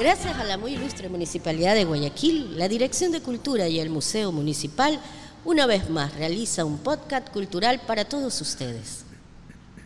Gracias 0.00 0.38
a 0.38 0.44
la 0.44 0.56
muy 0.56 0.72
ilustre 0.72 1.10
Municipalidad 1.10 1.74
de 1.74 1.84
Guayaquil, 1.84 2.56
la 2.56 2.68
Dirección 2.68 3.12
de 3.12 3.20
Cultura 3.20 3.68
y 3.68 3.80
el 3.80 3.90
Museo 3.90 4.32
Municipal 4.32 4.98
una 5.44 5.66
vez 5.66 5.90
más 5.90 6.14
realiza 6.14 6.64
un 6.64 6.78
podcast 6.78 7.28
cultural 7.28 7.82
para 7.86 8.06
todos 8.06 8.40
ustedes. 8.40 9.09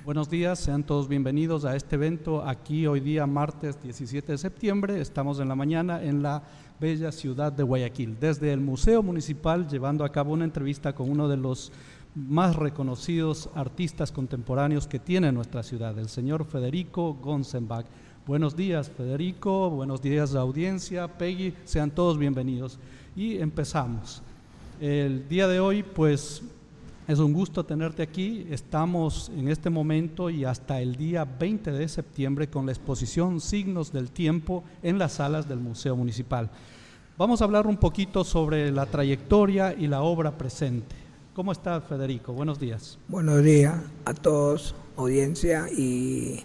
Buenos 0.04 0.28
días, 0.28 0.58
sean 0.58 0.84
todos 0.84 1.08
bienvenidos 1.08 1.64
a 1.64 1.74
este 1.74 1.94
evento 1.94 2.42
aquí 2.46 2.86
hoy 2.86 3.00
día 3.00 3.26
martes 3.26 3.82
17 3.82 4.32
de 4.32 4.36
septiembre. 4.36 5.00
Estamos 5.00 5.40
en 5.40 5.48
la 5.48 5.54
mañana 5.54 6.02
en 6.02 6.22
la 6.22 6.42
bella 6.78 7.10
ciudad 7.10 7.50
de 7.50 7.62
Guayaquil, 7.62 8.18
desde 8.20 8.52
el 8.52 8.60
Museo 8.60 9.02
Municipal 9.02 9.66
llevando 9.66 10.04
a 10.04 10.12
cabo 10.12 10.34
una 10.34 10.44
entrevista 10.44 10.94
con 10.94 11.08
uno 11.08 11.26
de 11.26 11.38
los 11.38 11.72
más 12.14 12.54
reconocidos 12.54 13.48
artistas 13.54 14.12
contemporáneos 14.12 14.86
que 14.86 14.98
tiene 14.98 15.32
nuestra 15.32 15.62
ciudad, 15.62 15.98
el 15.98 16.10
señor 16.10 16.44
Federico 16.44 17.14
Gonzenbach. 17.14 17.86
Buenos 18.26 18.54
días, 18.54 18.90
Federico. 18.90 19.70
Buenos 19.70 20.02
días, 20.02 20.34
audiencia. 20.34 21.08
Peggy, 21.08 21.54
sean 21.64 21.90
todos 21.90 22.18
bienvenidos. 22.18 22.78
Y 23.16 23.38
empezamos. 23.38 24.22
El 24.80 25.26
día 25.28 25.48
de 25.48 25.60
hoy, 25.60 25.82
pues, 25.82 26.42
es 27.06 27.18
un 27.18 27.32
gusto 27.32 27.64
tenerte 27.64 28.02
aquí. 28.02 28.46
Estamos 28.50 29.30
en 29.36 29.48
este 29.48 29.68
momento 29.68 30.30
y 30.30 30.44
hasta 30.44 30.80
el 30.80 30.96
día 30.96 31.24
20 31.24 31.70
de 31.72 31.88
septiembre 31.88 32.48
con 32.48 32.66
la 32.66 32.72
exposición 32.72 33.40
Signos 33.40 33.92
del 33.92 34.10
Tiempo 34.10 34.64
en 34.82 34.98
las 34.98 35.12
salas 35.12 35.48
del 35.48 35.58
Museo 35.58 35.96
Municipal. 35.96 36.50
Vamos 37.18 37.40
a 37.40 37.44
hablar 37.44 37.66
un 37.66 37.76
poquito 37.76 38.24
sobre 38.24 38.72
la 38.72 38.86
trayectoria 38.86 39.74
y 39.74 39.86
la 39.86 40.02
obra 40.02 40.38
presente. 40.38 40.96
¿Cómo 41.34 41.52
está 41.52 41.80
Federico? 41.80 42.32
Buenos 42.32 42.58
días. 42.58 42.98
Buenos 43.08 43.42
días 43.42 43.74
a 44.04 44.14
todos, 44.14 44.74
audiencia, 44.96 45.66
y 45.70 46.44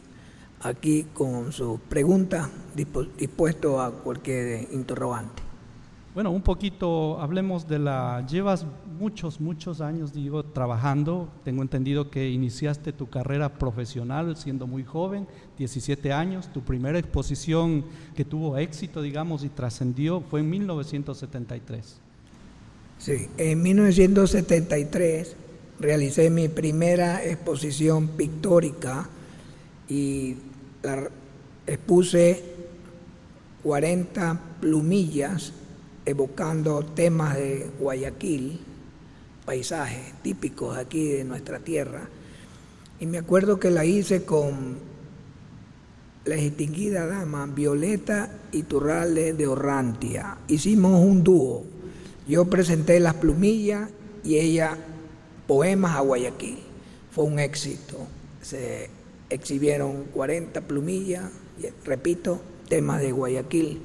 aquí 0.62 1.06
con 1.14 1.54
sus 1.54 1.80
preguntas, 1.80 2.50
dispuesto 2.76 3.82
a 3.82 3.92
cualquier 3.92 4.68
interrogante. 4.74 5.44
Bueno, 6.14 6.32
un 6.32 6.42
poquito 6.42 7.20
hablemos 7.22 7.68
de 7.68 7.80
la... 7.80 8.26
Llevas 8.28 8.66
muchos, 9.00 9.40
muchos 9.40 9.80
años, 9.80 10.14
digo, 10.14 10.44
trabajando. 10.44 11.30
Tengo 11.46 11.62
entendido 11.62 12.12
que 12.12 12.30
iniciaste 12.30 12.92
tu 12.92 13.10
carrera 13.10 13.58
profesional 13.58 14.36
siendo 14.36 14.68
muy 14.68 14.84
joven, 14.84 15.26
17 15.58 16.12
años. 16.12 16.52
Tu 16.54 16.62
primera 16.62 17.00
exposición 17.00 17.86
que 18.16 18.26
tuvo 18.26 18.58
éxito, 18.58 19.02
digamos, 19.02 19.44
y 19.44 19.50
trascendió 19.50 20.22
fue 20.22 20.42
en 20.42 20.50
1973. 20.50 22.00
Sí, 22.98 23.30
en 23.38 23.62
1973 23.64 25.36
realicé 25.80 26.30
mi 26.30 26.50
primera 26.50 27.24
exposición 27.24 28.10
pictórica 28.10 29.08
y 29.88 30.36
expuse 31.66 32.44
40 33.64 34.42
plumillas 34.60 35.54
evocando 36.06 36.84
temas 36.84 37.38
de 37.38 37.70
Guayaquil, 37.80 38.60
paisajes 39.50 40.14
típicos 40.22 40.78
aquí 40.78 41.08
de 41.08 41.24
nuestra 41.24 41.58
tierra. 41.58 42.08
Y 43.00 43.08
me 43.08 43.18
acuerdo 43.18 43.60
que 43.60 43.72
la 43.72 43.84
hice 43.84 44.24
con 44.24 44.78
la 46.26 46.36
distinguida 46.36 47.08
dama 47.08 47.48
Violeta 47.48 48.30
Iturralde 48.52 49.34
de 49.34 49.48
Orrantia. 49.48 50.38
Hicimos 50.48 51.04
un 51.04 51.24
dúo. 51.24 51.64
Yo 52.28 52.46
presenté 52.46 53.00
las 53.00 53.16
plumillas 53.16 53.90
y 54.24 54.36
ella 54.36 54.78
poemas 55.48 55.96
a 55.96 56.02
Guayaquil. 56.02 56.60
Fue 57.10 57.24
un 57.24 57.40
éxito. 57.40 57.98
Se 58.44 58.88
exhibieron 59.32 60.04
40 60.14 60.62
plumillas, 60.62 61.24
repito, 61.86 62.40
temas 62.68 63.02
de 63.02 63.12
Guayaquil, 63.12 63.82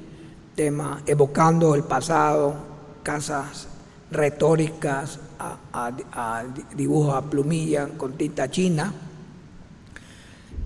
temas 0.56 1.02
evocando 1.06 1.74
el 1.74 1.84
pasado, 1.84 2.54
casas 3.02 3.68
retóricas 4.10 5.20
a, 5.38 6.44
dibujos 6.76 7.14
a 7.14 7.22
plumilla 7.22 7.88
con 7.96 8.12
tinta 8.14 8.50
china. 8.50 8.92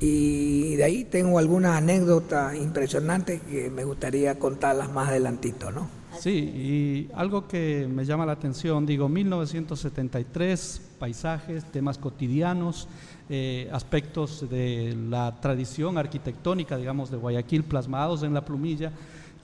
Y 0.00 0.76
de 0.76 0.84
ahí 0.84 1.04
tengo 1.04 1.38
algunas 1.38 1.76
anécdotas 1.76 2.54
impresionantes 2.54 3.41
que 3.43 3.69
me 3.69 3.84
gustaría 3.84 4.38
contarlas 4.38 4.93
más 4.93 5.09
adelantito, 5.09 5.72
¿no? 5.72 5.88
Sí, 6.21 6.31
y 6.31 7.10
algo 7.15 7.47
que 7.47 7.88
me 7.88 8.04
llama 8.04 8.26
la 8.26 8.32
atención, 8.32 8.87
digo, 8.87 9.09
1973, 9.09 10.82
paisajes, 10.99 11.65
temas 11.70 11.99
cotidianos, 11.99 12.88
eh, 13.28 13.69
aspectos 13.72 14.49
de 14.49 14.97
la 15.09 15.41
tradición 15.41 15.99
arquitectónica, 15.99 16.76
digamos, 16.76 17.10
de 17.10 17.19
Guayaquil 17.19 17.62
plasmados 17.65 18.22
en 18.22 18.34
la 18.34 18.44
plumilla. 18.44 18.91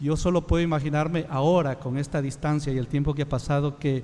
Yo 0.01 0.17
solo 0.17 0.47
puedo 0.47 0.63
imaginarme 0.63 1.27
ahora, 1.31 1.79
con 1.79 1.97
esta 1.97 2.21
distancia 2.21 2.73
y 2.73 2.79
el 2.79 2.89
tiempo 2.89 3.15
que 3.15 3.23
ha 3.23 3.29
pasado, 3.29 3.79
que 3.79 4.03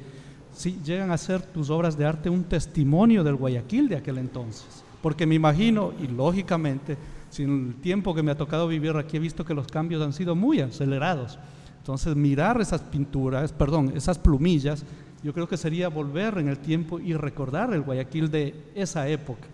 si 0.55 0.81
llegan 0.85 1.11
a 1.11 1.19
ser 1.19 1.43
tus 1.43 1.71
obras 1.71 1.97
de 1.97 2.05
arte 2.05 2.31
un 2.31 2.45
testimonio 2.45 3.25
del 3.25 3.37
Guayaquil 3.37 3.89
de 3.89 3.97
aquel 3.97 4.19
entonces. 4.19 4.85
Porque 5.03 5.27
me 5.27 5.35
imagino, 5.35 5.93
y 6.01 6.07
lógicamente, 6.07 6.97
sin 7.31 7.69
el 7.69 7.75
tiempo 7.77 8.15
que 8.15 8.23
me 8.23 8.31
ha 8.31 8.37
tocado 8.37 8.69
vivir 8.69 8.97
aquí, 8.97 9.17
he 9.17 9.21
visto 9.21 9.45
que 9.45 9.55
los 9.55 9.67
cambios 9.67 10.03
han 10.03 10.13
sido 10.13 10.35
muy 10.35 10.61
acelerados. 10.61 11.39
Entonces, 11.79 12.15
mirar 12.15 12.61
esas 12.61 12.83
pinturas, 12.83 13.53
perdón, 13.53 13.93
esas 13.97 14.19
plumillas, 14.19 14.85
yo 15.23 15.33
creo 15.33 15.49
que 15.49 15.57
sería 15.57 15.89
volver 15.89 16.39
en 16.39 16.49
el 16.49 16.59
tiempo 16.59 16.99
y 16.99 17.15
recordar 17.15 17.73
el 17.73 17.83
Guayaquil 17.83 18.31
de 18.31 18.55
esa 18.75 19.09
época. 19.09 19.47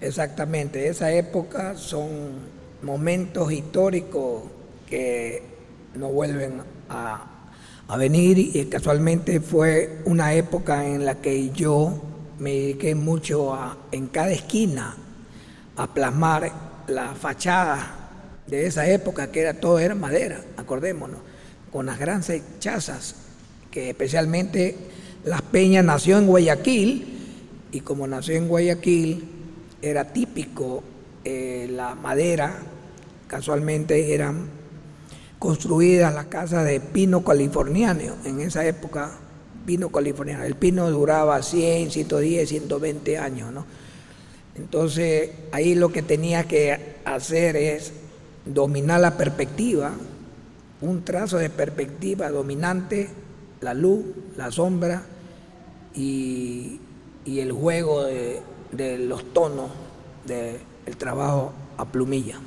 Exactamente, 0.00 0.88
esa 0.88 1.12
época 1.12 1.74
son 1.76 2.08
momentos 2.82 3.50
históricos 3.50 4.42
que 4.86 5.55
no 5.94 6.08
vuelven 6.08 6.62
a, 6.88 7.32
venir 7.96 8.38
y 8.38 8.64
casualmente 8.66 9.40
fue 9.40 10.00
una 10.06 10.34
época 10.34 10.86
en 10.86 11.04
la 11.04 11.16
que 11.16 11.50
yo 11.50 12.02
me 12.38 12.50
dediqué 12.50 12.94
mucho 12.94 13.54
a, 13.54 13.76
en 13.92 14.08
cada 14.08 14.32
esquina 14.32 14.96
a 15.76 15.86
plasmar 15.94 16.50
la 16.88 17.14
fachada 17.14 18.10
de 18.46 18.66
esa 18.66 18.88
época 18.88 19.30
que 19.30 19.40
era 19.40 19.54
todo 19.54 19.78
era 19.78 19.94
madera, 19.94 20.40
acordémonos, 20.56 21.20
con 21.72 21.86
las 21.86 21.98
grandes 21.98 22.42
chazas, 22.58 23.14
que 23.70 23.90
especialmente 23.90 24.76
Las 25.24 25.42
Peñas 25.42 25.84
nació 25.84 26.18
en 26.18 26.26
Guayaquil 26.26 27.16
y 27.72 27.80
como 27.80 28.06
nació 28.06 28.36
en 28.36 28.48
Guayaquil 28.48 29.28
era 29.82 30.12
típico 30.12 30.82
eh, 31.24 31.68
la 31.70 31.94
madera, 31.94 32.56
casualmente 33.26 34.14
eran 34.14 34.48
construidas 35.38 36.14
las 36.14 36.26
casas 36.26 36.64
de 36.64 36.80
pino 36.80 37.24
californiano, 37.24 38.14
en 38.24 38.40
esa 38.40 38.66
época 38.66 39.12
pino 39.64 39.90
californiano, 39.90 40.44
el 40.44 40.54
pino 40.54 40.90
duraba 40.90 41.42
100, 41.42 41.90
110, 41.90 42.48
120 42.48 43.18
años, 43.18 43.52
¿no? 43.52 43.66
Entonces 44.54 45.30
ahí 45.52 45.74
lo 45.74 45.90
que 45.90 46.02
tenía 46.02 46.44
que 46.44 46.96
hacer 47.04 47.56
es 47.56 47.92
dominar 48.44 49.00
la 49.00 49.16
perspectiva, 49.16 49.92
un 50.80 51.04
trazo 51.04 51.38
de 51.38 51.50
perspectiva 51.50 52.30
dominante, 52.30 53.10
la 53.60 53.74
luz, 53.74 54.04
la 54.36 54.50
sombra 54.50 55.02
y 55.94 56.78
el 57.26 57.52
juego 57.52 58.04
de, 58.04 58.40
de 58.72 58.98
los 58.98 59.32
tonos 59.32 59.70
del 60.26 60.96
trabajo 60.96 61.52
a 61.76 61.84
plumilla. 61.84 62.38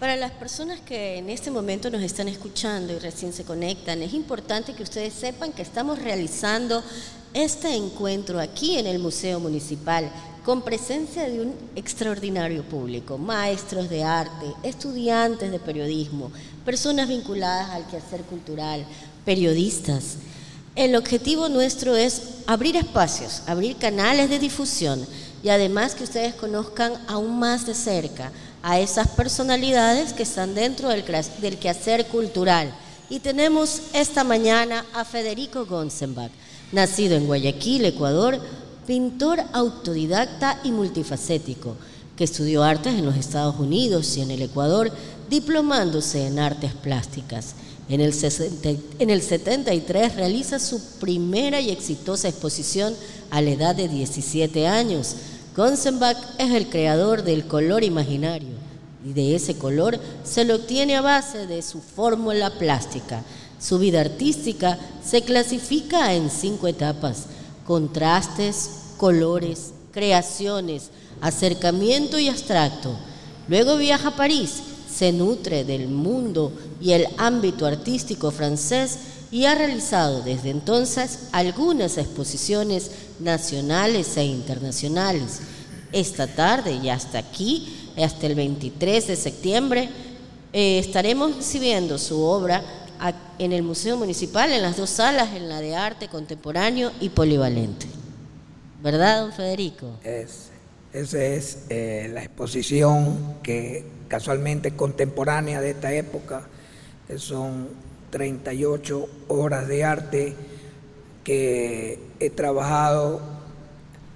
Para 0.00 0.16
las 0.16 0.30
personas 0.30 0.80
que 0.80 1.18
en 1.18 1.28
este 1.28 1.50
momento 1.50 1.90
nos 1.90 2.00
están 2.00 2.26
escuchando 2.26 2.94
y 2.94 2.98
recién 2.98 3.34
se 3.34 3.44
conectan, 3.44 4.00
es 4.00 4.14
importante 4.14 4.72
que 4.72 4.82
ustedes 4.82 5.12
sepan 5.12 5.52
que 5.52 5.60
estamos 5.60 5.98
realizando 5.98 6.82
este 7.34 7.76
encuentro 7.76 8.40
aquí 8.40 8.78
en 8.78 8.86
el 8.86 8.98
Museo 8.98 9.38
Municipal 9.40 10.10
con 10.42 10.62
presencia 10.62 11.28
de 11.28 11.42
un 11.42 11.54
extraordinario 11.76 12.62
público, 12.62 13.18
maestros 13.18 13.90
de 13.90 14.02
arte, 14.02 14.46
estudiantes 14.62 15.50
de 15.50 15.58
periodismo, 15.58 16.32
personas 16.64 17.06
vinculadas 17.06 17.68
al 17.68 17.86
quehacer 17.86 18.22
cultural, 18.22 18.86
periodistas. 19.26 20.16
El 20.76 20.96
objetivo 20.96 21.50
nuestro 21.50 21.94
es 21.94 22.22
abrir 22.46 22.76
espacios, 22.76 23.42
abrir 23.46 23.76
canales 23.76 24.30
de 24.30 24.38
difusión 24.38 25.06
y 25.42 25.48
además 25.48 25.94
que 25.94 26.04
ustedes 26.04 26.34
conozcan 26.34 26.92
aún 27.08 27.38
más 27.38 27.66
de 27.66 27.74
cerca 27.74 28.32
a 28.62 28.78
esas 28.78 29.08
personalidades 29.08 30.12
que 30.12 30.24
están 30.24 30.54
dentro 30.54 30.88
del, 30.88 31.04
del 31.40 31.58
quehacer 31.58 32.06
cultural. 32.06 32.74
Y 33.08 33.20
tenemos 33.20 33.82
esta 33.92 34.22
mañana 34.22 34.84
a 34.94 35.04
Federico 35.04 35.66
Gonzenbach, 35.66 36.30
nacido 36.72 37.16
en 37.16 37.26
Guayaquil, 37.26 37.84
Ecuador, 37.86 38.38
pintor 38.86 39.40
autodidacta 39.52 40.60
y 40.62 40.72
multifacético, 40.72 41.76
que 42.16 42.24
estudió 42.24 42.62
artes 42.62 42.94
en 42.94 43.06
los 43.06 43.16
Estados 43.16 43.58
Unidos 43.58 44.16
y 44.16 44.20
en 44.20 44.30
el 44.30 44.42
Ecuador, 44.42 44.92
diplomándose 45.28 46.26
en 46.26 46.38
artes 46.38 46.74
plásticas. 46.74 47.54
En 47.90 48.00
el, 48.00 48.14
en 49.00 49.10
el 49.10 49.20
73 49.20 50.14
realiza 50.14 50.60
su 50.60 50.80
primera 51.00 51.60
y 51.60 51.70
exitosa 51.70 52.28
exposición 52.28 52.94
a 53.30 53.42
la 53.42 53.50
edad 53.50 53.74
de 53.74 53.88
17 53.88 54.68
años. 54.68 55.16
Gonzenbach 55.56 56.16
es 56.38 56.52
el 56.52 56.68
creador 56.68 57.24
del 57.24 57.48
color 57.48 57.82
imaginario 57.82 58.54
y 59.04 59.12
de 59.12 59.34
ese 59.34 59.58
color 59.58 59.98
se 60.22 60.44
lo 60.44 60.54
obtiene 60.54 60.94
a 60.94 61.00
base 61.00 61.48
de 61.48 61.62
su 61.62 61.80
fórmula 61.80 62.58
plástica. 62.58 63.24
Su 63.60 63.80
vida 63.80 64.02
artística 64.02 64.78
se 65.04 65.22
clasifica 65.22 66.14
en 66.14 66.30
cinco 66.30 66.68
etapas, 66.68 67.24
contrastes, 67.66 68.70
colores, 68.98 69.72
creaciones, 69.90 70.90
acercamiento 71.20 72.20
y 72.20 72.28
abstracto. 72.28 72.96
Luego 73.48 73.76
viaja 73.76 74.10
a 74.10 74.16
París, 74.16 74.62
se 75.00 75.12
nutre 75.12 75.64
del 75.64 75.88
mundo 75.88 76.52
y 76.78 76.92
el 76.92 77.06
ámbito 77.16 77.64
artístico 77.64 78.30
francés 78.30 78.98
y 79.30 79.46
ha 79.46 79.54
realizado 79.54 80.20
desde 80.20 80.50
entonces 80.50 81.28
algunas 81.32 81.96
exposiciones 81.96 82.90
nacionales 83.18 84.14
e 84.18 84.24
internacionales. 84.24 85.40
Esta 85.90 86.26
tarde 86.26 86.74
y 86.74 86.90
hasta 86.90 87.16
aquí, 87.16 87.90
hasta 87.96 88.26
el 88.26 88.34
23 88.34 89.06
de 89.06 89.16
septiembre, 89.16 89.88
eh, 90.52 90.78
estaremos 90.78 91.34
exhibiendo 91.34 91.96
su 91.96 92.20
obra 92.20 92.62
en 93.38 93.54
el 93.54 93.62
Museo 93.62 93.96
Municipal, 93.96 94.52
en 94.52 94.60
las 94.60 94.76
dos 94.76 94.90
salas, 94.90 95.34
en 95.34 95.48
la 95.48 95.62
de 95.62 95.76
arte 95.76 96.08
contemporáneo 96.08 96.92
y 97.00 97.08
polivalente. 97.08 97.86
¿Verdad, 98.82 99.22
don 99.22 99.32
Federico? 99.32 99.92
Es, 100.04 100.50
esa 100.92 101.24
es 101.24 101.60
eh, 101.70 102.10
la 102.12 102.22
exposición 102.22 103.38
que 103.42 103.98
casualmente 104.10 104.72
contemporánea 104.72 105.60
de 105.60 105.70
esta 105.70 105.94
época, 105.94 106.42
son 107.16 107.68
38 108.10 109.08
horas 109.28 109.68
de 109.68 109.84
arte 109.84 110.34
que 111.22 112.00
he 112.18 112.30
trabajado 112.30 113.20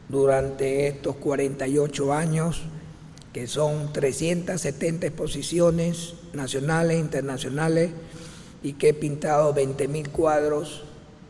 durante 0.08 0.88
estos 0.88 1.14
48 1.14 2.12
años, 2.12 2.62
que 3.32 3.46
son 3.46 3.92
370 3.92 5.06
exposiciones 5.06 6.14
nacionales, 6.32 6.96
e 6.96 7.00
internacionales, 7.00 7.90
y 8.64 8.72
que 8.72 8.88
he 8.88 8.94
pintado 8.94 9.54
20.000 9.54 10.10
cuadros 10.10 10.82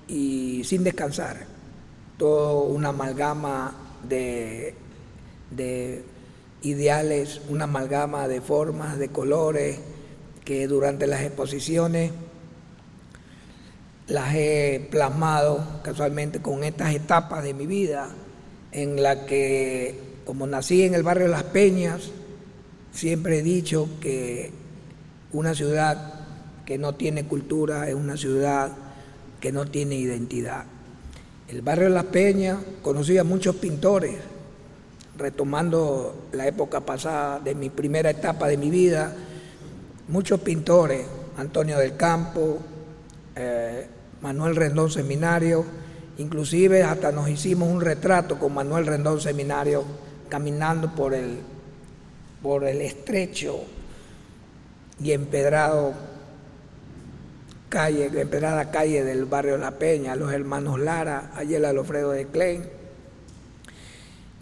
y 0.08 0.64
sin 0.64 0.84
descansar. 0.84 1.46
Todo 2.16 2.62
una 2.62 2.90
amalgama 2.90 3.76
de, 4.08 4.75
de 5.50 6.02
ideales, 6.64 7.40
una 7.49 7.64
amalgama 7.64 8.26
de 8.26 8.40
formas, 8.40 8.99
de 8.99 9.08
colores, 9.08 9.78
que 10.44 10.66
durante 10.66 11.06
las 11.06 11.22
exposiciones 11.22 12.12
las 14.08 14.34
he 14.34 14.87
plasmado 14.90 15.81
casualmente 15.82 16.40
con 16.40 16.64
estas 16.64 16.94
etapas 16.94 17.43
de 17.43 17.55
mi 17.55 17.66
vida, 17.66 18.08
en 18.72 19.02
la 19.02 19.25
que, 19.25 19.99
como 20.25 20.46
nací 20.46 20.82
en 20.82 20.94
el 20.94 21.02
barrio 21.02 21.28
Las 21.28 21.44
Peñas, 21.44 22.11
siempre 22.93 23.38
he 23.38 23.43
dicho 23.43 23.88
que 24.00 24.50
una 25.32 25.55
ciudad 25.55 26.26
que 26.66 26.76
no 26.78 26.94
tiene 26.94 27.26
cultura 27.26 27.88
es 27.88 27.94
una 27.94 28.16
ciudad 28.16 28.72
que 29.40 29.52
no 29.52 29.66
tiene 29.66 29.96
identidad. 29.96 30.64
El 31.49 31.62
barrio 31.62 31.88
Las 31.88 32.05
Peñas 32.05 32.58
conocía 32.82 33.22
a 33.22 33.25
muchos 33.25 33.56
pintores, 33.56 34.16
retomando 35.16 36.28
la 36.32 36.46
época 36.46 36.81
pasada 36.81 37.40
de 37.40 37.55
mi 37.55 37.70
primera 37.70 38.11
etapa 38.11 38.49
de 38.49 38.56
mi 38.56 38.70
vida, 38.70 39.14
muchos 40.08 40.40
pintores, 40.40 41.06
Antonio 41.37 41.78
del 41.78 41.96
Campo, 41.96 42.58
eh, 43.37 43.87
Manuel 44.20 44.56
Rendón 44.56 44.90
Seminario, 44.90 45.64
inclusive 46.19 46.82
hasta 46.82 47.12
nos 47.12 47.28
hicimos 47.28 47.69
un 47.69 47.81
retrato 47.81 48.38
con 48.38 48.55
Manuel 48.55 48.87
Rendón 48.87 49.20
Seminario 49.20 49.84
caminando 50.28 50.94
por 50.94 51.14
el, 51.14 51.38
por 52.43 52.64
el 52.64 52.81
estrecho 52.81 53.61
y 55.00 55.12
empedrado 55.12 55.94
calle, 57.69 58.06
empedrada 58.20 58.70
calle 58.70 59.02
del 59.02 59.25
barrio 59.25 59.58
La 59.58 59.72
Peña, 59.72 60.14
los 60.14 60.32
hermanos 60.32 60.78
Lara, 60.78 61.32
allí 61.34 61.56
el 61.56 61.64
Alfredo 61.64 62.12
de 62.12 62.26
Klein. 62.26 62.84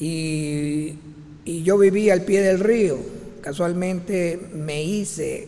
Y, 0.02 0.98
y 1.44 1.62
yo 1.62 1.78
vivía 1.78 2.14
al 2.14 2.22
pie 2.22 2.42
del 2.42 2.58
río, 2.58 2.98
casualmente 3.40 4.36
me 4.52 4.82
hice 4.82 5.46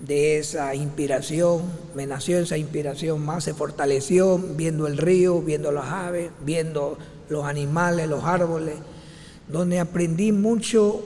de 0.00 0.38
esa 0.38 0.74
inspiración, 0.74 1.62
me 1.94 2.04
nació 2.04 2.40
esa 2.40 2.58
inspiración 2.58 3.24
más, 3.24 3.44
se 3.44 3.54
fortaleció 3.54 4.36
viendo 4.36 4.88
el 4.88 4.98
río, 4.98 5.40
viendo 5.42 5.70
las 5.70 5.86
aves, 5.86 6.32
viendo 6.44 6.98
los 7.28 7.44
animales, 7.44 8.08
los 8.08 8.24
árboles, 8.24 8.74
donde 9.46 9.78
aprendí 9.78 10.32
mucho 10.32 11.04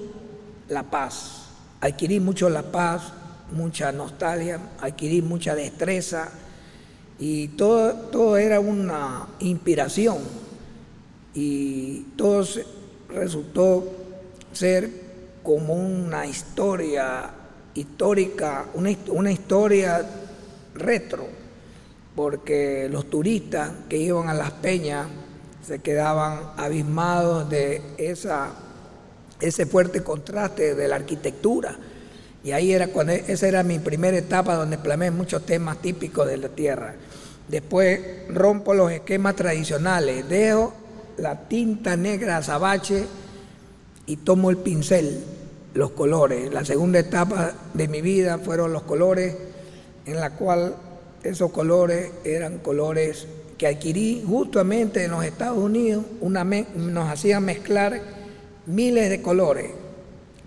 la 0.70 0.84
paz, 0.84 1.42
adquirí 1.82 2.20
mucho 2.20 2.48
la 2.48 2.62
paz, 2.72 3.12
mucha 3.52 3.92
nostalgia, 3.92 4.60
adquirí 4.80 5.20
mucha 5.20 5.54
destreza 5.54 6.30
y 7.18 7.48
todo, 7.48 7.92
todo 8.10 8.38
era 8.38 8.60
una 8.60 9.26
inspiración. 9.40 10.48
Y 11.34 12.00
todo 12.16 12.44
resultó 13.08 13.84
ser 14.52 14.90
como 15.42 15.74
una 15.74 16.26
historia 16.26 17.30
histórica, 17.74 18.66
una, 18.74 19.30
historia 19.30 20.04
retro, 20.74 21.26
porque 22.14 22.88
los 22.90 23.08
turistas 23.08 23.70
que 23.88 23.98
iban 23.98 24.28
a 24.28 24.34
las 24.34 24.50
peñas 24.50 25.06
se 25.66 25.78
quedaban 25.78 26.40
abismados 26.56 27.48
de 27.48 27.82
esa, 27.98 28.50
ese 29.40 29.66
fuerte 29.66 30.02
contraste 30.02 30.74
de 30.74 30.88
la 30.88 30.96
arquitectura. 30.96 31.76
Y 32.42 32.52
ahí 32.52 32.72
era 32.72 32.88
cuando 32.88 33.12
esa 33.12 33.48
era 33.48 33.62
mi 33.62 33.78
primera 33.78 34.16
etapa 34.16 34.54
donde 34.54 34.78
plamé 34.78 35.10
muchos 35.10 35.44
temas 35.44 35.78
típicos 35.78 36.26
de 36.26 36.36
la 36.36 36.48
tierra. 36.48 36.94
Después 37.48 38.00
rompo 38.28 38.74
los 38.74 38.90
esquemas 38.92 39.36
tradicionales, 39.36 40.28
dejo 40.28 40.74
la 41.18 41.48
tinta 41.48 41.96
negra 41.96 42.38
azabache 42.38 43.04
y 44.06 44.16
tomo 44.16 44.50
el 44.50 44.56
pincel 44.58 45.22
los 45.74 45.90
colores. 45.90 46.52
La 46.52 46.64
segunda 46.64 46.98
etapa 46.98 47.52
de 47.74 47.88
mi 47.88 48.00
vida 48.00 48.38
fueron 48.38 48.72
los 48.72 48.82
colores, 48.82 49.36
en 50.06 50.16
la 50.16 50.30
cual 50.30 50.74
esos 51.22 51.50
colores 51.50 52.10
eran 52.24 52.58
colores 52.58 53.26
que 53.56 53.66
adquirí 53.66 54.24
justamente 54.26 55.04
en 55.04 55.10
los 55.10 55.24
Estados 55.24 55.58
Unidos, 55.58 56.04
una 56.20 56.44
nos 56.44 57.10
hacían 57.10 57.44
mezclar 57.44 58.00
miles 58.66 59.10
de 59.10 59.20
colores, 59.20 59.70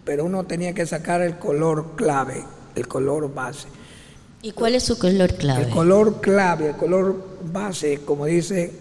pero 0.06 0.26
uno 0.26 0.46
tenía 0.46 0.74
que 0.74 0.86
sacar 0.86 1.22
el 1.22 1.38
color 1.38 1.96
clave, 1.96 2.44
el 2.76 2.88
color 2.88 3.34
base. 3.34 3.68
¿Y 4.42 4.54
cuál 4.54 4.76
es 4.76 4.84
su 4.84 4.98
color 4.98 5.36
clave? 5.36 5.66
El 5.66 5.70
color 5.70 6.22
clave, 6.22 6.70
el 6.70 6.76
color 6.78 7.16
base, 7.52 8.00
como 8.06 8.26
dice 8.26 8.72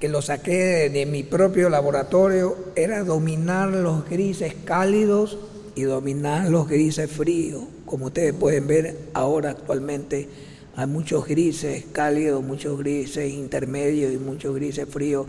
que 0.00 0.08
lo 0.08 0.22
saqué 0.22 0.88
de, 0.88 1.04
mi 1.04 1.22
propio 1.22 1.68
laboratorio 1.68 2.56
era 2.74 3.04
dominar 3.04 3.68
los 3.68 4.08
grises 4.08 4.54
cálidos 4.64 5.38
y 5.74 5.82
dominar 5.82 6.48
los 6.48 6.66
grises 6.66 7.10
fríos. 7.10 7.64
Como 7.84 8.06
ustedes 8.06 8.32
pueden 8.32 8.66
ver 8.66 8.96
ahora 9.12 9.50
actualmente 9.50 10.28
hay 10.74 10.86
muchos 10.86 11.26
grises 11.26 11.84
cálidos, 11.92 12.42
muchos 12.42 12.78
grises 12.78 13.30
intermedios 13.30 14.14
y 14.14 14.16
muchos 14.16 14.54
grises 14.54 14.88
fríos 14.88 15.26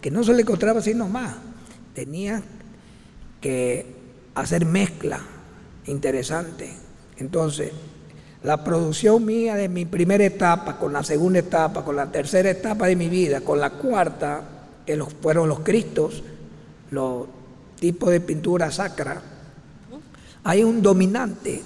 que 0.00 0.10
no 0.10 0.24
se 0.24 0.32
le 0.32 0.40
encontraba 0.42 0.78
así 0.78 0.94
nomás. 0.94 1.36
Tenía 1.94 2.42
que 3.42 3.84
hacer 4.34 4.64
mezcla 4.64 5.20
interesante. 5.86 6.70
Entonces, 7.18 7.72
la 8.42 8.62
producción 8.62 9.24
mía 9.24 9.56
de 9.56 9.68
mi 9.68 9.84
primera 9.84 10.24
etapa, 10.24 10.78
con 10.78 10.92
la 10.92 11.02
segunda 11.02 11.40
etapa, 11.40 11.84
con 11.84 11.96
la 11.96 12.10
tercera 12.10 12.50
etapa 12.50 12.86
de 12.86 12.96
mi 12.96 13.08
vida, 13.08 13.40
con 13.40 13.58
la 13.58 13.70
cuarta, 13.70 14.42
que 14.86 14.96
fueron 15.20 15.48
los 15.48 15.60
Cristos, 15.60 16.22
los 16.90 17.26
tipos 17.78 18.10
de 18.10 18.20
pintura 18.20 18.70
sacra, 18.70 19.20
hay 20.44 20.62
un 20.62 20.80
dominante 20.82 21.60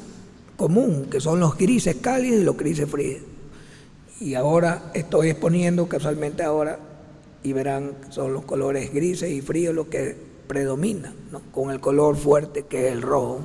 común, 0.57 1.07
que 1.11 1.21
son 1.21 1.41
los 1.41 1.57
grises 1.57 1.97
cálidos 2.00 2.41
y 2.41 2.45
los 2.45 2.57
grises 2.57 2.88
fríos. 2.88 3.23
Y 4.21 4.35
ahora 4.35 4.91
estoy 4.95 5.31
exponiendo 5.31 5.88
casualmente 5.88 6.43
ahora, 6.43 6.79
y 7.43 7.52
verán, 7.52 7.93
son 8.11 8.33
los 8.33 8.45
colores 8.45 8.93
grises 8.93 9.31
y 9.31 9.41
fríos 9.41 9.75
los 9.75 9.88
que 9.88 10.17
predominan, 10.47 11.14
con 11.52 11.71
el 11.71 11.81
color 11.81 12.17
fuerte 12.17 12.64
que 12.64 12.87
es 12.88 12.93
el 12.93 13.02
rojo. 13.02 13.41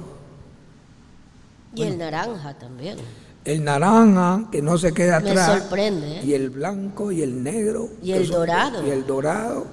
Y 1.77 1.83
el 1.83 1.97
naranja 1.97 2.57
también. 2.57 2.97
El 3.45 3.63
naranja, 3.63 4.49
que 4.51 4.61
no 4.61 4.77
se 4.77 4.93
queda 4.93 5.17
atrás. 5.17 5.53
Me 5.53 5.59
sorprende. 5.61 6.17
¿eh? 6.17 6.25
Y 6.25 6.33
el 6.33 6.49
blanco 6.49 7.11
y 7.11 7.21
el 7.21 7.43
negro. 7.43 7.89
Y 8.03 8.11
el 8.11 8.27
dorado. 8.27 8.85
Y 8.85 8.89
el 8.89 9.05
dorado. 9.05 9.65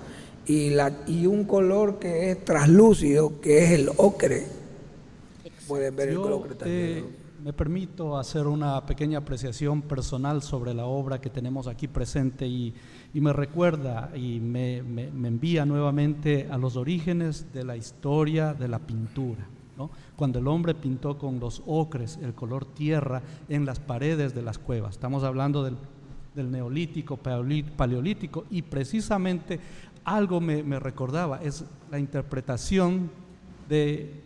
Y, 0.46 0.70
la, 0.70 0.92
y 1.06 1.26
un 1.26 1.44
color 1.44 1.99
que 1.99 2.30
es 2.30 2.44
traslúcido, 2.44 3.40
que 3.40 3.64
es 3.64 3.70
el 3.73 3.90
ocre. 3.96 4.46
Pueden 5.66 5.96
ver 5.96 6.11
el 6.11 6.16
color 6.16 6.56
que 6.58 6.99
eh, 6.99 7.04
me 7.44 7.52
permito 7.52 8.16
hacer 8.16 8.46
una 8.46 8.87
pequeña 8.87 9.18
apreciación 9.18 9.82
personal 9.82 10.40
sobre 10.40 10.73
la 10.73 10.87
obra 10.87 11.20
que 11.20 11.28
tenemos 11.28 11.66
aquí 11.66 11.88
presente 11.88 12.46
y, 12.46 12.75
me 13.12 13.34
recuerda 13.34 14.11
y 14.16 14.40
me, 14.40 14.78
envía 14.78 15.66
nuevamente 15.66 16.49
a 16.50 16.56
los 16.56 16.76
orígenes 16.76 17.52
de 17.52 17.64
la 17.64 17.76
historia 17.76 18.54
de 18.54 18.68
la 18.68 18.78
pintura. 18.78 19.46
Cuando 20.16 20.38
el 20.38 20.47
hombre 20.47 20.75
pintó 20.75 21.18
con 21.18 21.40
los 21.40 21.62
ocres, 21.66 22.18
el 22.23 22.35
color 22.35 22.64
tierra, 22.64 23.23
en 23.49 23.64
las 23.64 23.80
paredes 23.80 24.35
de 24.35 24.42
las 24.42 24.59
cuevas. 24.59 24.94
Estamos 24.94 25.25
hablando 25.25 25.64
del, 25.64 25.76
neolítico, 26.50 27.16
paleolítico, 27.16 28.44
y 28.50 28.62
precisamente 28.62 29.59
algo 30.04 30.40
me, 30.40 30.78
recordaba, 30.78 31.42
es 31.42 31.64
la 31.90 31.99
interpretación 31.99 33.11
de 33.68 34.23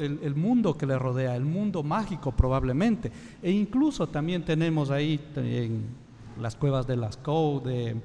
el, 0.00 0.34
mundo 0.34 0.76
que 0.76 0.86
le 0.86 0.98
rodea, 0.98 1.36
el 1.36 1.44
mundo 1.44 1.82
mágico 1.82 2.32
probablemente. 2.32 3.12
E 3.42 3.50
incluso 3.50 4.06
también 4.06 4.44
tenemos 4.44 4.90
ahí 4.90 5.20
en 5.36 5.84
las 6.40 6.56
cuevas 6.56 6.86
de 6.86 6.96
Lascaux, 6.96 7.64
de, 7.64 7.96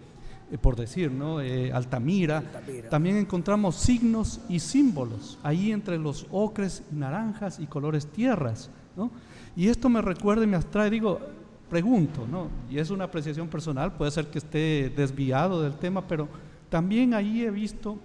por 0.58 0.75
decir, 0.75 1.12
¿no? 1.12 1.41
Eh, 1.41 1.72
Altamira, 1.72 2.43
también 2.89 3.17
encontramos 3.17 3.75
signos 3.75 4.41
y 4.50 4.60
símbolos 4.60 5.39
ahí 5.43 5.72
entre 5.72 5.98
los 5.98 6.27
ocres, 6.31 6.84
naranjas 6.91 7.60
y 7.60 7.67
colores 7.67 8.08
tierras. 8.08 8.70
¿no? 8.96 9.10
Y 9.55 9.67
esto 9.67 9.89
me 9.89 10.01
recuerda 10.01 10.43
y 10.43 10.48
me 10.48 10.58
abstrae, 10.58 10.89
digo, 10.89 11.20
pregunto, 11.70 12.27
¿no? 12.29 12.50
y 12.70 12.79
es 12.79 12.89
una 12.89 13.05
apreciación 13.05 13.48
personal, 13.48 13.93
puede 13.93 14.12
ser 14.12 14.27
que 14.27 14.39
esté 14.39 14.91
desviado 14.96 15.62
del 15.62 15.74
tema, 15.75 16.05
pero 16.05 16.27
también 16.70 17.13
ahí 17.13 17.43
he 17.43 17.51
visto 17.51 17.98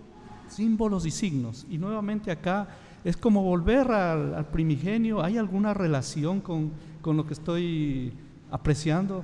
símbolos 0.49 1.07
y 1.07 1.11
signos. 1.11 1.67
Y 1.71 1.79
nuevamente 1.79 2.31
acá 2.31 2.69
es 3.05 3.17
como 3.17 3.43
volver 3.43 3.91
al, 3.91 4.47
primigenio. 4.47 5.23
¿Hay 5.23 5.39
alguna 5.39 5.75
relación 5.75 6.41
con, 6.41 6.73
lo 7.05 7.27
que 7.27 7.35
estoy 7.35 8.13
apreciando? 8.51 9.23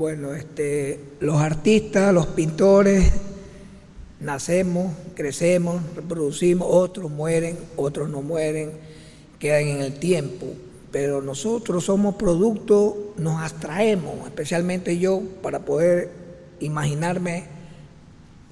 Bueno, 0.00 0.32
este, 0.32 0.98
los 1.20 1.42
artistas, 1.42 2.14
los 2.14 2.28
pintores, 2.28 3.12
nacemos, 4.18 4.94
crecemos, 5.14 5.82
reproducimos, 5.94 6.66
otros 6.70 7.10
mueren, 7.10 7.58
otros 7.76 8.08
no 8.08 8.22
mueren, 8.22 8.72
quedan 9.38 9.68
en 9.68 9.82
el 9.82 9.98
tiempo. 9.98 10.46
Pero 10.90 11.20
nosotros 11.20 11.84
somos 11.84 12.14
producto, 12.14 13.12
nos 13.18 13.42
abstraemos, 13.42 14.26
especialmente 14.26 14.98
yo, 14.98 15.20
para 15.42 15.66
poder 15.66 16.10
imaginarme 16.60 17.44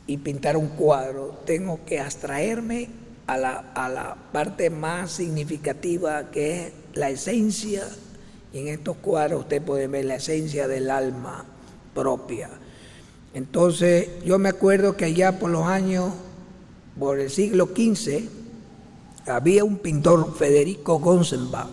y 0.06 0.18
pintar 0.18 0.58
un 0.58 0.68
cuadro, 0.68 1.40
tengo 1.46 1.80
que 1.86 1.98
abstraerme 1.98 2.90
a 3.26 3.38
la, 3.38 4.18
parte 4.32 4.68
más 4.68 5.12
significativa 5.12 6.30
que 6.30 6.66
es 6.66 6.72
la 6.92 7.08
esencia, 7.08 7.84
y 8.52 8.58
en 8.58 8.68
estos 8.68 8.96
cuadros 8.96 9.40
usted 9.40 9.62
puede 9.62 9.86
ver 9.86 10.04
la 10.04 10.16
esencia 10.16 10.68
del 10.68 10.90
alma 10.90 11.44
propia. 11.94 12.50
Entonces 13.34 14.08
yo 14.24 14.38
me 14.38 14.48
acuerdo 14.48 14.96
que 14.96 15.04
allá 15.04 15.38
por 15.38 15.50
los 15.50 15.66
años, 15.66 16.12
por 16.98 17.20
el 17.20 17.30
siglo 17.30 17.66
XV, 17.66 18.28
había 19.26 19.64
un 19.64 19.78
pintor, 19.78 20.34
Federico 20.34 20.98
Gonzenbach, 20.98 21.68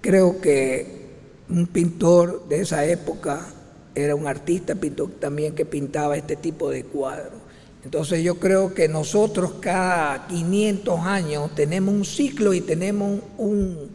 creo 0.00 0.40
que 0.40 1.08
un 1.48 1.66
pintor 1.66 2.46
de 2.48 2.60
esa 2.60 2.84
época, 2.84 3.46
era 3.94 4.14
un 4.14 4.26
artista 4.26 4.74
pintor 4.76 5.10
también 5.18 5.54
que 5.54 5.64
pintaba 5.64 6.16
este 6.16 6.36
tipo 6.36 6.70
de 6.70 6.84
cuadros. 6.84 7.40
Entonces 7.84 8.22
yo 8.22 8.38
creo 8.38 8.74
que 8.74 8.88
nosotros 8.88 9.54
cada 9.60 10.26
500 10.28 11.00
años 11.00 11.54
tenemos 11.54 11.94
un 11.94 12.04
ciclo 12.04 12.52
y 12.52 12.60
tenemos 12.60 13.20
un, 13.38 13.88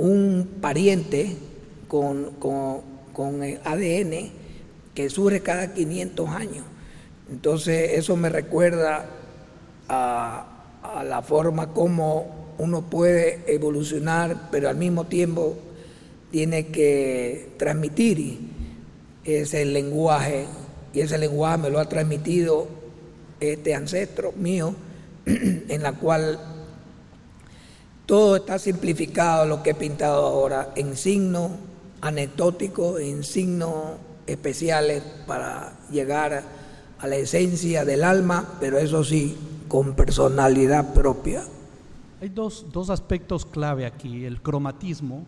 un 0.00 0.48
pariente 0.62 1.36
con, 1.88 2.32
con, 3.12 3.42
el 3.42 3.60
ADN 3.64 4.30
que 4.94 5.10
surge 5.10 5.40
cada 5.40 5.74
500 5.74 6.28
años. 6.30 6.64
Entonces 7.30 7.92
eso 7.92 8.16
me 8.16 8.30
recuerda 8.30 9.04
a, 9.88 10.46
a 10.82 11.04
la 11.04 11.20
forma 11.20 11.74
como 11.74 12.54
uno 12.56 12.82
puede 12.82 13.40
evolucionar, 13.46 14.48
pero 14.50 14.70
al 14.70 14.76
mismo 14.76 15.06
tiempo 15.06 15.56
tiene 16.30 16.68
que 16.68 17.50
transmitir 17.58 18.38
ese 19.24 19.66
lenguaje 19.66 20.46
y 20.94 21.00
ese 21.00 21.18
lenguaje 21.18 21.58
me 21.58 21.70
lo 21.70 21.78
ha 21.78 21.88
transmitido 21.88 22.66
este 23.38 23.74
ancestro 23.74 24.32
mío, 24.32 24.74
en 25.26 25.82
la 25.82 25.92
cual 25.92 26.38
todo 28.10 28.34
está 28.34 28.58
simplificado 28.58 29.46
lo 29.46 29.62
que 29.62 29.70
he 29.70 29.74
pintado 29.76 30.26
ahora 30.26 30.72
en 30.74 30.96
signos 30.96 31.52
anecdóticos, 32.00 32.98
en 32.98 33.22
signos 33.22 33.72
especiales 34.26 35.00
para 35.28 35.78
llegar 35.92 36.42
a 36.98 37.06
la 37.06 37.14
esencia 37.14 37.84
del 37.84 38.02
alma, 38.02 38.54
pero 38.58 38.78
eso 38.78 39.04
sí, 39.04 39.36
con 39.68 39.94
personalidad 39.94 40.92
propia. 40.92 41.44
Hay 42.20 42.30
dos, 42.30 42.66
dos 42.72 42.90
aspectos 42.90 43.46
clave 43.46 43.86
aquí, 43.86 44.24
el 44.24 44.42
cromatismo, 44.42 45.24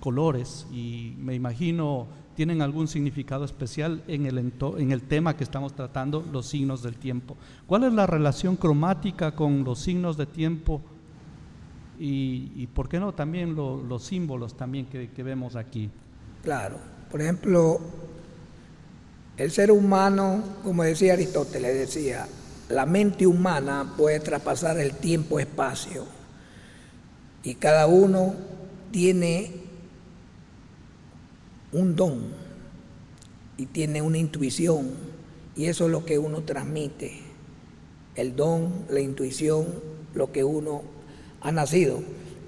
colores, 0.00 0.66
y 0.72 1.14
me 1.16 1.36
imagino 1.36 2.08
tienen 2.34 2.60
algún 2.60 2.88
significado 2.88 3.44
especial 3.44 4.02
en 4.08 4.26
el, 4.26 4.36
en 4.78 4.90
el 4.90 5.02
tema 5.02 5.36
que 5.36 5.44
estamos 5.44 5.74
tratando, 5.74 6.24
los 6.32 6.46
signos 6.46 6.82
del 6.82 6.96
tiempo. 6.96 7.36
¿Cuál 7.68 7.84
es 7.84 7.92
la 7.92 8.08
relación 8.08 8.56
cromática 8.56 9.36
con 9.36 9.62
los 9.62 9.78
signos 9.78 10.16
de 10.16 10.26
tiempo 10.26 10.82
y, 12.02 12.66
por 12.68 12.88
qué 12.88 12.98
no 12.98 13.12
también 13.12 13.54
los 13.54 14.02
símbolos 14.02 14.56
también 14.56 14.86
que, 14.86 15.10
que 15.10 15.22
vemos 15.22 15.54
aquí? 15.54 15.90
Claro, 16.42 16.78
por 17.10 17.20
ejemplo, 17.20 17.78
el 19.36 19.50
ser 19.50 19.70
humano, 19.70 20.42
como 20.64 20.82
decía 20.82 21.12
Aristóteles, 21.12 21.74
decía, 21.74 22.26
la 22.70 22.86
mente 22.86 23.26
humana 23.26 23.92
puede 23.98 24.18
traspasar 24.20 24.78
el 24.78 24.94
tiempo-espacio 24.94 26.06
y 27.42 27.54
cada 27.56 27.86
uno 27.86 28.34
tiene 28.90 29.52
un 31.72 31.96
don 31.96 32.28
y 33.58 33.66
tiene 33.66 34.00
una 34.00 34.16
intuición 34.16 34.90
y 35.54 35.66
eso 35.66 35.84
es 35.84 35.90
lo 35.90 36.06
que 36.06 36.18
uno 36.18 36.42
transmite, 36.44 37.20
el 38.14 38.36
don, 38.36 38.86
la 38.88 39.00
intuición, 39.00 39.66
lo 40.14 40.32
que 40.32 40.44
uno 40.44 40.99
ha 41.40 41.52
nacido. 41.52 42.00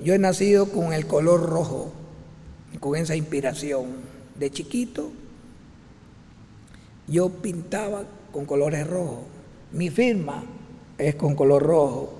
Yo 0.03 0.15
he 0.15 0.19
nacido 0.19 0.67
con 0.67 0.93
el 0.93 1.07
color 1.07 1.49
rojo, 1.49 1.93
con 2.81 2.97
esa 2.97 3.17
inspiración. 3.17 3.87
De 4.39 4.51
chiquito 4.51 5.11
yo 7.07 7.29
pintaba 7.29 8.05
con 8.33 8.47
colores 8.47 8.87
rojos. 8.87 9.21
Mi 9.73 9.91
firma 9.91 10.45
es 10.99 11.15
con 11.15 11.35
color 11.35 11.63
rojo. 11.63 12.13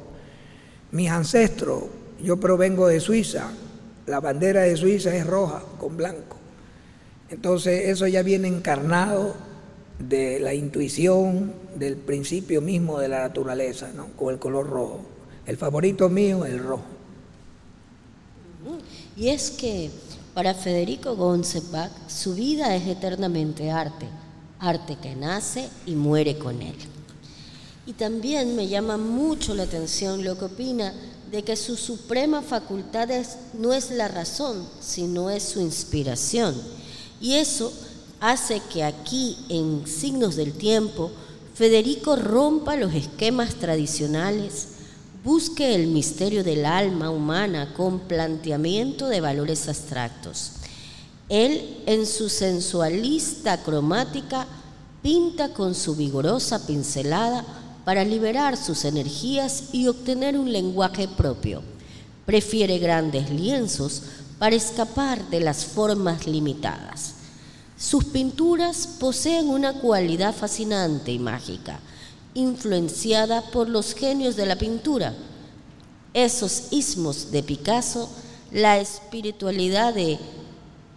Mis 0.91 1.11
ancestros, 1.11 1.85
yo 2.23 2.38
provengo 2.38 2.88
de 2.88 3.00
Suiza, 3.00 3.50
la 4.07 4.21
bandera 4.21 4.62
de 4.62 4.76
Suiza 4.76 5.14
es 5.14 5.26
roja 5.26 5.62
con 5.79 5.97
blanco. 5.97 6.37
Entonces 7.31 7.88
eso 7.88 8.07
ya 8.07 8.23
viene 8.23 8.49
encarnado 8.49 9.35
de 9.99 10.38
la 10.41 10.52
intuición, 10.52 11.55
del 11.76 11.97
principio 11.97 12.61
mismo 12.61 12.99
de 12.99 13.09
la 13.09 13.21
naturaleza, 13.21 13.91
¿no? 13.97 14.09
con 14.09 14.35
el 14.35 14.38
color 14.38 14.69
rojo. 14.69 15.00
El 15.52 15.59
favorito 15.59 16.09
mío 16.09 16.47
es 16.47 16.52
el 16.54 16.61
rojo. 16.61 16.82
Y 19.18 19.28
es 19.28 19.50
que 19.50 19.90
para 20.32 20.54
Federico 20.54 21.14
Gonzebach 21.14 21.92
su 22.09 22.35
vida 22.35 22.75
es 22.75 22.88
eternamente 22.88 23.71
arte, 23.71 24.06
arte 24.59 24.97
que 24.97 25.14
nace 25.14 25.68
y 25.85 25.94
muere 25.94 26.38
con 26.38 26.62
él. 26.62 26.75
Y 27.85 27.92
también 27.92 28.56
me 28.56 28.66
llama 28.66 28.97
mucho 28.97 29.54
la 29.54 29.64
atención 29.64 30.25
lo 30.25 30.38
que 30.38 30.47
opina 30.47 30.94
de 31.30 31.42
que 31.42 31.56
su 31.56 31.76
suprema 31.76 32.40
facultad 32.40 33.11
no 33.52 33.75
es 33.75 33.90
la 33.90 34.09
razón, 34.09 34.66
sino 34.80 35.28
es 35.28 35.42
su 35.42 35.61
inspiración 35.61 36.54
y 37.21 37.35
eso 37.35 37.71
hace 38.21 38.62
que 38.73 38.85
aquí, 38.85 39.37
en 39.50 39.87
signos 39.87 40.35
del 40.35 40.54
tiempo, 40.54 41.11
Federico 41.54 42.16
rompa 42.16 42.75
los 42.75 42.94
esquemas 42.94 43.56
tradicionales, 43.56 44.68
busque 45.25 45.75
el 45.75 45.87
misterio 45.87 46.43
del 46.43 46.67
alma 46.67 47.11
humana 47.11 47.73
con 47.75 48.00
planteamiento 48.00 49.09
de 49.09 49.21
valores 49.21 49.69
abstractos. 49.69 50.52
Él, 51.29 51.83
en 51.87 52.07
su 52.07 52.29
sensualista 52.29 53.62
cromática, 53.62 54.47
pinta 55.02 55.52
con 55.52 55.75
su 55.75 55.95
vigorosa 55.95 56.67
pincelada 56.67 57.45
para 57.85 58.05
liberar 58.05 58.57
sus 58.57 58.85
energías 58.85 59.64
y 59.73 59.88
obtener 59.88 60.37
un 60.37 60.52
lenguaje 60.52 61.09
propio. 61.09 61.62
Prefiere 62.26 62.79
grandes 62.79 63.31
lienzos 63.31 64.02
para 64.38 64.57
escapar 64.57 65.29
de 65.31 65.41
las 65.41 65.64
formas 65.64 66.26
limitadas. 66.26 67.14
Sus 67.76 68.05
pinturas 68.05 68.87
poseen 68.99 69.49
una 69.49 69.75
cualidad 69.75 70.35
fascinante 70.35 71.12
y 71.12 71.19
mágica, 71.19 71.81
influenciada 72.34 73.42
por 73.50 73.68
los 73.68 73.94
genios 73.94 74.36
de 74.36 74.46
la 74.46 74.56
pintura. 74.56 75.14
esos 76.14 76.64
ismos 76.72 77.30
de 77.30 77.42
Picasso, 77.42 78.10
la 78.50 78.78
espiritualidad 78.78 79.94
de, 79.94 80.18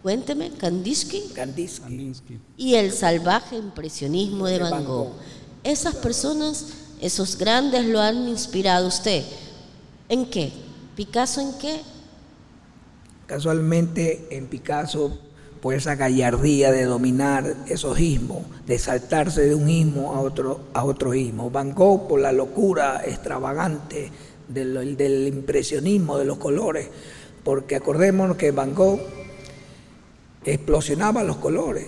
cuénteme, 0.03 0.51
Kandinsky, 0.51 1.21
Kandinsky. 1.33 2.37
y 2.57 2.75
el 2.75 2.91
salvaje 2.91 3.55
impresionismo 3.55 4.45
de 4.47 4.59
Van 4.59 4.83
Gogh. 4.83 5.13
Esas 5.63 5.95
personas, 5.95 6.65
esos 6.99 7.37
grandes 7.37 7.85
lo 7.85 8.01
han 8.01 8.27
inspirado 8.27 8.85
a 8.85 8.89
usted. 8.89 9.23
¿En 10.09 10.25
qué? 10.25 10.51
¿Picasso 10.97 11.39
en 11.39 11.53
qué? 11.59 11.81
Casualmente 13.25 14.27
en 14.31 14.47
Picasso, 14.47 15.17
por 15.65 15.73
esa 15.73 15.95
gallardía 15.95 16.71
de 16.71 16.83
dominar 16.83 17.55
esos 17.65 17.99
ismos, 17.99 18.43
de 18.67 18.77
saltarse 18.77 19.41
de 19.41 19.55
un 19.55 19.67
ismo 19.67 20.13
a 20.13 20.19
otro, 20.19 20.59
a 20.75 20.83
otro 20.83 21.15
ismo. 21.15 21.49
Van 21.49 21.73
Gogh 21.73 22.07
por 22.07 22.19
la 22.19 22.31
locura 22.31 23.01
extravagante 23.03 24.11
del, 24.47 25.27
impresionismo 25.27 26.19
de 26.19 26.25
los 26.25 26.37
colores, 26.37 26.87
porque 27.43 27.75
acordémonos 27.75 28.37
que 28.37 28.51
Van 28.51 28.75
Gogh 28.75 28.99
explosionaba 30.43 31.23
los 31.23 31.37
colores, 31.37 31.87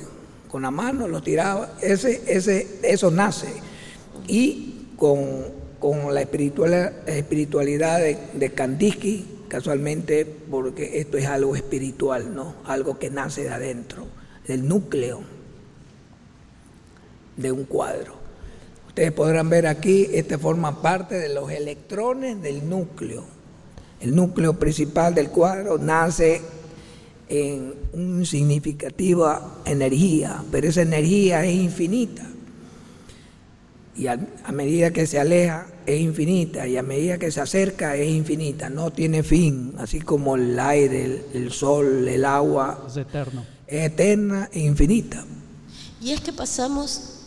con 0.50 0.64
la 0.64 0.72
mano 0.72 1.08
los 1.08 1.24
tiraba, 1.24 1.74
ese, 1.80 2.24
ese, 2.26 2.80
eso 2.82 3.12
nace. 3.12 3.54
Y 4.28 4.88
con, 4.98 5.20
con 5.78 6.16
la 6.16 6.22
espiritualidad, 6.22 7.08
espiritualidad 7.08 8.00
de, 8.00 8.18
de 8.34 8.50
Kandinsky, 8.50 9.37
casualmente, 9.48 10.26
porque 10.26 11.00
esto 11.00 11.18
es 11.18 11.26
algo 11.26 11.56
espiritual, 11.56 12.36
¿no? 12.36 12.56
Algo 12.66 13.00
que 13.00 13.10
nace 13.10 13.44
de 13.44 13.50
adentro, 13.50 14.08
del 14.48 14.68
núcleo 14.68 15.22
de 17.36 17.52
un 17.52 17.66
cuadro. 17.66 18.16
Ustedes 18.88 19.12
podrán 19.12 19.50
ver 19.50 19.68
aquí, 19.68 20.08
este 20.12 20.38
forma 20.38 20.82
parte 20.82 21.16
de 21.16 21.30
los 21.30 21.52
electrones 21.52 22.42
del 22.42 22.68
núcleo. 22.68 23.24
El 24.00 24.16
núcleo 24.16 24.60
principal 24.60 25.14
del 25.14 25.30
cuadro 25.30 25.78
nace 25.78 26.42
en 27.30 27.74
una 27.94 28.26
significativa 28.26 29.60
energía, 29.66 30.44
pero 30.52 30.70
esa 30.70 30.82
energía 30.82 31.46
es 31.46 31.56
infinita. 31.56 32.28
Y 33.98 34.08
a, 34.08 34.20
a, 34.44 34.52
medida 34.52 34.92
que 34.92 35.08
se 35.08 35.20
aleja 35.20 35.66
es 35.86 36.00
infinita 36.00 36.68
y 36.68 36.78
a 36.78 36.84
medida 36.84 37.18
que 37.18 37.32
se 37.32 37.42
acerca 37.42 37.96
es 37.96 38.10
infinita, 38.10 38.70
no 38.70 38.92
tiene 38.92 39.24
fin, 39.24 39.74
así 39.80 40.00
como 40.02 40.36
el 40.36 40.60
aire, 40.60 41.06
el, 41.06 41.26
el 41.34 41.52
sol, 41.52 42.08
el 42.08 42.24
agua. 42.24 42.86
Es 42.88 42.98
eterno. 42.98 43.44
Es 43.66 43.86
eterna 43.86 44.50
e 44.54 44.60
infinita. 44.60 45.26
Y 46.00 46.12
es 46.12 46.22
que 46.22 46.32
pasamos 46.32 47.18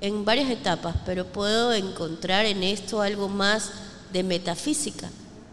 en 0.00 0.24
varias 0.24 0.50
etapas, 0.50 0.96
pero 1.06 1.26
puedo 1.26 1.72
encontrar 1.72 2.46
en 2.46 2.62
esto 2.62 3.02
algo 3.02 3.28
más 3.28 3.70
de 4.12 4.22
metafísica. 4.22 5.08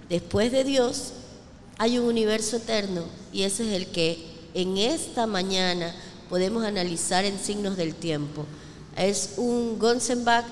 Después 0.09 0.51
de 0.51 0.63
Dios 0.63 1.13
hay 1.77 1.99
un 1.99 2.05
universo 2.05 2.57
eterno 2.57 3.03
y 3.31 3.43
ese 3.43 3.67
es 3.67 3.75
el 3.75 3.87
que 3.87 4.25
en 4.53 4.77
esta 4.77 5.27
mañana 5.27 5.93
podemos 6.29 6.63
analizar 6.63 7.25
en 7.25 7.37
signos 7.37 7.77
del 7.77 7.93
tiempo. 7.93 8.45
Es 8.97 9.35
un 9.37 9.77
Gonzenbach 9.79 10.45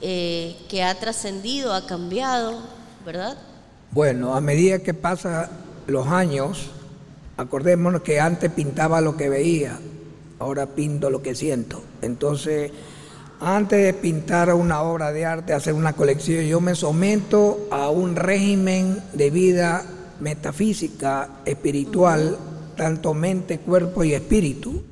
eh, 0.00 0.56
que 0.68 0.82
ha 0.82 0.94
trascendido, 0.98 1.72
ha 1.72 1.86
cambiado, 1.86 2.60
¿verdad? 3.04 3.36
Bueno, 3.92 4.34
a 4.34 4.40
medida 4.40 4.80
que 4.80 4.92
pasan 4.92 5.48
los 5.86 6.06
años, 6.08 6.70
acordémonos 7.36 8.02
que 8.02 8.20
antes 8.20 8.50
pintaba 8.50 9.00
lo 9.00 9.16
que 9.16 9.28
veía, 9.28 9.78
ahora 10.38 10.66
pinto 10.66 11.10
lo 11.10 11.22
que 11.22 11.34
siento. 11.34 11.82
Entonces, 12.02 12.72
antes 13.40 13.84
de 13.84 13.94
pintar 13.94 14.52
una 14.54 14.82
obra 14.82 15.12
de 15.12 15.24
arte, 15.24 15.52
hacer 15.52 15.74
una 15.74 15.92
colección, 15.92 16.44
yo 16.44 16.60
me 16.60 16.74
someto 16.74 17.68
a 17.70 17.90
un 17.90 18.16
régimen 18.16 19.02
de 19.12 19.30
vida 19.30 19.84
metafísica, 20.20 21.40
espiritual, 21.44 22.36
tanto 22.76 23.14
mente, 23.14 23.58
cuerpo 23.58 24.04
y 24.04 24.14
espíritu. 24.14 24.82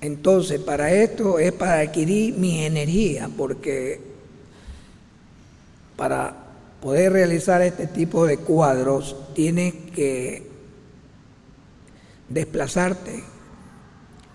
Entonces, 0.00 0.60
para 0.60 0.92
esto 0.92 1.38
es 1.38 1.52
para 1.52 1.80
adquirir 1.80 2.34
mi 2.34 2.64
energía, 2.64 3.28
porque 3.36 4.00
para 5.96 6.34
poder 6.80 7.12
realizar 7.12 7.60
este 7.60 7.86
tipo 7.86 8.26
de 8.26 8.38
cuadros 8.38 9.16
tienes 9.34 9.74
que 9.94 10.48
desplazarte. 12.30 13.22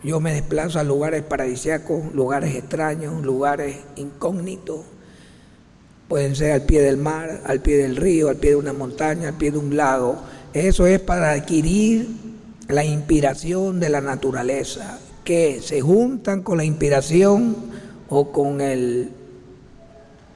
Yo 0.04 0.20
me 0.20 0.34
desplazo 0.34 0.80
a 0.80 0.84
lugares 0.84 1.24
paradisíacos, 1.24 2.14
lugares 2.14 2.54
extraños, 2.54 3.24
lugares 3.24 3.78
incógnitos. 3.96 4.82
Pueden 6.08 6.36
ser 6.36 6.52
al 6.52 6.62
pie 6.62 6.84
del 6.84 6.98
mar, 6.98 7.42
al 7.46 7.62
pie 7.62 7.78
del 7.78 7.96
río, 7.96 8.30
al 8.30 8.36
pie 8.36 8.52
de 8.52 8.58
una 8.58 8.74
montaña, 8.74 9.30
al 9.30 9.38
pie 9.38 9.50
de 9.50 9.58
un 9.58 9.76
lago. 9.76 10.18
Eso 10.54 10.86
es 10.86 11.00
para 11.00 11.32
adquirir 11.32 12.08
la 12.68 12.86
inspiración 12.86 13.80
de 13.80 13.90
la 13.90 14.02
naturaleza, 14.02 15.00
que 15.26 15.60
se 15.62 15.82
juntan 15.82 16.42
con 16.44 16.58
la 16.58 16.64
inspiración 16.64 17.58
o 18.08 18.32
con 18.32 18.62
el 18.62 19.12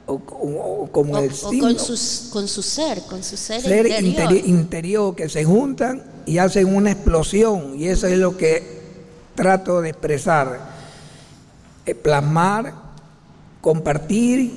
o, 0.06 0.14
o, 0.14 0.82
o 0.82 0.92
con 0.92 1.14
O, 1.14 1.18
el 1.18 1.30
o 1.30 1.34
signo, 1.34 1.60
con, 1.68 1.78
sus- 1.78 2.28
con 2.32 2.48
su 2.48 2.60
ser, 2.62 3.00
con 3.02 3.22
su 3.22 3.36
ser, 3.36 3.62
ser 3.62 3.86
interior. 3.86 4.32
interi- 4.32 4.46
interior 4.48 5.14
que 5.16 5.28
se 5.28 5.44
juntan 5.44 6.02
y 6.26 6.38
hacen 6.38 6.74
una 6.74 6.90
explosión 6.90 7.78
y 7.78 7.86
eso 7.86 8.06
es 8.08 8.18
lo 8.18 8.36
que 8.36 8.80
trato 9.34 9.80
de 9.80 9.90
expresar. 9.90 10.68
Eh, 11.86 11.94
plasmar 11.94 12.74
compartir 13.60 14.52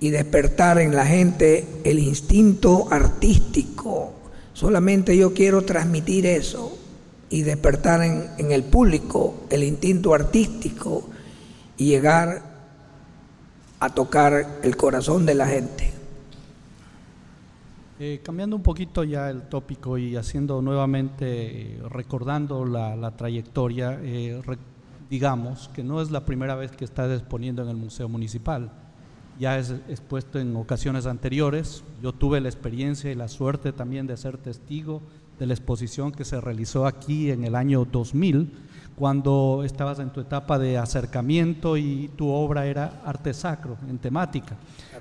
y 0.00 0.10
despertar 0.10 0.78
en 0.80 0.94
la 0.96 1.04
gente 1.06 1.66
el 1.84 1.98
instinto 1.98 2.88
artístico. 2.90 4.12
Solamente 4.54 5.16
yo 5.16 5.32
quiero 5.34 5.62
transmitir 5.62 6.26
eso 6.26 6.78
y 7.32 7.42
despertar 7.42 8.02
en, 8.02 8.28
en 8.38 8.52
el 8.52 8.62
público 8.62 9.46
el 9.50 9.64
instinto 9.64 10.14
artístico 10.14 11.08
y 11.76 11.86
llegar 11.86 12.42
a 13.80 13.88
tocar 13.90 14.60
el 14.62 14.76
corazón 14.76 15.26
de 15.26 15.34
la 15.34 15.46
gente 15.46 15.90
Eh, 18.04 18.18
cambiando 18.24 18.56
un 18.56 18.62
poquito 18.64 19.04
ya 19.04 19.30
el 19.30 19.42
tópico 19.42 19.96
y 19.96 20.16
haciendo 20.16 20.60
nuevamente, 20.60 21.26
eh, 21.28 21.78
recordando 21.88 22.64
la, 22.64 22.96
la 22.96 23.12
trayectoria, 23.12 23.96
eh, 24.02 24.42
re- 24.44 24.58
digamos 25.08 25.68
que 25.72 25.84
no 25.84 26.00
es 26.02 26.10
la 26.10 26.24
primera 26.24 26.56
vez 26.56 26.72
que 26.72 26.84
estás 26.84 27.12
exponiendo 27.12 27.62
en 27.62 27.68
el 27.68 27.76
Museo 27.76 28.08
Municipal. 28.08 28.72
Ya 29.38 29.56
es 29.56 29.70
expuesto 29.88 30.40
en 30.40 30.56
ocasiones 30.56 31.06
anteriores. 31.06 31.84
Yo 32.02 32.12
tuve 32.12 32.40
la 32.40 32.48
experiencia 32.48 33.12
y 33.12 33.14
la 33.14 33.28
suerte 33.28 33.72
también 33.72 34.08
de 34.08 34.16
ser 34.16 34.36
testigo 34.36 35.00
de 35.38 35.46
la 35.46 35.54
exposición 35.54 36.12
que 36.12 36.24
se 36.24 36.40
realizó 36.40 36.86
aquí 36.86 37.30
en 37.30 37.44
el 37.44 37.54
año 37.54 37.84
2000, 37.84 38.52
cuando 38.94 39.62
estabas 39.64 39.98
en 39.98 40.10
tu 40.10 40.20
etapa 40.20 40.58
de 40.58 40.78
acercamiento 40.78 41.76
y 41.76 42.10
tu 42.16 42.28
obra 42.28 42.66
era 42.66 43.00
arte 43.04 43.34
sacro, 43.34 43.76
en 43.88 43.98
temática. 43.98 44.56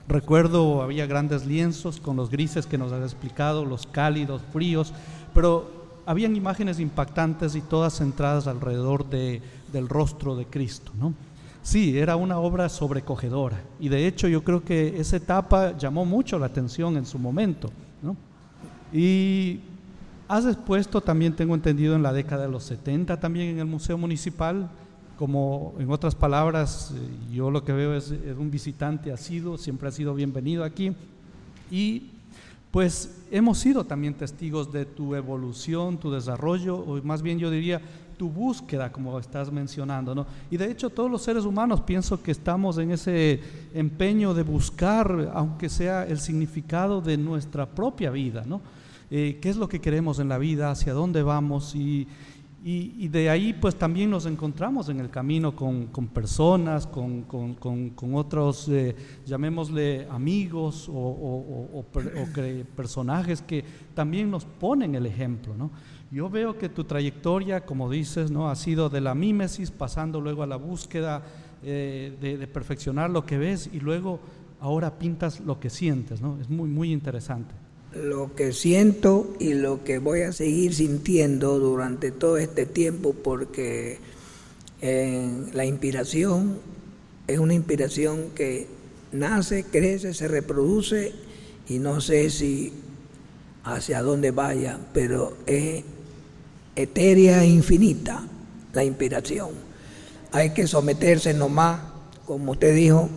Recuerdo 0.08 0.82
había 0.82 1.06
grandes 1.06 1.46
lienzos 1.46 2.00
con 2.00 2.15
los 2.15 2.30
grises 2.30 2.65
que 2.65 2.78
nos 2.78 2.91
has 2.91 3.04
explicado, 3.04 3.65
los 3.65 3.86
cálidos, 3.86 4.41
fríos, 4.52 4.94
pero 5.34 5.82
habían 6.06 6.36
imágenes 6.36 6.80
impactantes 6.80 7.56
y 7.56 7.62
todas 7.62 7.98
centradas 7.98 8.48
alrededor 8.48 9.10
de, 9.10 9.41
del 9.72 9.88
rostro 9.88 10.36
de 10.36 10.46
Cristo, 10.46 10.91
¿no? 10.98 11.13
Sí, 11.63 12.00
era 12.00 12.15
una 12.15 12.39
obra 12.39 12.70
sobrecogedora 12.70 13.62
y 13.80 13.89
de 13.89 14.08
hecho 14.08 14.28
yo 14.28 14.44
creo 14.44 14.63
que 14.63 15.00
esa 15.00 15.17
etapa 15.17 15.78
llamó 15.78 16.06
mucho 16.06 16.39
la 16.39 16.48
atención 16.48 16.98
en 16.98 17.06
su 17.06 17.20
momento, 17.20 17.70
¿no? 18.02 18.17
Y 18.91 19.60
has 20.32 20.46
expuesto 20.46 21.02
también, 21.02 21.36
tengo 21.36 21.56
entendido, 21.56 21.94
en 21.94 22.04
la 22.04 22.13
década 22.13 22.44
de 22.44 22.50
los 22.50 22.63
70 22.63 23.20
también 23.20 23.50
en 23.50 23.60
el 23.60 23.65
Museo 23.65 23.98
Municipal, 23.98 24.70
como 25.17 25.76
en 25.78 25.91
otras 25.91 26.15
palabras, 26.15 26.94
eh, 26.96 27.34
yo 27.34 27.52
lo 27.52 27.65
que 27.65 27.74
veo 27.74 27.94
es, 27.94 28.12
es 28.12 28.38
un 28.38 28.50
visitante 28.50 29.12
asiduo, 29.12 29.58
siempre 29.58 29.89
ha 29.89 29.91
sido 29.91 30.15
bienvenido 30.15 30.63
aquí. 30.63 30.94
Y 31.70 32.12
pues 32.72 33.24
hemos 33.30 33.58
sido 33.58 33.84
también 33.84 34.13
testigos 34.13 34.72
de 34.72 34.86
tu 34.86 35.15
evolución, 35.15 35.98
tu 35.98 36.10
desarrollo, 36.10 36.78
o 36.78 37.04
más 37.04 37.22
bien 37.22 37.38
yo 37.38 37.52
diría 37.52 37.82
tu 38.17 38.30
búsqueda, 38.30 38.89
como 38.89 39.20
estás 39.20 39.52
mencionando, 39.52 40.15
¿no? 40.15 40.26
Y 40.50 40.56
de 40.56 40.72
hecho 40.72 40.89
todos 40.89 41.12
los 41.12 41.24
seres 41.24 41.44
humanos 41.44 41.82
pienso 41.82 42.24
que 42.24 42.32
estamos 42.32 42.78
en 42.78 42.91
ese 42.91 43.41
empeño 43.74 44.34
de 44.34 44.44
buscar, 44.44 45.30
aunque 45.34 45.67
sea 45.67 46.08
el 46.08 46.20
significado 46.20 47.02
de 47.02 47.17
nuestra 47.17 47.65
propia 47.65 48.12
vida, 48.12 48.44
¿no? 48.46 48.62
Eh, 49.13 49.39
¿Qué 49.41 49.50
es 49.50 49.58
lo 49.58 49.67
que 49.67 49.82
queremos 49.82 50.19
en 50.19 50.30
la 50.30 50.38
vida? 50.38 50.71
¿Hacia 50.71 50.93
dónde 50.93 51.21
vamos? 51.21 51.76
Y, 51.76 52.08
y, 52.63 53.08
de 53.10 53.30
ahí 53.30 53.54
pues 53.54 53.76
también 53.76 54.10
nos 54.10 54.26
encontramos 54.26 54.88
en 54.88 55.00
el 55.00 55.10
camino 55.10 55.54
con, 55.56 55.88
con 55.88 56.08
personas, 56.08 56.88
con, 56.88 57.24
con, 57.24 57.56
con, 57.56 58.15
otros, 58.15 58.69
eh, 58.69 58.95
llamémosle 59.26 60.08
amigos 60.10 60.88
o, 60.88 60.93
o- 60.93 61.86
personajes 62.76 63.41
que 63.41 63.65
también 63.93 64.30
nos 64.32 64.45
ponen 64.45 64.95
el 64.95 65.06
ejemplo, 65.08 65.56
¿no? 65.58 65.71
Yo 66.12 66.30
veo 66.30 66.58
que 66.58 66.69
tu 66.69 66.84
trayectoria, 66.84 67.65
como 67.65 67.89
dices, 67.89 68.32
¿no? 68.32 68.50
ha 68.50 68.56
sido 68.56 68.89
de 68.89 69.02
la 69.02 69.15
mímesis, 69.15 69.71
pasando 69.71 70.21
luego 70.21 70.43
a 70.43 70.47
la 70.47 70.58
búsqueda 70.58 71.24
eh, 71.63 72.15
de, 72.21 72.38
de 72.38 72.47
perfeccionar 72.47 73.10
lo 73.10 73.26
que 73.26 73.38
ves 73.38 73.69
y 73.74 73.80
luego 73.80 74.19
ahora 74.60 75.00
pintas 75.00 75.39
lo 75.39 75.60
que 75.60 75.69
sientes, 75.69 76.21
¿no? 76.21 76.38
Es 76.39 76.50
muy, 76.50 76.69
muy 76.69 76.91
interesante. 76.91 77.56
Lo 77.94 78.36
que 78.36 78.54
siento 78.54 79.34
y 79.40 79.54
lo 79.54 79.84
que 79.84 80.00
voy 80.00 80.22
a 80.22 80.32
seguir 80.32 80.74
sintiendo 80.74 81.60
durante 81.60 82.12
todo 82.12 82.38
este 82.38 82.66
tiempo, 82.66 83.14
porque 83.14 84.00
eh, 84.82 85.30
la 85.54 85.66
inspiración 85.66 86.58
es 87.28 87.40
una 87.40 87.54
inspiración 87.54 88.30
que 88.34 88.68
nace, 89.12 89.64
crece, 89.64 90.14
se 90.14 90.28
reproduce 90.28 91.14
y 91.68 91.80
no 91.80 92.02
sé 92.02 92.30
si 92.30 92.74
hacia 93.64 94.02
dónde 94.02 94.32
vaya, 94.32 94.80
pero 94.94 95.38
es 95.46 95.84
etérea 96.76 97.44
e 97.44 97.48
infinita 97.48 98.24
la 98.74 98.84
inspiración. 98.84 99.50
Hay 100.32 100.52
que 100.52 100.68
someterse 100.68 101.34
nomás, 101.34 101.82
como 102.26 102.54
usted 102.54 102.74
dijo, 102.74 103.10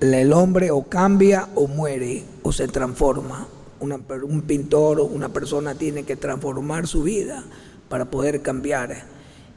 el 0.00 0.32
hombre 0.32 0.70
o 0.70 0.82
cambia 0.84 1.48
o 1.54 1.66
muere 1.66 2.24
o 2.42 2.52
se 2.52 2.68
transforma. 2.68 3.48
Un 3.80 4.42
pintor 4.42 5.00
o 5.00 5.04
una 5.04 5.28
persona 5.28 5.74
tiene 5.74 6.04
que 6.04 6.16
transformar 6.16 6.86
su 6.86 7.02
vida 7.02 7.44
para 7.88 8.06
poder 8.06 8.42
cambiar 8.42 9.04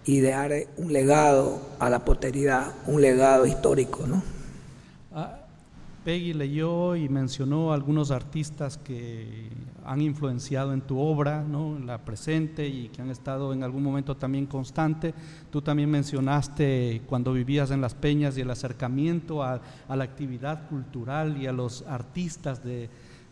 y 0.06 0.20
dejar 0.20 0.54
un 0.78 0.94
legado 0.94 1.62
a 1.80 1.90
la 1.90 2.06
posteridad, 2.06 2.74
un 2.88 3.02
legado 3.02 3.46
histórico, 3.46 4.08
¿no? 4.08 4.24
Ah, 5.12 5.40
Peggy 6.04 6.34
leyó 6.34 6.96
y 6.96 7.10
mencionó 7.10 7.74
algunos 7.74 8.10
artistas 8.10 8.78
que 8.78 9.50
han 9.86 10.02
influenciado 10.02 10.74
en 10.74 10.82
tu 10.82 11.00
obra, 11.00 11.44
¿no? 11.44 11.76
en 11.76 11.86
la 11.86 11.98
presente 12.00 12.68
y 12.68 12.90
que 12.90 13.02
han 13.02 13.10
estado 13.10 13.54
en 13.54 13.64
algún 13.64 13.84
momento 13.84 14.16
también 14.16 14.46
constante. 14.46 15.14
Tú 15.52 15.62
también 15.62 15.90
mencionaste 15.90 17.02
cuando 17.08 17.34
vivías 17.34 17.72
en 17.72 17.82
Las 17.82 17.96
Peñas 17.96 18.38
y 18.38 18.42
el 18.42 18.52
acercamiento 18.52 19.44
a, 19.44 19.62
la 19.90 20.04
actividad 20.04 20.68
cultural 20.70 21.42
y 21.42 21.48
a 21.48 21.52
los 21.52 21.82
artistas 21.84 22.64
de, 22.64 22.90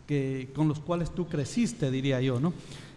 que, 0.08 0.48
con 0.54 0.66
los 0.66 0.80
cuales 0.80 1.10
tú 1.10 1.28
creciste, 1.28 1.90
diría 1.90 2.20
yo. 2.20 2.40
¿no? 2.40 2.52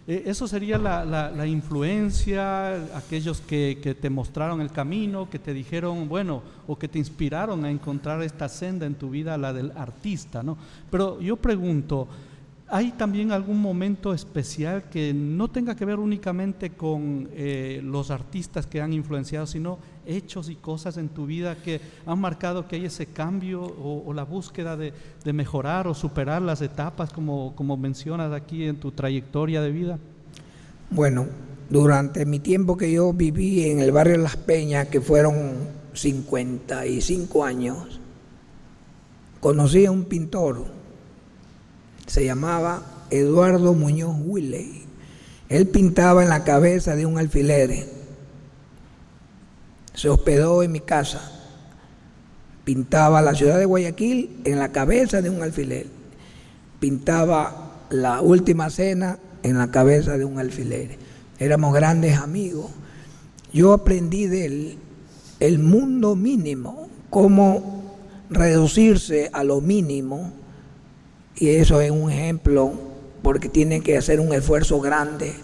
Eh, 0.08 0.24
eso 0.26 0.48
sería 0.48 0.78
la, 0.78 1.46
influencia, 1.46 2.96
aquellos 2.96 3.40
que, 3.40 3.96
te 4.00 4.10
mostraron 4.10 4.60
el 4.60 4.72
camino, 4.72 5.30
que 5.30 5.38
te 5.38 5.54
dijeron, 5.54 6.08
bueno, 6.08 6.42
o 6.66 6.76
que 6.76 6.88
te 6.88 6.98
inspiraron 6.98 7.64
a 7.64 7.70
encontrar 7.70 8.20
esta 8.22 8.48
senda 8.48 8.86
en 8.86 8.94
tu 8.94 9.10
vida, 9.10 9.36
la 9.36 9.52
del 9.52 9.70
artista, 9.76 10.42
¿no? 10.42 10.56
Pero 10.90 11.20
yo 11.20 11.36
pregunto, 11.36 12.08
¿hay 12.66 12.92
también 12.92 13.30
algún 13.30 13.60
momento 13.60 14.12
especial 14.14 14.84
que 14.90 15.12
no 15.14 15.48
tenga 15.48 15.76
que 15.76 15.84
ver 15.84 16.00
únicamente 16.00 16.70
con 16.70 17.28
eh, 17.32 17.80
los 17.84 18.10
artistas 18.10 18.66
que 18.66 18.80
han 18.80 18.92
influenciado, 18.92 19.46
sino 19.46 19.78
hechos 20.06 20.48
y 20.48 20.56
cosas 20.56 20.96
en 20.96 21.08
tu 21.08 21.26
vida 21.26 21.56
que 21.56 21.80
han 22.06 22.20
marcado 22.20 22.66
que 22.66 22.76
hay 22.76 22.86
ese 22.86 23.06
cambio 23.06 23.62
o, 23.62 24.12
la 24.12 24.24
búsqueda 24.24 24.76
de, 24.76 24.92
mejorar 25.32 25.86
o 25.86 25.94
superar 25.94 26.42
las 26.42 26.60
etapas 26.62 27.12
como, 27.12 27.54
como 27.56 27.76
mencionas 27.76 28.32
aquí 28.32 28.64
en 28.64 28.76
tu 28.76 28.92
trayectoria 28.92 29.62
de 29.62 29.70
vida? 29.70 29.98
Bueno, 30.90 31.26
durante 31.70 32.26
mi 32.26 32.38
tiempo 32.38 32.76
que 32.76 32.92
yo 32.92 33.12
viví 33.12 33.70
en 33.70 33.80
el 33.80 33.92
barrio 33.92 34.18
Las 34.18 34.36
Peñas, 34.36 34.88
que 34.88 35.00
fueron 35.00 35.54
55 35.94 37.44
años, 37.44 38.00
conocí 39.40 39.86
a 39.86 39.90
un 39.90 40.04
pintor, 40.04 40.66
se 42.06 42.24
llamaba 42.24 43.06
Eduardo 43.10 43.72
Muñoz 43.74 44.16
Willey. 44.24 44.84
Él 45.48 45.66
pintaba 45.66 46.22
en 46.22 46.28
la 46.28 46.44
cabeza 46.44 46.96
de 46.96 47.06
un 47.06 47.18
alfiler 47.18 48.01
se 49.94 50.08
hospedó 50.08 50.62
en 50.62 50.72
mi 50.72 50.80
casa. 50.80 51.30
Pintaba 52.64 53.22
la 53.22 53.34
ciudad 53.34 53.58
de 53.58 53.64
Guayaquil 53.64 54.40
en 54.44 54.58
la 54.58 54.70
cabeza 54.70 55.20
de 55.20 55.30
un 55.30 55.42
alfiler. 55.42 55.86
Pintaba 56.80 57.86
la 57.90 58.20
última 58.20 58.70
cena 58.70 59.18
en 59.42 59.58
la 59.58 59.70
cabeza 59.70 60.16
de 60.16 60.24
un 60.24 60.38
alfiler. 60.38 60.98
Éramos 61.38 61.74
grandes 61.74 62.16
amigos. 62.18 62.70
Yo 63.52 63.72
aprendí 63.72 64.26
de 64.26 64.46
él 64.46 64.78
el 65.40 65.58
mundo 65.58 66.14
mínimo, 66.14 66.88
cómo 67.10 67.96
reducirse 68.30 69.28
a 69.32 69.44
lo 69.44 69.60
mínimo. 69.60 70.32
Y 71.36 71.48
eso 71.48 71.80
es 71.80 71.90
un 71.90 72.10
ejemplo 72.10 72.72
porque 73.22 73.48
tiene 73.48 73.80
que 73.80 73.96
hacer 73.96 74.20
un 74.20 74.32
esfuerzo 74.32 74.80
grande 74.80 75.34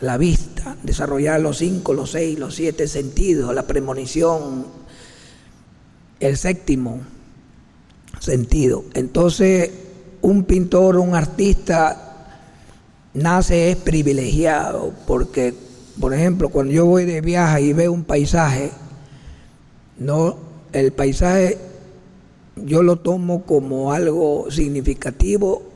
la 0.00 0.16
vista, 0.16 0.76
desarrollar 0.82 1.40
los 1.40 1.58
cinco, 1.58 1.92
los 1.92 2.12
seis, 2.12 2.38
los 2.38 2.54
siete 2.54 2.88
sentidos, 2.88 3.54
la 3.54 3.66
premonición, 3.66 4.66
el 6.20 6.36
séptimo 6.36 7.00
sentido. 8.18 8.84
Entonces, 8.94 9.70
un 10.22 10.44
pintor, 10.44 10.96
un 10.96 11.14
artista, 11.14 12.28
nace 13.14 13.70
es 13.70 13.76
privilegiado, 13.76 14.92
porque, 15.06 15.54
por 15.98 16.14
ejemplo, 16.14 16.48
cuando 16.48 16.72
yo 16.72 16.86
voy 16.86 17.04
de 17.04 17.20
viaje 17.20 17.62
y 17.62 17.72
veo 17.72 17.92
un 17.92 18.04
paisaje, 18.04 18.70
no, 19.98 20.36
el 20.72 20.92
paisaje 20.92 21.58
yo 22.56 22.82
lo 22.82 22.96
tomo 22.96 23.44
como 23.44 23.92
algo 23.92 24.50
significativo 24.50 25.69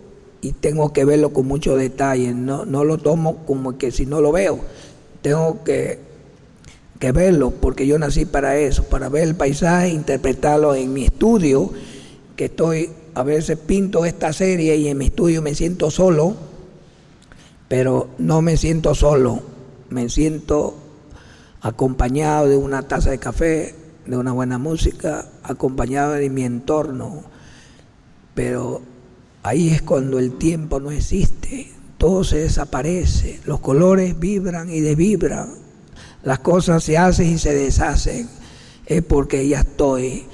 y 0.44 0.52
tengo 0.52 0.92
que 0.92 1.06
verlo 1.06 1.32
con 1.32 1.46
mucho 1.46 1.74
detalle, 1.74 2.34
no, 2.34 2.66
no 2.66 2.84
lo 2.84 2.98
tomo 2.98 3.46
como 3.46 3.78
que 3.78 3.90
si 3.90 4.04
no 4.04 4.20
lo 4.20 4.30
veo, 4.30 4.60
tengo 5.22 5.64
que, 5.64 5.98
que 6.98 7.12
verlo 7.12 7.50
porque 7.50 7.86
yo 7.86 7.98
nací 7.98 8.26
para 8.26 8.58
eso, 8.58 8.84
para 8.84 9.08
ver 9.08 9.22
el 9.22 9.36
paisaje, 9.36 9.88
interpretarlo 9.88 10.74
en 10.74 10.92
mi 10.92 11.06
estudio, 11.06 11.70
que 12.36 12.44
estoy, 12.44 12.90
a 13.14 13.22
veces 13.22 13.56
pinto 13.56 14.04
esta 14.04 14.34
serie 14.34 14.76
y 14.76 14.88
en 14.88 14.98
mi 14.98 15.06
estudio 15.06 15.40
me 15.40 15.54
siento 15.54 15.90
solo, 15.90 16.36
pero 17.66 18.10
no 18.18 18.42
me 18.42 18.58
siento 18.58 18.94
solo, 18.94 19.40
me 19.88 20.10
siento 20.10 20.74
acompañado 21.62 22.50
de 22.50 22.58
una 22.58 22.82
taza 22.82 23.08
de 23.08 23.18
café, 23.18 23.74
de 24.04 24.18
una 24.18 24.32
buena 24.32 24.58
música, 24.58 25.24
acompañado 25.42 26.12
de 26.12 26.28
mi 26.28 26.44
entorno, 26.44 27.22
pero 28.34 28.82
Ahí 29.46 29.68
es 29.68 29.82
cuando 29.82 30.18
el 30.18 30.38
tiempo 30.38 30.80
no 30.80 30.90
existe, 30.90 31.70
todo 31.98 32.24
se 32.24 32.38
desaparece, 32.38 33.40
los 33.44 33.60
colores 33.60 34.18
vibran 34.18 34.70
y 34.70 34.80
desvibran, 34.80 35.50
las 36.22 36.38
cosas 36.38 36.82
se 36.82 36.96
hacen 36.96 37.28
y 37.28 37.36
se 37.36 37.52
deshacen. 37.54 38.26
Es 38.86 39.02
porque 39.02 39.46
ya 39.46 39.60
estoy 39.60 40.24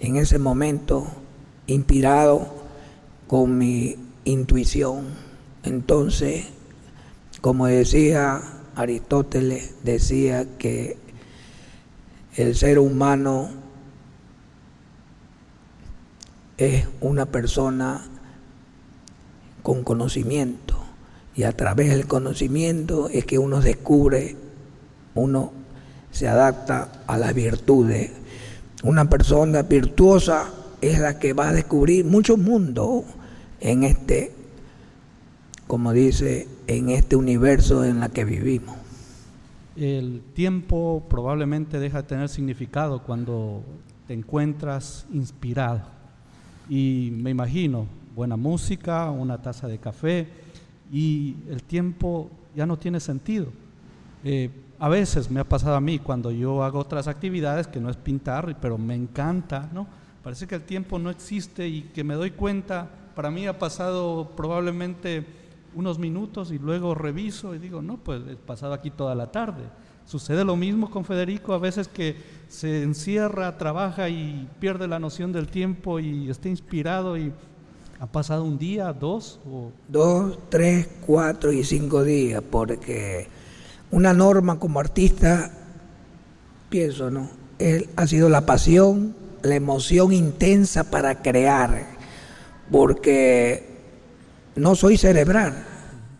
en 0.00 0.16
ese 0.16 0.38
momento 0.38 1.06
inspirado 1.66 2.48
con 3.26 3.58
mi 3.58 3.96
intuición. 4.24 5.04
Entonces, 5.62 6.46
como 7.42 7.66
decía 7.66 8.40
Aristóteles, 8.74 9.74
decía 9.84 10.46
que 10.56 10.96
el 12.36 12.56
ser 12.56 12.78
humano 12.78 13.50
es 16.56 16.88
una 17.02 17.26
persona 17.26 18.02
con 19.66 19.82
conocimiento. 19.82 20.76
Y 21.34 21.42
a 21.42 21.50
través 21.50 21.88
del 21.88 22.06
conocimiento 22.06 23.08
es 23.08 23.24
que 23.24 23.36
uno 23.36 23.60
descubre, 23.60 24.36
uno 25.16 25.50
se 26.12 26.28
adapta 26.28 27.02
a 27.08 27.18
las 27.18 27.34
virtudes. 27.34 28.12
Una 28.84 29.10
persona 29.10 29.62
virtuosa 29.62 30.52
es 30.80 31.00
la 31.00 31.18
que 31.18 31.32
va 31.32 31.48
a 31.48 31.52
descubrir 31.52 32.04
mucho 32.04 32.36
mundo 32.36 33.02
en 33.58 33.82
este, 33.82 34.30
como 35.66 35.92
dice, 35.92 36.46
en 36.68 36.90
este 36.90 37.16
universo 37.16 37.84
en 37.84 37.98
la 37.98 38.08
que 38.08 38.24
vivimos. 38.24 38.76
El 39.74 40.22
tiempo 40.32 41.02
probablemente 41.10 41.80
deja 41.80 42.02
de 42.02 42.08
tener 42.08 42.28
significado 42.28 43.02
cuando 43.02 43.64
te 44.06 44.14
encuentras 44.14 45.06
inspirado. 45.12 45.82
Y 46.68 47.10
me 47.16 47.30
imagino, 47.30 47.88
buena 48.16 48.36
música, 48.36 49.10
una 49.10 49.42
taza 49.42 49.68
de 49.68 49.76
café 49.76 50.26
y 50.90 51.36
el 51.50 51.62
tiempo 51.62 52.30
ya 52.54 52.64
no 52.64 52.78
tiene 52.78 52.98
sentido. 52.98 53.48
Eh, 54.24 54.50
a 54.78 54.88
veces 54.88 55.30
me 55.30 55.38
ha 55.38 55.44
pasado 55.44 55.76
a 55.76 55.82
mí 55.82 55.98
cuando 55.98 56.30
yo 56.30 56.64
hago 56.64 56.78
otras 56.78 57.08
actividades 57.08 57.66
que 57.66 57.78
no 57.78 57.90
es 57.90 57.96
pintar, 57.98 58.56
pero 58.58 58.78
me 58.78 58.94
encanta, 58.94 59.68
¿no? 59.72 59.86
Parece 60.22 60.46
que 60.46 60.54
el 60.54 60.62
tiempo 60.62 60.98
no 60.98 61.10
existe 61.10 61.68
y 61.68 61.82
que 61.94 62.04
me 62.04 62.14
doy 62.14 62.30
cuenta, 62.30 62.88
para 63.14 63.30
mí 63.30 63.46
ha 63.46 63.58
pasado 63.58 64.32
probablemente 64.34 65.26
unos 65.74 65.98
minutos 65.98 66.50
y 66.52 66.58
luego 66.58 66.94
reviso 66.94 67.54
y 67.54 67.58
digo, 67.58 67.82
no, 67.82 67.98
pues 67.98 68.22
he 68.26 68.36
pasado 68.36 68.72
aquí 68.72 68.90
toda 68.90 69.14
la 69.14 69.30
tarde. 69.30 69.64
Sucede 70.06 70.42
lo 70.42 70.56
mismo 70.56 70.90
con 70.90 71.04
Federico, 71.04 71.52
a 71.52 71.58
veces 71.58 71.86
que 71.86 72.16
se 72.48 72.82
encierra, 72.82 73.58
trabaja 73.58 74.08
y 74.08 74.48
pierde 74.58 74.88
la 74.88 74.98
noción 74.98 75.32
del 75.32 75.48
tiempo 75.48 76.00
y 76.00 76.30
está 76.30 76.48
inspirado 76.48 77.18
y 77.18 77.32
¿Ha 77.98 78.06
pasado 78.06 78.44
un 78.44 78.58
día, 78.58 78.92
dos? 78.92 79.40
Dos, 79.88 80.38
tres, 80.50 80.86
cuatro 81.06 81.50
y 81.50 81.64
cinco 81.64 82.04
días, 82.04 82.42
porque 82.50 83.26
una 83.90 84.12
norma 84.12 84.58
como 84.58 84.80
artista, 84.80 85.50
pienso, 86.68 87.10
¿no? 87.10 87.30
Él 87.58 87.88
ha 87.96 88.06
sido 88.06 88.28
la 88.28 88.44
pasión, 88.44 89.14
la 89.42 89.54
emoción 89.54 90.12
intensa 90.12 90.90
para 90.90 91.22
crear. 91.22 91.96
porque 92.70 93.64
no 94.56 94.74
soy 94.74 94.96
cerebral, 94.96 95.64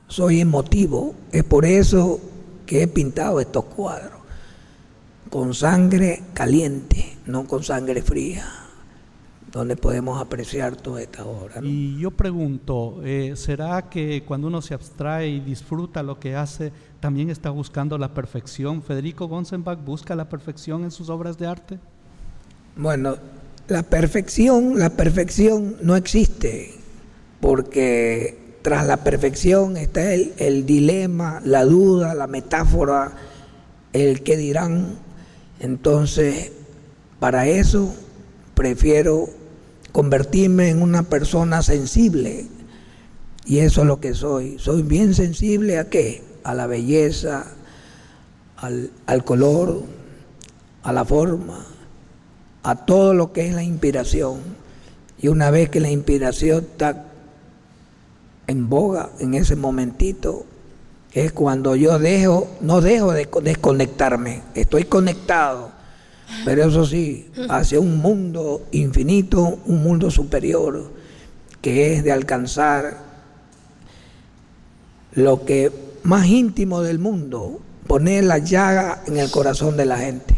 soy 0.08 0.40
emotivo. 0.40 1.14
Es 1.32 1.44
por 1.44 1.64
eso 1.66 2.20
que 2.64 2.82
he 2.82 2.86
pintado 2.86 3.40
estos 3.40 3.64
cuadros, 3.64 4.20
con 5.28 5.54
sangre 5.54 6.22
caliente, 6.34 7.18
no 7.26 7.46
con 7.46 7.64
sangre 7.64 8.00
fría, 8.02 8.46
donde 9.56 9.74
podemos 9.74 10.20
apreciar 10.20 10.76
toda 10.76 11.00
esta 11.00 11.24
obra. 11.24 11.60
Y 11.62 11.98
yo 11.98 12.10
pregunto, 12.10 13.00
eh, 13.02 13.32
¿será 13.36 13.88
que 13.88 14.22
cuando 14.22 14.48
uno 14.48 14.60
se 14.60 14.74
abstrae 14.74 15.28
y 15.28 15.40
disfruta 15.40 16.02
lo 16.02 16.20
que 16.20 16.36
hace, 16.36 16.72
también 17.00 17.30
está 17.30 17.48
buscando 17.48 17.96
la 17.96 18.12
perfección? 18.12 18.82
¿Federico 18.82 19.28
Gonzenbach 19.28 19.82
busca 19.82 20.14
la 20.14 20.28
perfección 20.28 20.84
en 20.84 20.90
sus 20.90 21.08
obras 21.08 21.38
de 21.38 21.46
arte? 21.46 21.78
Bueno, 22.76 23.16
la 23.68 23.82
perfección, 23.82 24.78
la 24.78 24.90
perfección 24.90 25.78
no 25.80 25.96
existe, 25.96 26.74
porque 27.40 28.58
tras 28.60 28.86
la 28.86 28.98
perfección 28.98 29.78
está 29.78 30.12
el, 30.12 30.34
el 30.36 30.66
dilema, 30.66 31.40
la 31.42 31.64
duda, 31.64 32.12
la 32.12 32.26
metáfora, 32.26 33.16
el 33.94 34.22
que 34.22 34.36
dirán. 34.36 34.98
Entonces, 35.60 36.52
para 37.18 37.46
eso 37.46 37.94
prefiero 38.54 39.30
convertirme 39.96 40.68
en 40.68 40.82
una 40.82 41.04
persona 41.04 41.62
sensible. 41.62 42.48
Y 43.46 43.60
eso 43.60 43.80
es 43.80 43.86
lo 43.86 43.98
que 43.98 44.12
soy. 44.12 44.58
Soy 44.58 44.82
bien 44.82 45.14
sensible 45.14 45.78
a 45.78 45.88
qué? 45.88 46.22
A 46.44 46.52
la 46.52 46.66
belleza, 46.66 47.46
al, 48.58 48.90
al 49.06 49.24
color, 49.24 49.84
a 50.82 50.92
la 50.92 51.06
forma, 51.06 51.64
a 52.62 52.84
todo 52.84 53.14
lo 53.14 53.32
que 53.32 53.48
es 53.48 53.54
la 53.54 53.62
inspiración. 53.62 54.40
Y 55.18 55.28
una 55.28 55.50
vez 55.50 55.70
que 55.70 55.80
la 55.80 55.90
inspiración 55.90 56.66
está 56.72 57.06
en 58.48 58.68
boga, 58.68 59.08
en 59.18 59.32
ese 59.32 59.56
momentito, 59.56 60.44
es 61.14 61.32
cuando 61.32 61.74
yo 61.74 61.98
dejo, 61.98 62.48
no 62.60 62.82
dejo 62.82 63.14
de 63.14 63.26
desconectarme, 63.42 64.42
estoy 64.54 64.84
conectado, 64.84 65.70
pero 66.44 66.64
eso 66.64 66.84
sí, 66.84 67.30
hacia 67.48 67.80
un 67.80 67.98
mundo 67.98 68.66
infinito, 68.72 69.60
un 69.66 69.82
mundo 69.82 70.10
superior, 70.10 70.90
que 71.60 71.94
es 71.94 72.04
de 72.04 72.12
alcanzar 72.12 73.04
lo 75.12 75.44
que 75.44 75.72
más 76.02 76.26
íntimo 76.26 76.82
del 76.82 76.98
mundo, 76.98 77.60
poner 77.86 78.24
la 78.24 78.38
llaga 78.38 79.02
en 79.06 79.16
el 79.16 79.30
corazón 79.30 79.76
de 79.76 79.86
la 79.86 79.98
gente. 79.98 80.36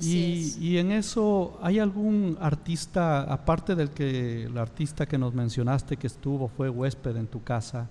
Y, 0.00 0.76
en 0.76 0.92
eso, 0.92 1.58
¿hay 1.62 1.78
algún 1.78 2.36
artista, 2.40 3.22
aparte 3.22 3.74
del 3.74 3.90
que 3.90 4.44
el 4.44 4.58
artista 4.58 5.06
que 5.06 5.16
nos 5.16 5.32
mencionaste 5.32 5.96
que 5.96 6.06
estuvo, 6.06 6.48
fue 6.48 6.68
huésped 6.68 7.16
en 7.16 7.26
tu 7.26 7.42
casa, 7.42 7.88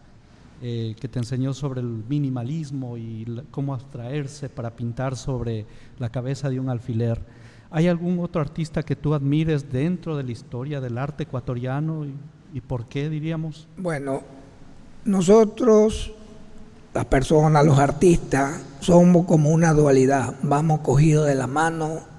eh, 0.62 0.96
que 1.00 1.08
te 1.08 1.20
enseñó 1.20 1.54
sobre 1.54 1.82
el 1.82 2.04
minimalismo 2.08 2.98
y 2.98 3.26
cómo 3.52 3.74
abstraerse 3.74 4.50
para 4.50 4.76
pintar 4.76 5.15
sobre 5.15 5.65
la 6.00 6.10
cabeza 6.10 6.50
de 6.50 6.60
un 6.60 6.70
alfiler? 6.70 7.20
¿Hay 7.72 7.88
algún 7.88 8.20
otro 8.20 8.41
artista 8.41 8.84
que 8.84 8.96
tú 8.96 9.13
admires 9.13 9.72
dentro 9.72 10.15
de 10.15 10.24
la 10.24 10.32
historia 10.32 10.80
del 10.80 10.98
arte 10.98 11.24
ecuatoriano 11.24 12.06
y, 12.06 12.13
y 12.54 12.62
por 12.62 12.86
qué 12.86 13.10
diríamos? 13.10 13.68
Bueno, 13.78 14.22
nosotros, 15.04 16.13
las 16.94 17.06
personas, 17.06 17.65
los 17.65 17.80
artistas, 17.80 18.62
somos 18.80 19.26
como 19.26 19.50
una 19.50 19.74
dualidad, 19.74 20.36
vamos 20.44 20.80
cogidos 20.82 21.28
de 21.28 21.36
la 21.36 21.48
mano 21.48 22.15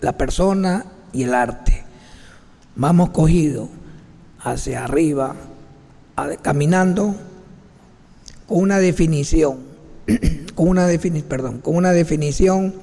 la 0.00 0.12
persona 0.16 0.84
y 1.12 1.24
el 1.24 1.34
arte. 1.34 1.84
Vamos 2.76 3.10
cogidos 3.10 3.68
hacia 4.40 4.84
arriba, 4.84 5.34
caminando 6.42 7.14
con 8.48 8.58
una 8.58 8.78
definición, 8.78 9.58
con 10.56 10.68
una 10.68 10.88
perdón, 11.28 11.60
con 11.60 11.76
una 11.76 11.92
definición, 11.92 12.74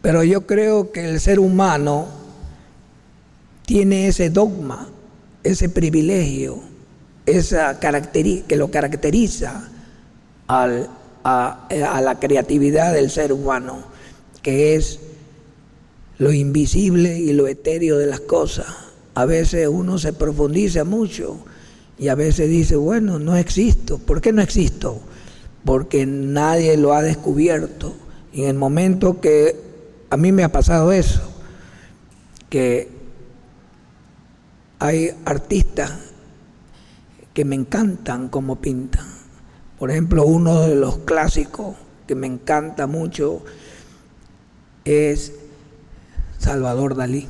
pero 0.00 0.22
yo 0.22 0.46
creo 0.46 0.92
que 0.92 1.08
el 1.08 1.18
ser 1.20 1.40
humano 1.40 2.06
tiene 3.66 4.06
ese 4.06 4.30
dogma, 4.30 4.88
ese 5.42 5.68
privilegio, 5.68 6.60
esa 7.26 7.80
que 7.80 8.56
lo 8.56 8.70
caracteriza 8.70 9.68
al 10.46 10.88
a, 11.24 12.00
la 12.02 12.18
creatividad 12.18 12.92
del 12.94 13.10
ser 13.10 13.32
humano, 13.32 13.84
que 14.42 14.74
es 14.74 15.00
lo 16.18 16.32
invisible 16.32 17.18
y 17.18 17.32
lo 17.32 17.48
etéreo 17.48 17.98
de 17.98 18.06
las 18.06 18.20
cosas. 18.20 18.66
A 19.14 19.24
veces 19.24 19.68
uno 19.68 19.98
se 19.98 20.12
profundiza 20.12 20.84
mucho 20.84 21.38
y 22.00 22.08
a 22.08 22.16
veces 22.16 22.48
dice, 22.48 22.74
bueno, 22.74 23.20
no 23.20 23.36
existo. 23.36 23.98
¿Por 23.98 24.20
qué 24.20 24.32
no 24.32 24.42
existo? 24.42 25.00
Porque 25.64 26.04
nadie 26.04 26.76
lo 26.76 26.94
ha 26.94 27.02
descubierto. 27.02 27.94
Y 28.32 28.42
en 28.42 28.48
el 28.48 28.56
momento 28.56 29.20
que 29.20 29.54
a 30.10 30.16
mí 30.16 30.32
me 30.32 30.42
ha 30.42 30.50
pasado 30.50 30.90
eso, 30.90 31.20
que 32.48 32.88
hay 34.80 35.10
artistas 35.24 35.92
que 37.32 37.44
me 37.44 37.54
encantan 37.54 38.28
como 38.28 38.56
pintan 38.56 39.20
por 39.80 39.90
ejemplo, 39.90 40.26
uno 40.26 40.60
de 40.60 40.74
los 40.74 40.98
clásicos 40.98 41.74
que 42.06 42.14
me 42.14 42.26
encanta 42.26 42.86
mucho 42.86 43.42
es 44.84 45.32
Salvador 46.36 46.96
Dalí, 46.96 47.26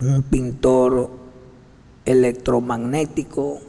un 0.00 0.24
pintor 0.24 1.08
electromagnético 2.06 3.60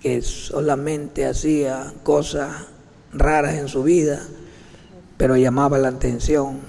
que 0.00 0.22
solamente 0.22 1.26
hacía 1.26 1.92
cosas 2.02 2.66
raras 3.12 3.54
en 3.54 3.68
su 3.68 3.82
vida, 3.82 4.22
pero 5.16 5.36
llamaba 5.36 5.78
la 5.78 5.88
atención. 5.88 6.60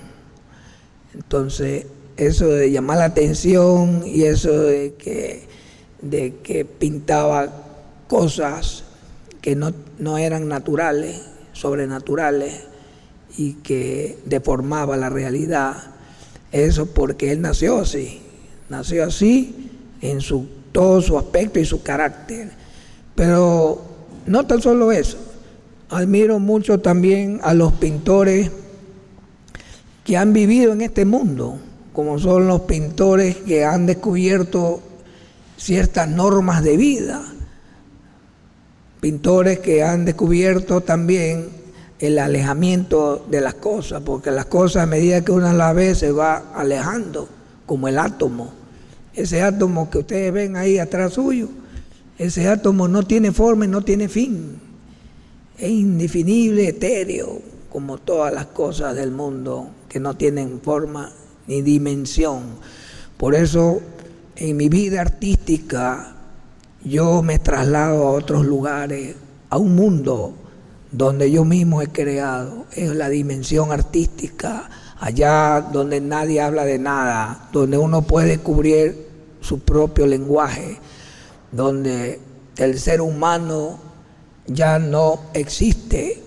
Entonces, 1.13 1.85
eso 2.17 2.47
de 2.47 2.71
llamar 2.71 2.99
la 2.99 3.05
atención 3.05 4.03
y 4.05 4.23
eso 4.23 4.51
de 4.51 4.93
que, 4.93 5.47
de 6.01 6.35
que 6.37 6.65
pintaba 6.65 7.49
cosas 8.07 8.85
que 9.41 9.55
no, 9.55 10.17
eran 10.17 10.47
naturales, 10.47 11.21
sobrenaturales, 11.53 12.63
y 13.37 13.53
que 13.55 14.17
deformaba 14.25 14.97
la 14.97 15.09
realidad. 15.09 15.75
Eso 16.51 16.85
porque 16.87 17.31
él 17.31 17.41
nació 17.41 17.79
así, 17.79 18.21
nació 18.69 19.03
así 19.03 19.69
en 20.01 20.21
su, 20.21 20.47
todo 20.75 21.01
su 21.01 21.17
aspecto 21.17 21.57
y 21.57 21.63
su 21.63 21.81
carácter. 21.81 22.51
Pero 23.15 23.81
no 24.25 24.45
tan 24.45 24.61
solo 24.61 24.91
eso, 24.91 25.17
admiro 25.89 26.37
mucho 26.37 26.81
también 26.81 27.39
a 27.43 27.53
los 27.53 27.71
pintores 27.71 28.51
que 30.03 30.17
han 30.17 30.33
vivido 30.33 30.73
en 30.73 30.81
este 30.81 31.05
mundo, 31.05 31.57
como 31.93 32.19
son 32.19 32.47
los 32.47 32.61
pintores 32.61 33.37
que 33.37 33.63
han 33.63 33.85
descubierto 33.85 34.81
ciertas 35.55 36.09
normas 36.09 36.61
de 36.61 36.75
vida, 36.75 37.23
pintores 38.99 39.59
que 39.59 39.81
han 39.81 40.03
descubierto 40.03 40.81
también 40.81 41.47
el 41.99 42.19
alejamiento 42.19 43.25
de 43.31 43.39
las 43.39 43.53
cosas, 43.53 44.01
porque 44.01 44.29
las 44.29 44.47
cosas 44.47 44.83
a 44.83 44.87
medida 44.87 45.23
que 45.23 45.31
uno 45.31 45.53
las 45.53 45.73
ve 45.73 45.95
se 45.95 46.11
va 46.11 46.51
alejando, 46.53 47.29
como 47.65 47.87
el 47.87 47.97
átomo. 47.97 48.64
Ese 49.15 49.41
átomo 49.41 49.89
que 49.89 49.99
ustedes 49.99 50.33
ven 50.33 50.57
ahí 50.57 50.77
atrás 50.77 51.13
suyo, 51.13 51.49
ese 52.17 52.47
átomo 52.47 52.87
no 52.87 53.03
tiene 53.03 53.31
forma 53.31 53.65
y 53.65 53.69
no 53.69 53.81
tiene 53.81 54.09
fin. 54.09 54.59
Es 55.57 55.69
indefinible, 55.69 56.67
etéreo, 56.67 57.41
como 57.69 57.97
todas 57.97 58.33
las 58.33 58.47
cosas 58.47 58.95
del 58.95 59.11
mundo 59.11 59.69
que 59.87 59.99
no 59.99 60.15
tienen 60.15 60.59
forma 60.61 61.11
ni 61.47 61.61
dimensión. 61.61 62.43
Por 63.17 63.35
eso 63.35 63.81
en 64.35 64.57
mi 64.57 64.67
vida 64.67 65.01
artística 65.01 66.15
yo 66.83 67.21
me 67.21 67.39
traslado 67.39 68.07
a 68.07 68.11
otros 68.11 68.45
lugares, 68.45 69.15
a 69.49 69.57
un 69.57 69.75
mundo 69.75 70.33
donde 70.91 71.31
yo 71.31 71.43
mismo 71.45 71.81
he 71.81 71.87
creado, 71.87 72.65
es 72.73 72.93
la 72.95 73.09
dimensión 73.09 73.71
artística, 73.71 74.69
allá 74.99 75.61
donde 75.61 75.99
nadie 75.99 76.41
habla 76.41 76.63
de 76.63 76.79
nada, 76.79 77.49
donde 77.51 77.77
uno 77.77 78.03
puede 78.03 78.37
cubrir 78.39 79.04
su 79.45 79.59
propio 79.59 80.07
lenguaje, 80.07 80.79
donde 81.51 82.19
el 82.57 82.79
ser 82.79 83.01
humano 83.01 83.79
ya 84.47 84.79
no 84.79 85.21
existe, 85.33 86.21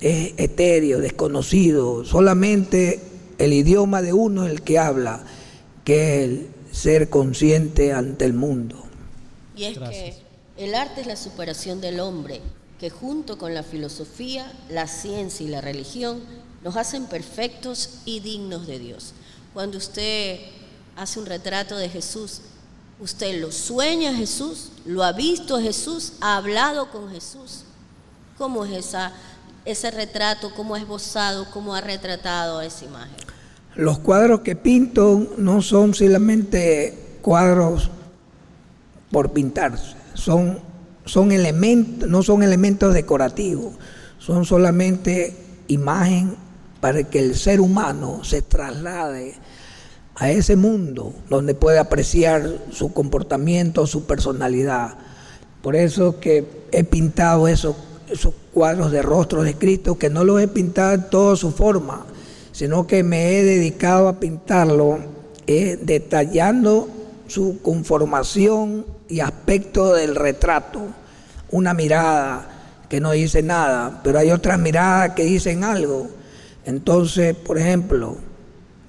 es 0.00 0.34
etéreo, 0.36 1.00
desconocido, 1.00 2.04
solamente 2.04 3.00
el 3.38 3.52
idioma 3.52 4.02
de 4.02 4.12
uno 4.12 4.44
es 4.44 4.50
el 4.50 4.62
que 4.62 4.78
habla, 4.78 5.24
que 5.84 6.22
es 6.22 6.24
el 6.24 6.48
ser 6.70 7.08
consciente 7.08 7.92
ante 7.92 8.24
el 8.24 8.34
mundo. 8.34 8.84
Y 9.56 9.64
es 9.64 9.78
que 9.78 10.14
el 10.56 10.74
arte 10.74 11.00
es 11.00 11.06
la 11.06 11.16
superación 11.16 11.80
del 11.80 12.00
hombre, 12.00 12.40
que 12.78 12.90
junto 12.90 13.38
con 13.38 13.54
la 13.54 13.62
filosofía, 13.62 14.52
la 14.68 14.86
ciencia 14.86 15.44
y 15.44 15.48
la 15.48 15.60
religión 15.60 16.20
nos 16.62 16.76
hacen 16.76 17.06
perfectos 17.06 18.00
y 18.04 18.20
dignos 18.20 18.66
de 18.66 18.78
Dios. 18.78 19.14
Cuando 19.54 19.78
usted 19.78 20.38
hace 20.96 21.18
un 21.18 21.26
retrato 21.26 21.76
de 21.76 21.88
Jesús, 21.88 22.42
Usted 23.00 23.40
lo 23.40 23.52
sueña 23.52 24.12
Jesús, 24.12 24.70
lo 24.84 25.04
ha 25.04 25.12
visto 25.12 25.60
Jesús, 25.60 26.14
ha 26.20 26.36
hablado 26.36 26.90
con 26.90 27.10
Jesús. 27.10 27.64
¿Cómo 28.36 28.64
es 28.64 28.92
ese 29.64 29.90
retrato? 29.90 30.52
¿Cómo 30.56 30.74
ha 30.74 30.80
esbozado? 30.80 31.46
¿Cómo 31.52 31.74
ha 31.74 31.80
retratado 31.80 32.60
esa 32.60 32.84
imagen? 32.84 33.14
Los 33.76 34.00
cuadros 34.00 34.40
que 34.40 34.56
pinto 34.56 35.34
no 35.36 35.62
son 35.62 35.94
solamente 35.94 37.18
cuadros 37.22 37.90
por 39.12 39.32
pintarse, 39.32 39.94
son, 40.14 40.58
son 41.04 41.28
no 42.08 42.22
son 42.22 42.42
elementos 42.42 42.92
decorativos, 42.92 43.74
son 44.18 44.44
solamente 44.44 45.36
imagen 45.68 46.36
para 46.80 47.04
que 47.04 47.20
el 47.20 47.36
ser 47.36 47.60
humano 47.60 48.24
se 48.24 48.42
traslade 48.42 49.36
a 50.18 50.30
ese 50.30 50.56
mundo 50.56 51.14
donde 51.28 51.54
puede 51.54 51.78
apreciar 51.78 52.50
su 52.72 52.92
comportamiento, 52.92 53.86
su 53.86 54.04
personalidad. 54.04 54.94
Por 55.62 55.76
eso 55.76 56.18
que 56.18 56.44
he 56.72 56.82
pintado 56.84 57.46
esos, 57.46 57.76
cuadros 58.52 58.90
de 58.90 59.02
rostros 59.02 59.44
de 59.44 59.54
Cristo, 59.54 59.96
que 59.96 60.10
no 60.10 60.24
los 60.24 60.40
he 60.40 60.48
pintado 60.48 60.94
en 60.94 61.10
toda 61.10 61.36
su 61.36 61.52
forma, 61.52 62.04
sino 62.50 62.86
que 62.86 63.04
me 63.04 63.38
he 63.38 63.44
dedicado 63.44 64.08
a 64.08 64.18
pintarlo 64.18 64.98
eh, 65.46 65.78
detallando 65.80 66.88
su 67.28 67.60
conformación 67.62 68.86
y 69.08 69.20
aspecto 69.20 69.94
del 69.94 70.16
retrato. 70.16 70.80
Una 71.50 71.74
mirada 71.74 72.48
que 72.88 73.00
no 73.00 73.12
dice 73.12 73.42
nada, 73.42 74.00
pero 74.02 74.18
hay 74.18 74.32
otras 74.32 74.58
miradas 74.58 75.12
que 75.14 75.24
dicen 75.24 75.62
algo. 75.62 76.08
Entonces, 76.64 77.36
por 77.36 77.58
ejemplo, 77.58 78.16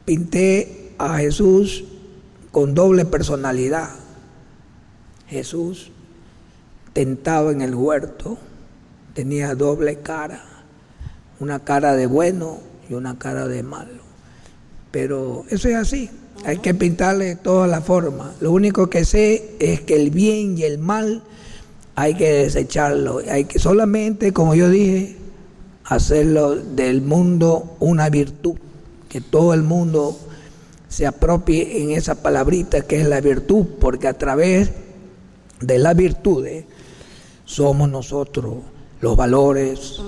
pinté 0.06 0.79
a 1.00 1.18
Jesús 1.18 1.86
con 2.52 2.76
doble 2.76 3.06
personalidad. 3.06 3.90
Jesús 5.28 5.92
tentado 6.94 7.52
en 7.52 7.62
el 7.62 7.74
huerto 7.74 8.38
tenía 9.14 9.56
doble 9.56 10.00
cara, 10.00 10.44
una 11.40 11.60
cara 11.60 11.96
de 11.96 12.06
bueno 12.06 12.60
y 12.90 12.94
una 12.94 13.18
cara 13.18 13.48
de 13.48 13.64
malo. 13.64 14.04
Pero 14.92 15.46
eso 15.50 15.70
es 15.70 15.76
así, 15.76 16.10
hay 16.46 16.58
que 16.58 16.74
pintarle 16.74 17.36
toda 17.36 17.68
la 17.68 17.82
forma. 17.82 18.34
Lo 18.42 18.52
único 18.52 18.90
que 18.90 19.06
sé 19.06 19.56
es 19.60 19.82
que 19.82 19.96
el 19.96 20.10
bien 20.10 20.58
y 20.58 20.64
el 20.64 20.80
mal 20.80 21.24
hay 21.96 22.16
que 22.16 22.32
desecharlo, 22.32 23.22
hay 23.30 23.46
que 23.46 23.60
solamente, 23.60 24.34
como 24.34 24.56
yo 24.56 24.70
dije, 24.70 25.18
hacerlo 25.86 26.56
del 26.56 27.02
mundo 27.02 27.76
una 27.80 28.10
virtud, 28.10 28.56
que 29.10 29.22
todo 29.22 29.54
el 29.54 29.64
mundo 29.64 30.18
se 30.90 31.06
apropie 31.06 31.84
en 31.84 31.92
esa 31.92 32.16
palabrita 32.16 32.82
que 32.82 33.00
es 33.00 33.08
la 33.08 33.22
virtud, 33.22 33.66
porque 33.80 34.08
a 34.08 34.18
través 34.18 34.72
de 35.62 35.78
las 35.78 35.96
virtudes 35.96 36.66
somos 37.46 37.90
nosotros 37.90 38.56
los 39.02 39.16
valores, 39.16 40.02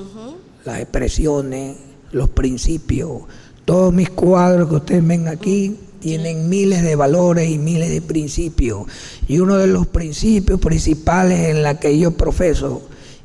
las 0.65 0.79
expresiones, 0.79 1.77
los 2.11 2.29
principios. 2.29 3.21
Todos 3.63 3.93
mis 3.93 4.09
cuadros 4.09 4.67
que 4.69 4.75
ustedes 4.75 5.07
ven 5.07 5.27
aquí 5.27 5.77
tienen 5.99 6.49
miles 6.49 6.81
de 6.81 6.95
valores 6.95 7.49
y 7.49 7.57
miles 7.57 7.89
de 7.89 8.01
principios. 8.01 8.85
Y 9.27 9.39
uno 9.39 9.57
de 9.57 9.67
los 9.67 9.87
principios 9.87 10.59
principales 10.59 11.49
en 11.49 11.63
la 11.63 11.79
que 11.79 11.97
yo 11.97 12.11
profeso 12.11 12.81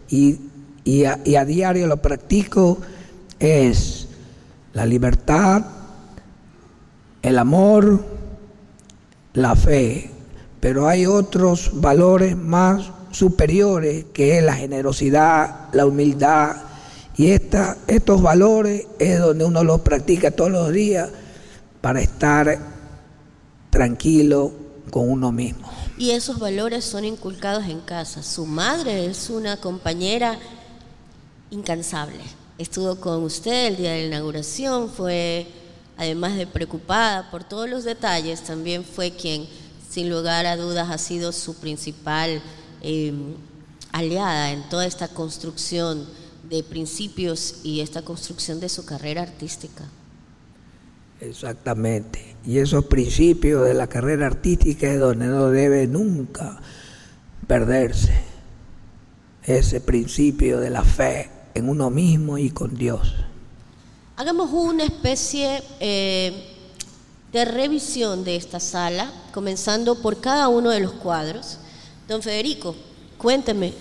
y, 0.09 0.38
y 0.85 1.05
a 1.05 1.45
diario 1.45 1.87
lo 1.87 1.97
practico 1.97 2.79
es 3.40 4.09
la 4.73 4.87
libertad, 4.87 5.64
el 7.27 7.41
amor, 7.41 8.05
la 9.35 9.57
fe, 9.57 10.12
pero 10.61 10.87
hay 10.87 11.07
otros 11.07 11.73
valores 11.75 12.37
más 12.37 12.93
superiores 13.11 14.05
que 14.12 14.39
es 14.39 14.45
la 14.45 14.55
generosidad, 14.55 15.69
la 15.73 15.87
humildad, 15.87 16.57
y 17.17 17.31
estos 17.31 18.23
valores 18.23 18.87
es 19.01 19.19
donde 19.19 19.45
uno 19.45 19.65
los 19.65 19.81
practica 19.81 20.31
todos 20.31 20.53
los 20.53 20.73
días 20.73 21.11
para 21.81 22.01
estar 22.01 22.61
tranquilo 23.71 24.53
con 24.91 25.11
uno 25.11 25.33
mismo. 25.33 25.69
Y 25.99 26.11
esos 26.11 26.39
valores 26.39 26.85
son 26.85 27.05
inculcados 27.05 27.65
en 27.65 27.81
casa. 27.81 28.23
Su 28.23 28.47
madre 28.47 29.07
es 29.07 29.31
una 29.31 29.57
compañera 29.57 30.39
incansable. 31.51 32.21
Estuvo 32.59 32.97
con 32.97 33.25
usted 33.25 33.67
el 33.67 33.77
día 33.79 33.93
de 33.93 34.03
la 34.03 34.17
inauguración, 34.17 34.91
fue 34.91 35.47
además 35.96 36.37
de 36.37 36.46
preocupada 36.46 37.30
por 37.30 37.44
todos 37.44 37.68
los 37.68 37.85
detalles, 37.85 38.42
también 38.42 38.85
fue 38.85 39.12
quien, 39.12 39.46
sin 39.88 40.11
lugar 40.11 40.46
a 40.46 40.56
dudas, 40.56 40.90
ha 40.90 40.98
sido 40.98 41.32
su 41.32 41.54
principal 41.54 42.42
em, 42.82 43.35
aliada 43.92 44.52
en 44.52 44.68
toda 44.68 44.87
esta 44.87 45.09
construcción 45.09 46.06
de 46.48 46.62
principios 46.62 47.61
y 47.64 47.80
esta 47.80 48.02
construcción 48.02 48.61
de 48.61 48.68
su 48.68 48.85
carrera 48.85 49.22
artística. 49.22 49.85
Exactamente. 51.20 52.37
Y 52.44 52.59
esos 52.59 52.85
principios 52.85 53.66
de 53.66 53.74
la 53.74 53.87
carrera 53.87 54.26
artística 54.26 54.87
es 54.92 55.00
donde 55.00 55.26
no 55.26 55.50
debe 55.50 55.87
nunca 55.87 56.61
perderse. 57.46 58.12
Ese 59.42 59.80
principio 59.80 60.61
de 60.61 60.70
la 60.70 60.85
fe 60.85 61.30
en 61.54 61.68
uno 61.68 61.88
mismo 61.88 62.37
y 62.37 62.50
con 62.50 62.74
Dios. 62.74 63.14
Hagamos 64.18 64.50
una 64.50 64.83
especie 64.83 65.62
eh, 65.79 66.33
de 67.35 67.44
revisión 67.44 68.24
de 68.24 68.37
esta 68.37 68.61
sala, 68.61 69.12
comenzando 69.31 70.00
por 70.00 70.22
cada 70.22 70.48
uno 70.48 70.70
de 70.70 70.81
los 70.81 70.92
cuadros. 70.92 71.59
Don 72.09 72.22
Federico, 72.22 72.74
cuénteme 73.18 73.74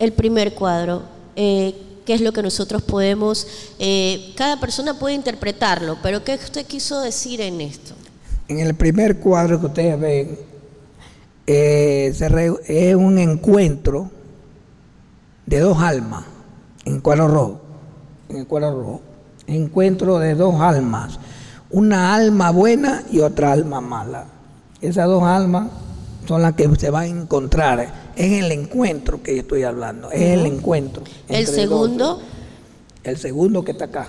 el 0.00 0.12
primer 0.12 0.54
cuadro. 0.54 1.02
Eh, 1.36 1.72
¿Qué 2.04 2.14
es 2.14 2.20
lo 2.20 2.32
que 2.32 2.42
nosotros 2.42 2.82
podemos, 2.82 3.46
eh, 3.78 4.34
cada 4.36 4.58
persona 4.58 4.98
puede 4.98 5.14
interpretarlo, 5.14 5.98
pero 6.02 6.24
qué 6.24 6.34
usted 6.34 6.66
quiso 6.66 7.00
decir 7.00 7.40
en 7.40 7.60
esto? 7.60 7.94
En 8.48 8.58
el 8.58 8.74
primer 8.74 9.20
cuadro 9.20 9.60
que 9.60 9.66
ustedes 9.66 10.00
ven, 10.00 10.38
es 11.46 12.94
un 12.96 13.18
encuentro 13.18 14.10
de 15.46 15.60
dos 15.60 15.78
almas 15.78 16.24
en 16.84 17.00
cuadro 17.00 17.28
rojo, 17.28 17.60
en 18.28 18.38
el 18.38 18.46
cuadro 18.48 18.82
rojo 18.82 19.13
encuentro 19.46 20.18
de 20.18 20.34
dos 20.34 20.60
almas, 20.60 21.18
una 21.70 22.14
alma 22.14 22.50
buena 22.50 23.02
y 23.10 23.20
otra 23.20 23.52
alma 23.52 23.80
mala. 23.80 24.26
Esas 24.80 25.06
dos 25.06 25.22
almas 25.22 25.68
son 26.26 26.42
las 26.42 26.54
que 26.54 26.68
se 26.76 26.90
van 26.90 27.04
a 27.04 27.06
encontrar. 27.06 28.12
Es 28.16 28.44
el 28.44 28.52
encuentro 28.52 29.22
que 29.22 29.34
yo 29.34 29.42
estoy 29.42 29.64
hablando, 29.64 30.10
es 30.10 30.20
el 30.20 30.46
encuentro. 30.46 31.02
¿El 31.28 31.46
segundo? 31.46 32.20
El 33.02 33.18
segundo 33.18 33.64
que 33.64 33.72
está 33.72 33.86
acá. 33.86 34.08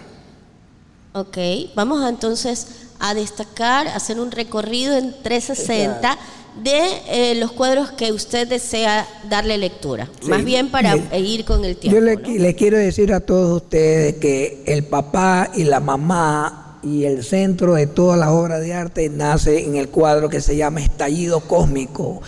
Ok, 1.14 1.38
vamos 1.76 2.08
entonces 2.08 2.68
a 3.00 3.14
destacar, 3.14 3.88
hacer 3.88 4.20
un 4.20 4.32
recorrido 4.32 4.98
en 4.98 5.14
360 5.24 6.18
de 6.64 6.82
eh, 7.10 7.36
los 7.36 7.52
cuadros 7.52 7.92
que 7.92 8.12
usted 8.12 8.48
desea 8.48 9.08
darle 9.30 9.58
lectura. 9.58 10.10
Más 10.28 10.44
bien 10.44 10.70
para 10.70 10.96
ir 11.18 11.46
con 11.46 11.66
el 11.66 11.78
tiempo. 11.78 12.00
Yo 12.00 12.06
le, 12.06 12.56
quiero 12.56 12.78
decir 12.78 13.14
a 13.14 13.20
todos 13.20 13.64
ustedes 13.64 14.16
que 14.16 14.64
el 14.66 14.86
papá 14.86 15.52
y 15.54 15.64
la 15.64 15.80
mamá 15.80 16.80
y 16.82 17.06
el 17.06 17.24
centro 17.24 17.74
de 17.74 17.88
todas 17.88 18.20
las 18.20 18.30
obras 18.30 18.62
de 18.62 18.74
arte 18.74 19.10
nace 19.10 19.64
en 19.64 19.76
el 19.76 19.90
cuadro 19.90 20.30
que 20.30 20.40
se 20.40 20.56
llama 20.56 20.82
estallido 20.82 21.42
cósmico. 21.42 22.22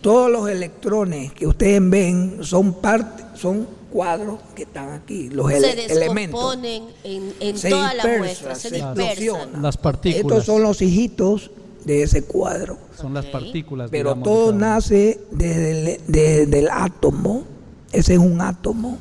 Todos 0.00 0.30
los 0.30 0.48
electrones 0.48 1.32
que 1.32 1.46
ustedes 1.46 1.80
ven 1.82 2.38
son 2.42 2.74
parte, 2.74 3.24
son 3.34 3.66
cuadros 3.90 4.38
que 4.54 4.62
están 4.62 4.92
aquí, 4.92 5.28
los 5.28 5.50
se 5.50 5.92
elementos. 5.92 6.56
en, 6.62 7.34
en 7.40 7.60
toda 7.60 7.92
la 7.94 8.06
muestra, 8.18 8.54
se, 8.54 8.70
dispersan. 8.70 9.60
Las 9.60 9.76
partículas. 9.76 10.22
Estos 10.22 10.44
son 10.46 10.62
los 10.62 10.80
hijitos 10.80 11.50
de 11.90 12.02
ese 12.02 12.22
cuadro. 12.22 12.78
Son 12.96 13.12
las 13.14 13.26
partículas. 13.26 13.90
Pero 13.90 14.14
todo 14.16 14.52
nace 14.52 15.20
desde 15.30 16.58
el, 16.58 16.68
átomo. 16.70 17.44
Ese 17.92 18.14
es 18.14 18.18
un 18.18 18.40
átomo 18.40 18.98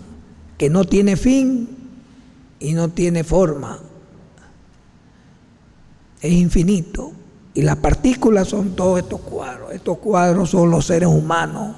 que 0.57 0.70
no 0.70 0.84
tiene 0.86 1.16
fin 1.16 1.70
y 2.59 2.74
no 2.74 2.89
tiene 2.89 3.24
forma. 3.24 3.80
Es 6.22 6.34
infinito. 6.34 7.11
Y 7.53 7.61
las 7.61 7.78
partículas 7.78 8.47
son 8.47 8.76
todos 8.76 8.99
estos 8.99 9.22
cuadros. 9.22 9.72
Estos 9.72 9.99
cuadros 9.99 10.49
son 10.49 10.72
los 10.72 10.86
seres 10.86 11.09
humanos. 11.09 11.76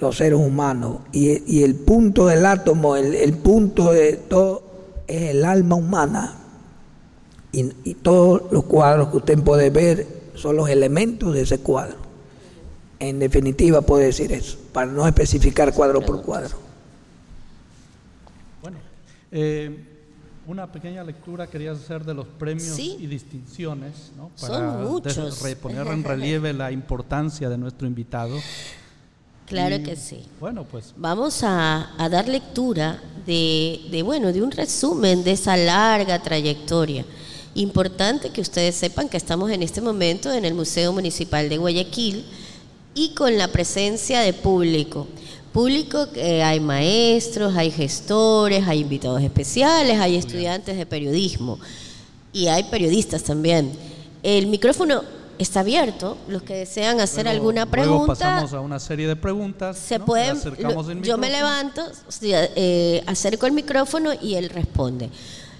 Los 0.00 0.16
seres 0.16 0.38
humanos. 0.38 0.98
Y, 1.12 1.62
el 1.62 1.74
punto 1.76 2.26
del 2.26 2.44
átomo, 2.46 2.96
el, 2.96 3.14
el 3.14 3.34
punto 3.34 3.92
de 3.92 4.14
todo, 4.14 4.62
es 5.06 5.30
el 5.30 5.44
alma 5.44 5.76
humana 5.76 6.39
y, 7.52 7.94
todos 7.94 8.42
los 8.52 8.64
cuadros 8.64 9.08
que 9.10 9.16
usted 9.18 9.38
puede 9.42 9.70
ver 9.70 10.06
son 10.34 10.56
los 10.56 10.68
elementos 10.68 11.34
de 11.34 11.42
ese 11.42 11.58
cuadro. 11.60 11.96
En 12.98 13.18
definitiva, 13.18 13.80
puedo 13.80 14.02
decir 14.02 14.30
eso, 14.32 14.58
para 14.72 14.90
no 14.90 15.06
especificar 15.06 15.72
cuadro 15.74 16.00
por 16.02 16.22
cuadro. 16.22 16.56
Bueno, 18.62 18.78
eh, 19.32 19.86
Una 20.46 20.70
pequeña 20.72 21.04
lectura 21.04 21.46
querías 21.46 21.78
hacer 21.78 22.04
de 22.04 22.12
los 22.14 22.26
premios 22.26 22.74
Sí. 22.74 22.96
y 22.98 23.06
distinciones, 23.06 24.10
¿no? 24.16 24.30
Son 24.34 24.82
muchos. 24.90 25.14
des- 25.16 25.42
reponer 25.42 25.86
en 25.92 26.02
relieve 26.02 26.52
la 26.52 26.72
importancia 26.72 27.48
de 27.48 27.56
nuestro 27.58 27.86
invitado. 27.86 28.36
Claro 29.46 29.76
Y, 29.76 29.82
que 29.82 29.96
sí. 29.96 30.26
Bueno, 30.40 30.64
pues 30.64 30.92
Vamos 30.96 31.42
a, 31.44 31.90
a 32.02 32.08
dar 32.08 32.26
lectura 32.28 33.00
de, 33.26 33.80
de, 33.90 34.02
bueno, 34.02 34.32
de 34.32 34.42
un 34.42 34.50
resumen 34.50 35.22
de 35.24 35.32
esa 35.32 35.56
larga 35.56 36.20
trayectoria. 36.22 37.04
Importante 37.54 38.30
que 38.30 38.40
ustedes 38.40 38.76
sepan 38.76 39.08
que 39.08 39.16
estamos 39.16 39.50
en 39.50 39.62
este 39.62 39.80
momento 39.80 40.32
en 40.32 40.44
el 40.44 40.54
Museo 40.54 40.92
Municipal 40.92 41.48
de 41.48 41.58
Guayaquil 41.58 42.24
y 42.94 43.14
con 43.14 43.36
la 43.36 43.48
presencia 43.48 44.20
de 44.20 44.32
público. 44.32 45.08
Público 45.52 46.10
que 46.12 46.44
hay 46.44 46.60
maestros, 46.60 47.56
hay 47.56 47.72
gestores, 47.72 48.68
hay 48.68 48.80
invitados 48.80 49.20
especiales, 49.22 49.98
hay 49.98 50.14
estudiantes 50.16 50.76
de 50.76 50.86
periodismo 50.86 51.58
y 52.32 52.46
hay 52.46 52.62
periodistas 52.64 53.24
también. 53.24 53.72
El 54.22 54.46
micrófono 54.46 55.02
está 55.38 55.60
abierto. 55.60 56.16
Los 56.28 56.42
que 56.44 56.54
desean 56.54 57.00
hacer 57.00 57.24
luego- 57.24 57.36
alguna 57.36 57.64
luego 57.64 57.70
pregunta 58.06 58.14
pasamos 58.14 58.52
a 58.52 58.60
una 58.60 58.78
serie 58.78 59.08
de 59.08 59.16
preguntas. 59.16 59.76
se 59.76 59.98
¿no? 59.98 60.04
pueden, 60.04 60.38
lo- 60.60 61.02
yo 61.02 61.18
me 61.18 61.30
levanto, 61.30 61.82
eh, 62.22 63.02
acerco 63.06 63.46
el 63.46 63.52
micrófono 63.52 64.12
y 64.22 64.34
él 64.36 64.50
responde. 64.50 65.10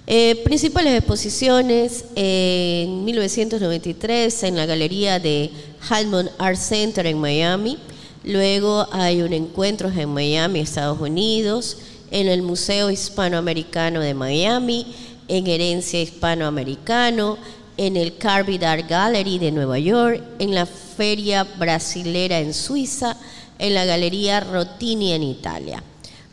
Eh, 0.07 0.41
principales 0.43 0.97
exposiciones 0.97 2.05
en 2.15 3.05
1993 3.05 4.43
en 4.43 4.57
la 4.57 4.65
galería 4.65 5.19
de 5.19 5.51
Halmon 5.89 6.29
Art 6.39 6.57
Center 6.57 7.05
en 7.05 7.19
Miami. 7.19 7.77
Luego 8.23 8.87
hay 8.91 9.21
un 9.21 9.31
encuentro 9.31 9.89
en 9.89 10.09
Miami, 10.09 10.59
Estados 10.59 10.99
Unidos, 10.99 11.77
en 12.09 12.27
el 12.27 12.41
Museo 12.41 12.89
Hispanoamericano 12.89 14.01
de 14.01 14.13
Miami, 14.13 14.87
en 15.27 15.47
Herencia 15.47 16.01
Hispanoamericano, 16.01 17.37
en 17.77 17.95
el 17.95 18.17
Carvid 18.17 18.63
Art 18.63 18.89
Gallery 18.89 19.39
de 19.39 19.51
Nueva 19.51 19.79
York, 19.79 20.21
en 20.39 20.53
la 20.53 20.65
Feria 20.65 21.43
Brasilera 21.43 22.39
en 22.39 22.53
Suiza, 22.53 23.15
en 23.57 23.75
la 23.75 23.85
Galería 23.85 24.39
Rotini 24.39 25.13
en 25.13 25.23
Italia. 25.23 25.83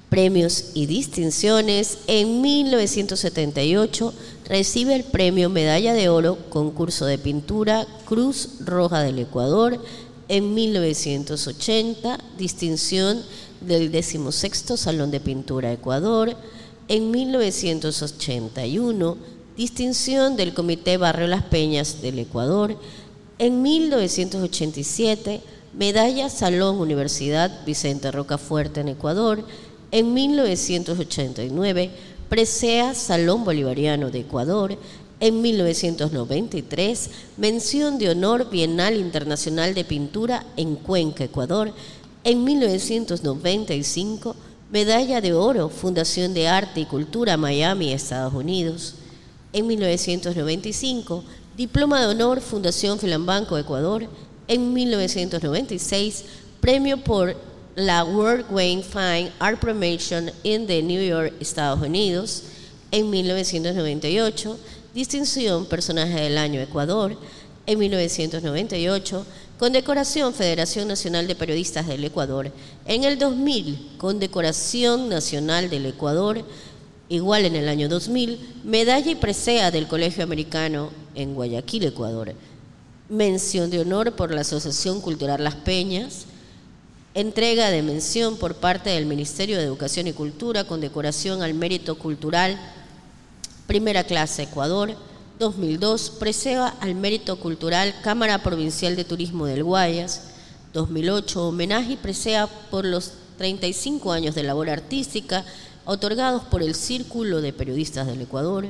Premios 0.09 0.71
y 0.75 0.87
distinciones. 0.87 1.99
En 2.07 2.41
1978 2.41 4.15
recibe 4.47 4.95
el 4.95 5.05
premio 5.05 5.51
Medalla 5.51 5.93
de 5.93 6.09
Oro, 6.09 6.39
concurso 6.49 7.05
de 7.05 7.19
pintura 7.19 7.87
Cruz 8.07 8.61
Roja 8.65 9.03
del 9.03 9.19
Ecuador. 9.19 9.79
En 10.29 10.55
1980, 10.55 12.19
distinción 12.39 13.23
del 13.61 13.91
16 13.91 14.65
Salón 14.77 15.11
de 15.11 15.21
Pintura 15.21 15.73
Ecuador. 15.73 16.37
En 16.89 17.11
1981, 17.11 19.17
distinción 19.57 20.37
del 20.37 20.55
Comité 20.55 20.97
Barrio 20.97 21.27
Las 21.27 21.43
Peñas 21.45 22.01
del 22.01 22.19
Ecuador. 22.19 22.77
En 23.39 23.61
1987, 23.63 25.41
medalla 25.75 26.31
Salón 26.31 26.79
Universidad 26.79 27.65
Vicente 27.67 28.11
Rocafuerte 28.11 28.81
en 28.81 28.89
Ecuador. 28.89 29.45
En 29.91 30.13
1989, 30.13 31.91
presea 32.29 32.95
Salón 32.95 33.45
Bolivariano 33.45 34.11
de 34.11 34.21
Ecuador. 34.21 34.77
En 35.19 35.41
1993, 35.41 37.11
mención 37.39 37.99
de 37.99 38.11
honor 38.11 38.51
Bienal 38.51 38.97
Internacional 38.99 39.75
de 39.75 39.85
Pintura 39.85 40.45
en 40.59 40.77
Cuenca, 40.77 41.25
Ecuador. 41.25 41.73
En 42.23 42.45
1995, 42.45 44.37
medalla 44.71 45.23
de 45.23 45.33
oro 45.33 45.71
Fundación 45.71 46.35
de 46.35 46.49
Arte 46.49 46.81
y 46.81 46.85
Cultura 46.85 47.39
Miami, 47.39 47.93
Estados 47.93 48.35
Unidos. 48.35 48.95
En 49.55 49.67
1995, 49.67 51.25
diploma 51.57 52.01
de 52.01 52.09
honor 52.09 52.43
Fundación 52.43 52.99
Filambanco, 52.99 53.57
Ecuador. 53.57 54.07
En 54.49 54.75
1996, 54.75 56.25
premio 56.61 57.03
por 57.03 57.48
la 57.79 58.03
World 58.03 58.47
Wayne 58.51 58.83
Fine 58.83 59.31
Art 59.39 59.61
Promotion 59.61 60.33
in 60.43 60.67
the 60.67 60.83
New 60.83 61.01
York, 61.01 61.33
Estados 61.39 61.81
Unidos. 61.81 62.43
En 62.91 63.09
1998, 63.09 64.59
distinción 64.93 65.65
Personaje 65.65 66.23
del 66.23 66.39
Año 66.39 66.61
Ecuador. 66.61 67.17
En 67.67 67.79
1998, 67.79 69.25
condecoración 69.61 70.35
Federación 70.35 70.89
Nacional 70.89 71.29
de 71.29 71.37
Periodistas 71.37 71.87
del 71.87 72.03
Ecuador. 72.03 72.51
En 72.85 73.05
el 73.05 73.17
2000, 73.17 73.93
condecoración 73.97 75.09
Nacional 75.09 75.71
del 75.71 75.87
Ecuador. 75.87 76.45
Igual 77.09 77.45
en 77.45 77.55
el 77.55 77.69
año 77.69 77.89
2000, 77.89 78.41
medalla 78.65 79.09
y 79.09 79.15
presea 79.15 79.71
del 79.71 79.87
Colegio 79.87 80.25
Americano 80.25 80.91
en 81.15 81.33
Guayaquil, 81.33 81.85
Ecuador. 81.85 82.35
Mención 83.09 83.71
de 83.71 83.79
honor 83.79 84.17
por 84.17 84.35
la 84.35 84.41
Asociación 84.41 85.01
Cultural 85.01 85.45
Las 85.45 85.55
Peñas. 85.55 86.27
Entrega 87.15 87.71
de 87.71 87.83
mención 87.83 88.37
por 88.37 88.55
parte 88.57 88.91
del 88.91 89.07
Ministerio 89.07 89.57
de 89.59 89.65
Educación 89.65 90.07
y 90.07 90.13
Cultura, 90.13 90.65
condecoración 90.65 91.43
al 91.43 91.55
mérito 91.55 91.97
cultural, 91.99 92.59
primera 93.67 94.05
clase 94.05 94.43
Ecuador. 94.45 94.95
2002, 95.39 96.11
presea 96.19 96.67
al 96.81 96.95
mérito 96.95 97.39
cultural, 97.39 97.95
Cámara 98.03 98.43
Provincial 98.43 98.95
de 98.97 99.05
Turismo 99.05 99.47
del 99.47 99.65
Guayas. 99.65 100.23
2008, 100.75 101.49
homenaje 101.49 101.93
y 101.93 101.97
presea 101.97 102.47
por 102.47 102.85
los 102.85 103.13
35 103.39 104.13
años 104.13 104.35
de 104.35 104.43
labor 104.43 104.69
artística 104.69 105.45
otorgados 105.87 106.43
por 106.45 106.63
el 106.63 106.75
Círculo 106.75 107.41
de 107.41 107.53
Periodistas 107.53 108.07
del 108.07 108.21
Ecuador. 108.21 108.67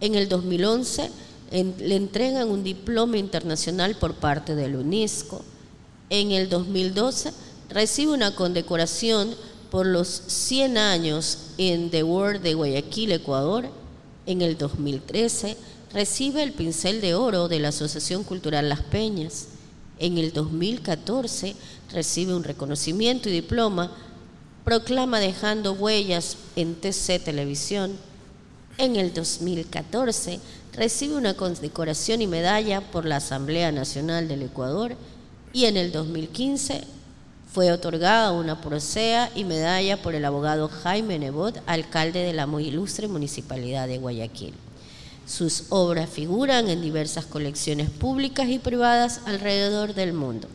En 0.00 0.14
el 0.14 0.28
2011 0.28 1.10
en- 1.50 1.74
le 1.78 1.96
entregan 1.96 2.48
un 2.48 2.62
diploma 2.62 3.18
internacional 3.18 3.96
por 3.96 4.14
parte 4.14 4.54
de 4.54 4.68
la 4.68 4.78
UNESCO. 4.78 5.42
En 6.10 6.30
el 6.30 6.48
2012 6.48 7.32
recibe 7.72 8.12
una 8.12 8.34
condecoración 8.34 9.34
por 9.70 9.86
los 9.86 10.08
100 10.08 10.76
años 10.76 11.38
en 11.56 11.90
The 11.90 12.02
World 12.02 12.42
de 12.42 12.54
Guayaquil, 12.54 13.12
Ecuador. 13.12 13.64
En 14.26 14.42
el 14.42 14.58
2013 14.58 15.56
recibe 15.92 16.42
el 16.42 16.52
pincel 16.52 17.00
de 17.00 17.14
oro 17.14 17.48
de 17.48 17.58
la 17.58 17.68
Asociación 17.68 18.22
Cultural 18.22 18.68
Las 18.68 18.82
Peñas. 18.82 19.48
En 19.98 20.18
el 20.18 20.32
2014 20.32 21.56
recibe 21.92 22.34
un 22.34 22.44
reconocimiento 22.44 23.28
y 23.28 23.32
diploma, 23.32 23.90
proclama 24.64 25.20
dejando 25.20 25.72
huellas 25.72 26.36
en 26.56 26.74
TC 26.74 27.18
Televisión. 27.24 27.92
En 28.78 28.96
el 28.96 29.12
2014 29.12 30.40
recibe 30.74 31.14
una 31.14 31.34
condecoración 31.34 32.22
y 32.22 32.26
medalla 32.26 32.80
por 32.80 33.04
la 33.04 33.16
Asamblea 33.16 33.72
Nacional 33.72 34.28
del 34.28 34.42
Ecuador 34.42 34.96
y 35.52 35.66
en 35.66 35.76
el 35.76 35.92
2015 35.92 36.82
fue 37.52 37.70
otorgada 37.70 38.32
una 38.32 38.62
prosea 38.62 39.30
y 39.34 39.44
medalla 39.44 40.00
por 40.00 40.14
el 40.14 40.24
abogado 40.24 40.68
Jaime 40.68 41.18
Nebot, 41.18 41.60
alcalde 41.66 42.20
de 42.20 42.32
la 42.32 42.46
muy 42.46 42.68
ilustre 42.68 43.08
municipalidad 43.08 43.86
de 43.88 43.98
Guayaquil. 43.98 44.54
Sus 45.26 45.64
obras 45.68 46.08
figuran 46.08 46.70
en 46.70 46.80
diversas 46.80 47.26
colecciones 47.26 47.90
públicas 47.90 48.48
y 48.48 48.58
privadas 48.58 49.20
alrededor 49.26 49.92
del 49.92 50.14
mundo. 50.14 50.48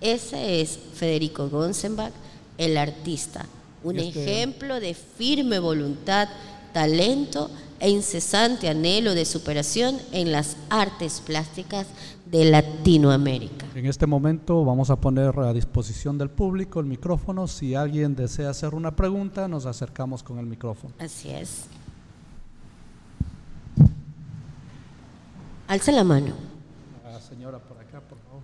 Ese 0.00 0.62
es 0.62 0.78
Federico 0.94 1.50
Gonzenbach, 1.50 2.12
el 2.56 2.78
artista, 2.78 3.44
un 3.84 3.98
este- 3.98 4.22
ejemplo 4.24 4.80
de 4.80 4.94
firme 4.94 5.58
voluntad, 5.58 6.28
talento 6.72 7.50
e 7.78 7.90
incesante 7.90 8.68
anhelo 8.68 9.14
de 9.14 9.26
superación 9.26 10.00
en 10.12 10.32
las 10.32 10.56
artes 10.70 11.20
plásticas 11.24 11.86
de 12.32 12.46
Latinoamérica. 12.46 13.66
En 13.74 13.84
este 13.84 14.06
momento 14.06 14.64
vamos 14.64 14.88
a 14.88 14.96
poner 14.96 15.38
a 15.38 15.52
disposición 15.52 16.16
del 16.16 16.30
público 16.30 16.80
el 16.80 16.86
micrófono. 16.86 17.46
Si 17.46 17.74
alguien 17.74 18.16
desea 18.16 18.48
hacer 18.48 18.74
una 18.74 18.96
pregunta, 18.96 19.48
nos 19.48 19.66
acercamos 19.66 20.22
con 20.22 20.38
el 20.38 20.46
micrófono. 20.46 20.94
Así 20.98 21.28
es. 21.28 21.66
Alza 25.68 25.92
la 25.92 26.04
mano. 26.04 26.32
La 27.04 27.20
señora 27.20 27.58
por 27.58 27.76
acá, 27.76 28.00
por 28.00 28.16
favor. 28.20 28.42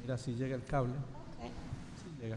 Mira 0.00 0.18
si 0.18 0.34
llega 0.34 0.56
el 0.56 0.64
cable. 0.64 0.94
Sí 2.02 2.10
llega. 2.20 2.36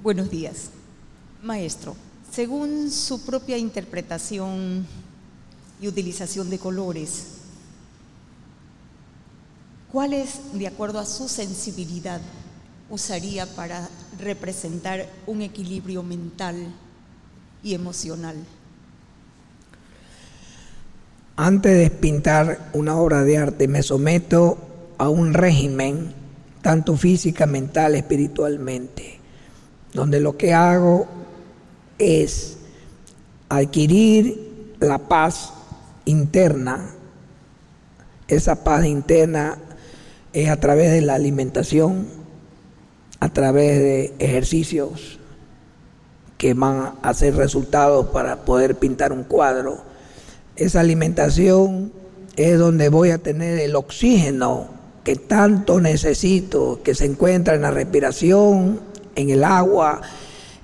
Buenos 0.00 0.30
días. 0.30 0.70
Maestro, 1.42 1.96
según 2.30 2.88
su 2.92 3.26
propia 3.26 3.58
interpretación 3.58 4.86
y 5.80 5.88
utilización 5.88 6.50
de 6.50 6.58
colores, 6.58 7.24
¿cuáles, 9.92 10.40
de 10.52 10.66
acuerdo 10.66 10.98
a 10.98 11.06
su 11.06 11.28
sensibilidad, 11.28 12.20
usaría 12.90 13.46
para 13.54 13.88
representar 14.18 15.06
un 15.26 15.42
equilibrio 15.42 16.02
mental 16.02 16.56
y 17.62 17.74
emocional? 17.74 18.36
Antes 21.36 21.78
de 21.78 21.90
pintar 21.90 22.70
una 22.72 22.96
obra 22.96 23.22
de 23.22 23.38
arte 23.38 23.68
me 23.68 23.82
someto 23.82 24.58
a 24.98 25.08
un 25.08 25.34
régimen, 25.34 26.12
tanto 26.62 26.96
física, 26.96 27.46
mental, 27.46 27.94
espiritualmente, 27.94 29.20
donde 29.92 30.18
lo 30.18 30.36
que 30.36 30.52
hago 30.52 31.06
es 31.98 32.56
adquirir 33.48 34.74
la 34.80 34.98
paz 34.98 35.52
interna. 36.08 36.90
Esa 38.26 38.64
paz 38.64 38.84
interna 38.84 39.58
es 40.32 40.48
a 40.48 40.56
través 40.56 40.90
de 40.90 41.00
la 41.00 41.14
alimentación, 41.14 42.06
a 43.20 43.28
través 43.28 43.78
de 43.78 44.14
ejercicios 44.18 45.18
que 46.36 46.54
van 46.54 46.76
a 46.76 46.94
hacer 47.02 47.34
resultados 47.36 48.06
para 48.08 48.44
poder 48.44 48.76
pintar 48.76 49.12
un 49.12 49.24
cuadro. 49.24 49.78
Esa 50.56 50.80
alimentación 50.80 51.92
es 52.36 52.58
donde 52.58 52.88
voy 52.88 53.10
a 53.10 53.18
tener 53.18 53.58
el 53.58 53.74
oxígeno 53.74 54.68
que 55.04 55.16
tanto 55.16 55.80
necesito, 55.80 56.80
que 56.82 56.94
se 56.94 57.06
encuentra 57.06 57.54
en 57.54 57.62
la 57.62 57.70
respiración, 57.70 58.80
en 59.14 59.30
el 59.30 59.42
agua, 59.42 60.02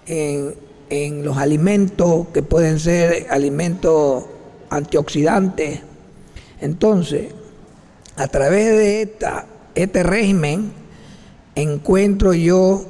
en, 0.07 0.55
en 0.90 1.24
los 1.24 1.38
alimentos 1.38 2.28
que 2.32 2.42
pueden 2.42 2.78
ser 2.78 3.26
alimentos 3.30 4.24
antioxidantes. 4.71 5.81
Entonces, 6.61 7.33
a 8.17 8.29
través 8.29 8.67
de 8.73 9.03
esta, 9.03 9.47
este 9.75 10.03
régimen, 10.03 10.73
encuentro 11.55 12.35
yo 12.35 12.85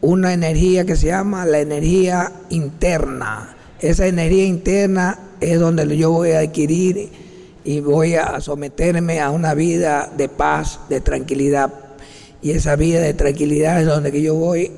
una 0.00 0.32
energía 0.32 0.84
que 0.84 0.96
se 0.96 1.08
llama 1.08 1.44
la 1.46 1.60
energía 1.60 2.32
interna. 2.50 3.56
Esa 3.80 4.06
energía 4.06 4.44
interna 4.44 5.18
es 5.40 5.58
donde 5.58 5.96
yo 5.96 6.10
voy 6.10 6.32
a 6.32 6.40
adquirir 6.40 7.10
y 7.64 7.80
voy 7.80 8.14
a 8.14 8.40
someterme 8.40 9.20
a 9.20 9.30
una 9.30 9.54
vida 9.54 10.10
de 10.16 10.28
paz, 10.28 10.80
de 10.88 11.00
tranquilidad. 11.00 11.72
Y 12.40 12.52
esa 12.52 12.76
vida 12.76 13.00
de 13.00 13.14
tranquilidad 13.14 13.80
es 13.80 13.86
donde 13.86 14.22
yo 14.22 14.34
voy 14.34 14.70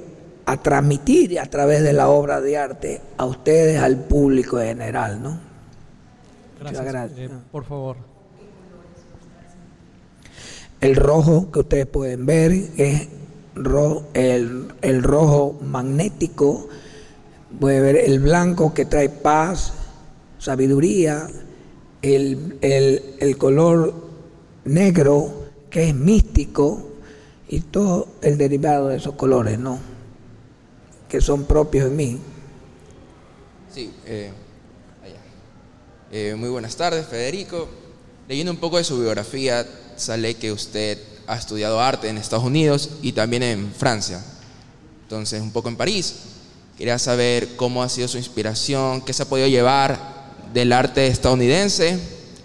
a 0.46 0.56
transmitir 0.56 1.38
a 1.38 1.46
través 1.46 1.82
de 1.82 1.92
la 1.92 2.08
obra 2.08 2.40
de 2.40 2.56
arte 2.56 3.00
a 3.16 3.26
ustedes, 3.26 3.78
al 3.80 3.96
público 3.96 4.58
en 4.60 4.78
general, 4.78 5.22
¿no? 5.22 5.49
Gracias. 6.60 7.18
Eh, 7.18 7.30
por 7.50 7.64
favor. 7.64 7.96
El 10.80 10.96
rojo 10.96 11.50
que 11.50 11.60
ustedes 11.60 11.86
pueden 11.86 12.26
ver 12.26 12.52
es 12.52 13.08
el, 14.14 14.68
el 14.80 15.02
rojo 15.02 15.58
magnético. 15.62 16.68
Puede 17.58 17.80
ver 17.80 17.96
el 17.96 18.20
blanco 18.20 18.72
que 18.72 18.84
trae 18.84 19.08
paz, 19.08 19.72
sabiduría. 20.38 21.28
El, 22.02 22.56
el, 22.62 23.16
el 23.18 23.36
color 23.36 23.94
negro 24.64 25.48
que 25.68 25.88
es 25.88 25.94
místico 25.94 26.88
y 27.48 27.60
todo 27.60 28.08
el 28.22 28.38
derivado 28.38 28.88
de 28.88 28.96
esos 28.96 29.14
colores, 29.16 29.58
¿no? 29.58 29.78
Que 31.08 31.20
son 31.20 31.44
propios 31.44 31.90
de 31.90 31.96
mí. 31.96 32.18
Sí, 33.70 33.92
eh, 34.06 34.32
eh, 36.12 36.34
muy 36.36 36.48
buenas 36.48 36.76
tardes, 36.76 37.06
Federico. 37.06 37.68
Leyendo 38.28 38.52
un 38.52 38.58
poco 38.58 38.78
de 38.78 38.84
su 38.84 38.98
biografía, 38.98 39.66
sale 39.96 40.34
que 40.34 40.52
usted 40.52 40.98
ha 41.26 41.36
estudiado 41.36 41.80
arte 41.80 42.08
en 42.08 42.18
Estados 42.18 42.44
Unidos 42.44 42.90
y 43.02 43.12
también 43.12 43.42
en 43.42 43.72
Francia. 43.72 44.20
Entonces, 45.02 45.40
un 45.40 45.52
poco 45.52 45.68
en 45.68 45.76
París. 45.76 46.14
Quería 46.76 46.98
saber 46.98 47.56
cómo 47.56 47.82
ha 47.82 47.88
sido 47.88 48.08
su 48.08 48.18
inspiración, 48.18 49.02
qué 49.02 49.12
se 49.12 49.22
ha 49.22 49.28
podido 49.28 49.48
llevar 49.48 49.98
del 50.52 50.72
arte 50.72 51.06
estadounidense 51.06 51.98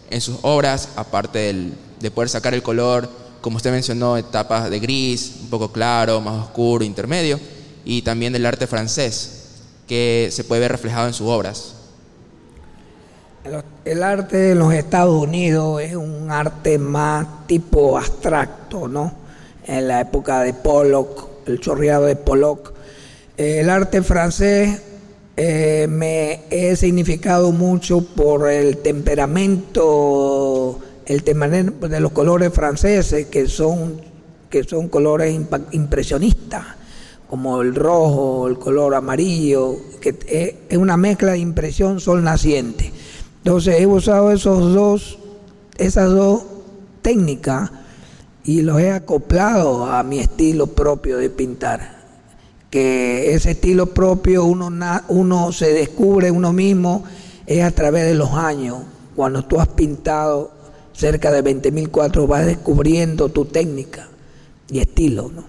en 0.10 0.22
sus 0.22 0.38
obras, 0.42 0.90
aparte 0.96 1.72
de 2.00 2.12
poder 2.12 2.30
sacar 2.30 2.54
el 2.54 2.62
color, 2.62 3.10
como 3.42 3.58
usted 3.58 3.72
mencionó, 3.72 4.18
etapas 4.18 4.70
de 4.72 4.80
gris, 4.80 5.34
un 5.42 5.50
poco 5.52 5.72
claro, 5.72 6.20
más 6.20 6.46
oscuro, 6.46 6.84
intermedio, 6.84 7.40
y 7.86 8.02
también 8.02 8.34
del 8.34 8.46
arte 8.46 8.66
francés, 8.66 9.44
que 9.88 10.30
se 10.32 10.44
puede 10.44 10.62
ver 10.62 10.72
reflejado 10.72 11.08
en 11.08 11.14
sus 11.14 11.28
obras. 11.28 11.75
El 13.86 14.02
arte 14.02 14.52
en 14.52 14.60
los 14.60 14.74
Estados 14.74 15.22
Unidos 15.22 15.80
es 15.80 15.96
un 15.96 16.32
arte 16.32 16.80
más 16.80 17.46
tipo 17.46 17.96
abstracto, 17.96 18.88
¿no? 18.88 19.14
En 19.68 19.88
la 19.88 20.02
época 20.02 20.42
de 20.42 20.56
Pollock, 20.56 21.30
el 21.46 21.60
chorreado 21.60 22.06
de 22.06 22.16
Pollock. 22.16 22.74
El 23.38 23.70
arte 23.70 24.02
francés 24.02 24.82
eh, 25.38 25.86
me 25.88 26.46
he 26.50 26.76
significado 26.76 27.52
mucho 27.52 28.04
por 28.04 28.50
el 28.50 28.78
temperamento, 28.78 30.80
el 31.06 31.22
temperamento 31.22 31.88
de 31.88 32.00
los 32.00 32.14
colores 32.14 32.52
franceses, 32.52 33.28
que 33.28 33.48
son, 33.48 34.02
que 34.50 34.64
son 34.64 34.88
colores 34.88 35.40
impresionistas, 35.72 36.66
como 37.30 37.62
el 37.62 37.76
rojo, 37.76 38.48
el 38.48 38.58
color 38.58 38.96
amarillo, 38.96 39.76
que 40.02 40.58
es 40.68 40.78
una 40.80 40.98
mezcla 40.98 41.34
de 41.34 41.38
impresión 41.38 42.00
sol 42.00 42.24
naciente. 42.24 42.95
Entonces 43.46 43.80
he 43.80 43.86
usado 43.86 44.32
esos 44.32 44.74
dos, 44.74 45.20
esas 45.78 46.10
dos 46.10 46.42
técnicas 47.04 47.70
y 48.44 48.64
los 48.64 48.82
he 48.82 48.90
acoplado 48.90 49.86
a 49.86 50.02
mi 50.02 50.18
estilo 50.18 50.66
propio 50.66 51.20
de 51.20 51.30
pintar. 51.30 51.96
Que 52.72 53.36
ese 53.36 53.52
estilo 53.52 53.94
propio 53.94 54.46
uno, 54.46 55.52
se 55.52 55.74
descubre 55.74 56.32
uno 56.32 56.54
mismo 56.54 57.04
es 57.46 57.64
a 57.64 57.70
través 57.70 58.06
de 58.06 58.16
los 58.16 58.32
años. 58.32 58.80
Cuando 59.16 59.46
tú 59.46 59.60
has 59.60 59.68
pintado 59.68 60.52
cerca 60.92 61.32
de 61.32 61.44
20.000 61.44 61.92
cuadros 61.92 62.28
vas 62.28 62.48
descubriendo 62.48 63.30
tu 63.30 63.46
técnica 63.46 64.10
y 64.72 64.80
estilo. 64.80 65.30
¿no? 65.30 65.44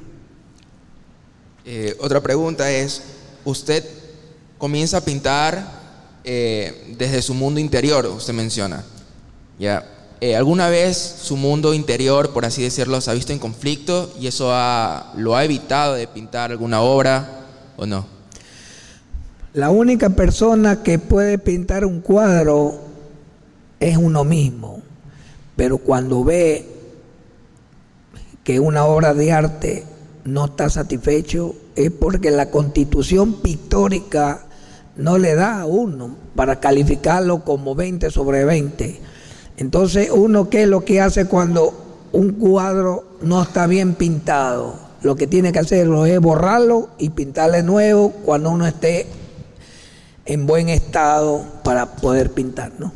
Eh, 1.64 1.96
otra 1.98 2.20
pregunta 2.20 2.70
es, 2.70 3.02
¿usted 3.46 3.82
comienza 4.58 4.98
a 4.98 5.00
pintar 5.00 5.85
eh, 6.26 6.94
desde 6.98 7.22
su 7.22 7.34
mundo 7.34 7.60
interior, 7.60 8.04
usted 8.06 8.34
menciona. 8.34 8.84
¿ya? 9.58 9.84
Eh, 10.20 10.34
¿Alguna 10.34 10.68
vez 10.68 10.96
su 10.96 11.36
mundo 11.36 11.72
interior, 11.72 12.32
por 12.32 12.44
así 12.44 12.62
decirlo, 12.62 13.00
se 13.00 13.10
ha 13.10 13.14
visto 13.14 13.32
en 13.32 13.38
conflicto 13.38 14.12
y 14.18 14.26
eso 14.26 14.46
lo 15.16 15.36
ha 15.36 15.44
evitado 15.44 15.94
de 15.94 16.08
pintar 16.08 16.50
alguna 16.50 16.80
obra 16.80 17.44
o 17.76 17.86
no? 17.86 18.06
La 19.52 19.70
única 19.70 20.10
persona 20.10 20.82
que 20.82 20.98
puede 20.98 21.38
pintar 21.38 21.84
un 21.84 22.00
cuadro 22.00 22.80
es 23.78 23.96
uno 23.96 24.24
mismo, 24.24 24.82
pero 25.54 25.78
cuando 25.78 26.24
ve 26.24 26.66
que 28.42 28.60
una 28.60 28.84
obra 28.84 29.14
de 29.14 29.32
arte 29.32 29.86
no 30.24 30.46
está 30.46 30.68
satisfecho 30.70 31.54
es 31.74 31.90
porque 31.90 32.30
la 32.30 32.50
constitución 32.50 33.34
pictórica 33.34 34.46
no 34.96 35.18
le 35.18 35.34
da 35.34 35.60
a 35.60 35.66
uno 35.66 36.16
para 36.34 36.60
calificarlo 36.60 37.44
como 37.44 37.74
20 37.74 38.10
sobre 38.10 38.44
20. 38.44 39.00
Entonces, 39.58 40.10
uno 40.10 40.50
qué 40.50 40.62
es 40.62 40.68
lo 40.68 40.84
que 40.84 41.00
hace 41.00 41.26
cuando 41.26 42.08
un 42.12 42.32
cuadro 42.32 43.04
no 43.22 43.42
está 43.42 43.66
bien 43.66 43.94
pintado? 43.94 44.74
Lo 45.02 45.16
que 45.16 45.26
tiene 45.26 45.52
que 45.52 45.58
hacerlo 45.58 46.06
es 46.06 46.18
borrarlo 46.20 46.88
y 46.98 47.10
pintarle 47.10 47.62
nuevo 47.62 48.10
cuando 48.10 48.50
uno 48.50 48.66
esté 48.66 49.06
en 50.24 50.46
buen 50.46 50.68
estado 50.68 51.44
para 51.62 51.96
poder 51.96 52.32
pintar, 52.32 52.72
¿no? 52.78 52.92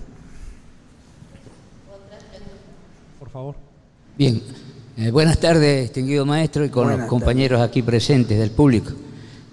Por 3.19 3.31
favor. 3.31 3.55
Bien, 4.17 4.43
eh, 4.97 5.11
buenas 5.11 5.39
tardes, 5.39 5.83
distinguido 5.83 6.27
maestro, 6.27 6.65
y 6.65 6.71
con 6.71 6.91
los 6.91 7.09
compañeros 7.09 7.61
aquí 7.61 7.83
presentes 7.83 8.39
del 8.39 8.51
público. 8.51 8.93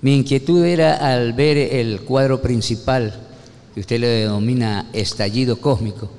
Mi 0.07 0.15
inquietud 0.15 0.63
era 0.63 0.95
al 0.95 1.33
ver 1.33 1.57
el 1.57 1.99
cuadro 1.99 2.41
principal, 2.41 3.13
que 3.73 3.81
usted 3.81 3.99
le 3.99 4.07
denomina 4.07 4.87
estallido 4.93 5.59
cósmico, 5.59 6.09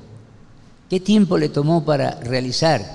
¿qué 0.87 0.99
tiempo 0.99 1.39
le 1.39 1.49
tomó 1.49 1.83
para 1.83 2.19
realizar, 2.19 2.85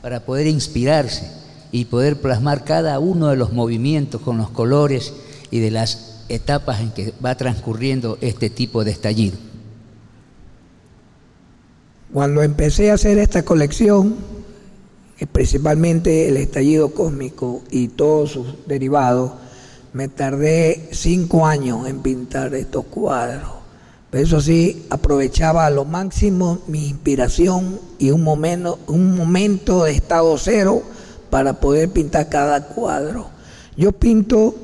para 0.00 0.20
poder 0.20 0.46
inspirarse 0.46 1.28
y 1.72 1.86
poder 1.86 2.20
plasmar 2.20 2.62
cada 2.62 3.00
uno 3.00 3.30
de 3.30 3.36
los 3.36 3.52
movimientos 3.52 4.20
con 4.20 4.38
los 4.38 4.48
colores 4.48 5.12
y 5.50 5.58
de 5.58 5.72
las 5.72 6.22
etapas 6.28 6.80
en 6.82 6.92
que 6.92 7.12
va 7.14 7.34
transcurriendo 7.34 8.16
este 8.20 8.48
tipo 8.48 8.84
de 8.84 8.92
estallido? 8.92 9.36
Cuando 12.12 12.44
empecé 12.44 12.92
a 12.92 12.94
hacer 12.94 13.18
esta 13.18 13.44
colección, 13.44 14.14
eh, 15.18 15.26
principalmente 15.26 16.28
el 16.28 16.36
estallido 16.36 16.90
cósmico 16.90 17.64
y 17.72 17.88
todos 17.88 18.30
sus 18.30 18.46
derivados, 18.68 19.32
me 19.94 20.08
tardé 20.08 20.88
cinco 20.90 21.46
años 21.46 21.86
en 21.86 22.00
pintar 22.00 22.52
estos 22.54 22.84
cuadros. 22.86 23.48
Pero 24.10 24.24
eso 24.24 24.40
sí, 24.40 24.86
aprovechaba 24.90 25.66
a 25.66 25.70
lo 25.70 25.84
máximo 25.84 26.58
mi 26.66 26.88
inspiración 26.88 27.80
y 27.98 28.10
un 28.10 28.22
momento, 28.22 28.80
un 28.88 29.16
momento 29.16 29.84
de 29.84 29.92
estado 29.92 30.36
cero 30.36 30.82
para 31.30 31.60
poder 31.60 31.90
pintar 31.90 32.28
cada 32.28 32.66
cuadro. 32.66 33.28
Yo 33.76 33.92
pinto 33.92 34.56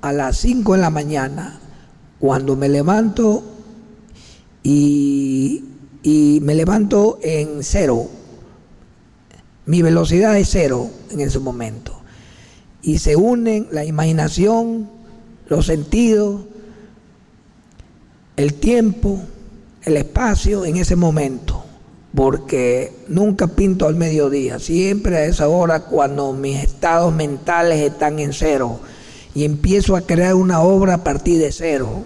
a 0.00 0.12
las 0.12 0.38
5 0.38 0.74
de 0.74 0.80
la 0.80 0.90
mañana, 0.90 1.60
cuando 2.20 2.56
me 2.56 2.68
levanto 2.68 3.42
y, 4.62 5.64
y 6.04 6.38
me 6.42 6.54
levanto 6.54 7.18
en 7.20 7.64
cero. 7.64 8.08
Mi 9.66 9.82
velocidad 9.82 10.36
es 10.38 10.50
cero 10.50 10.88
en 11.10 11.20
ese 11.20 11.40
momento 11.40 12.01
y 12.82 12.98
se 12.98 13.16
unen 13.16 13.68
la 13.70 13.84
imaginación 13.84 14.90
los 15.48 15.66
sentidos, 15.66 16.42
el 18.36 18.54
tiempo, 18.54 19.20
el 19.82 19.96
espacio 19.96 20.64
en 20.64 20.76
ese 20.76 20.96
momento, 20.96 21.64
porque 22.14 22.92
nunca 23.08 23.48
pinto 23.48 23.86
al 23.86 23.94
mediodía, 23.94 24.58
siempre 24.58 25.16
a 25.16 25.24
esa 25.26 25.48
hora 25.48 25.80
cuando 25.80 26.32
mis 26.32 26.62
estados 26.62 27.14
mentales 27.14 27.80
están 27.80 28.18
en 28.18 28.32
cero 28.32 28.80
y 29.34 29.44
empiezo 29.44 29.96
a 29.96 30.02
crear 30.02 30.34
una 30.34 30.60
obra 30.60 30.94
a 30.94 31.04
partir 31.04 31.38
de 31.38 31.52
cero. 31.52 32.04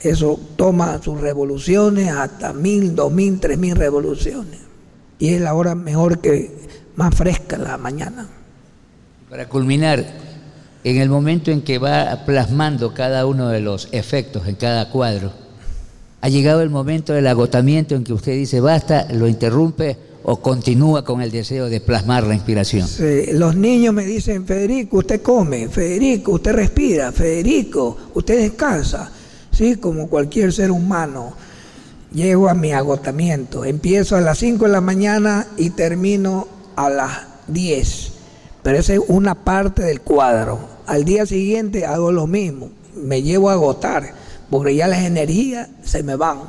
Eso 0.00 0.38
toma 0.56 1.00
sus 1.02 1.20
revoluciones 1.20 2.10
hasta 2.10 2.52
mil, 2.52 2.94
dos 2.94 3.10
mil, 3.12 3.40
tres 3.40 3.58
mil 3.58 3.74
revoluciones. 3.74 4.60
Y 5.18 5.32
es 5.32 5.40
la 5.40 5.54
hora 5.54 5.74
mejor 5.74 6.18
que 6.18 6.54
más 6.96 7.14
fresca 7.14 7.56
la 7.56 7.78
mañana. 7.78 8.28
Para 9.34 9.48
culminar, 9.48 10.06
en 10.84 10.96
el 10.98 11.08
momento 11.08 11.50
en 11.50 11.62
que 11.62 11.78
va 11.78 12.22
plasmando 12.24 12.94
cada 12.94 13.26
uno 13.26 13.48
de 13.48 13.58
los 13.58 13.88
efectos 13.90 14.46
en 14.46 14.54
cada 14.54 14.90
cuadro, 14.90 15.32
ha 16.20 16.28
llegado 16.28 16.62
el 16.62 16.70
momento 16.70 17.12
del 17.12 17.26
agotamiento 17.26 17.96
en 17.96 18.04
que 18.04 18.12
usted 18.12 18.34
dice 18.34 18.60
basta, 18.60 19.08
lo 19.10 19.26
interrumpe 19.26 19.96
o 20.22 20.36
continúa 20.36 21.04
con 21.04 21.20
el 21.20 21.32
deseo 21.32 21.68
de 21.68 21.80
plasmar 21.80 22.22
la 22.22 22.34
inspiración. 22.36 22.88
Los 23.32 23.56
niños 23.56 23.92
me 23.92 24.04
dicen, 24.04 24.46
Federico, 24.46 24.98
usted 24.98 25.20
come, 25.20 25.68
Federico, 25.68 26.34
usted 26.34 26.52
respira, 26.52 27.10
Federico, 27.10 27.96
usted 28.14 28.38
descansa, 28.38 29.10
sí, 29.50 29.78
como 29.78 30.06
cualquier 30.06 30.52
ser 30.52 30.70
humano. 30.70 31.34
Llego 32.12 32.48
a 32.48 32.54
mi 32.54 32.70
agotamiento, 32.70 33.64
empiezo 33.64 34.14
a 34.14 34.20
las 34.20 34.38
5 34.38 34.66
de 34.66 34.70
la 34.70 34.80
mañana 34.80 35.48
y 35.56 35.70
termino 35.70 36.46
a 36.76 36.88
las 36.88 37.10
10, 37.48 38.13
pero 38.64 38.78
esa 38.78 38.94
es 38.94 39.00
una 39.06 39.36
parte 39.36 39.82
del 39.82 40.00
cuadro. 40.00 40.58
Al 40.86 41.04
día 41.04 41.26
siguiente 41.26 41.84
hago 41.84 42.10
lo 42.10 42.26
mismo, 42.26 42.70
me 42.96 43.22
llevo 43.22 43.50
a 43.50 43.52
agotar, 43.52 44.14
porque 44.50 44.74
ya 44.74 44.88
las 44.88 45.04
energías 45.04 45.68
se 45.84 46.02
me 46.02 46.16
van 46.16 46.40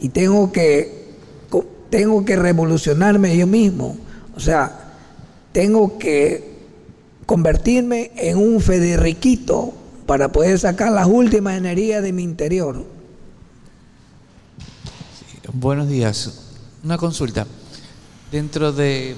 y 0.00 0.08
tengo 0.08 0.50
que 0.50 1.02
tengo 1.90 2.24
que 2.24 2.36
revolucionarme 2.36 3.36
yo 3.36 3.46
mismo. 3.46 3.98
O 4.34 4.40
sea, 4.40 4.94
tengo 5.52 5.98
que 5.98 6.52
convertirme 7.26 8.12
en 8.16 8.38
un 8.38 8.62
Federiquito 8.62 9.74
para 10.06 10.32
poder 10.32 10.58
sacar 10.58 10.90
las 10.90 11.06
últimas 11.06 11.58
energías 11.58 12.02
de 12.02 12.14
mi 12.14 12.22
interior. 12.22 12.82
buenos 15.52 15.86
días. 15.86 16.48
Una 16.82 16.96
consulta. 16.96 17.46
Dentro 18.30 18.72
de, 18.72 19.14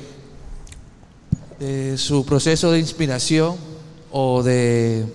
de, 1.58 1.98
su 1.98 2.24
proceso 2.24 2.70
de 2.70 2.78
inspiración 2.78 3.56
o 4.10 4.42
de 4.42 5.06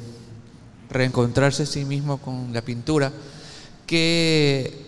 reencontrarse 0.89 1.63
a 1.63 1.65
sí 1.65 1.85
mismo 1.85 2.17
con 2.17 2.51
la 2.53 2.61
pintura, 2.61 3.11
¿qué 3.85 4.85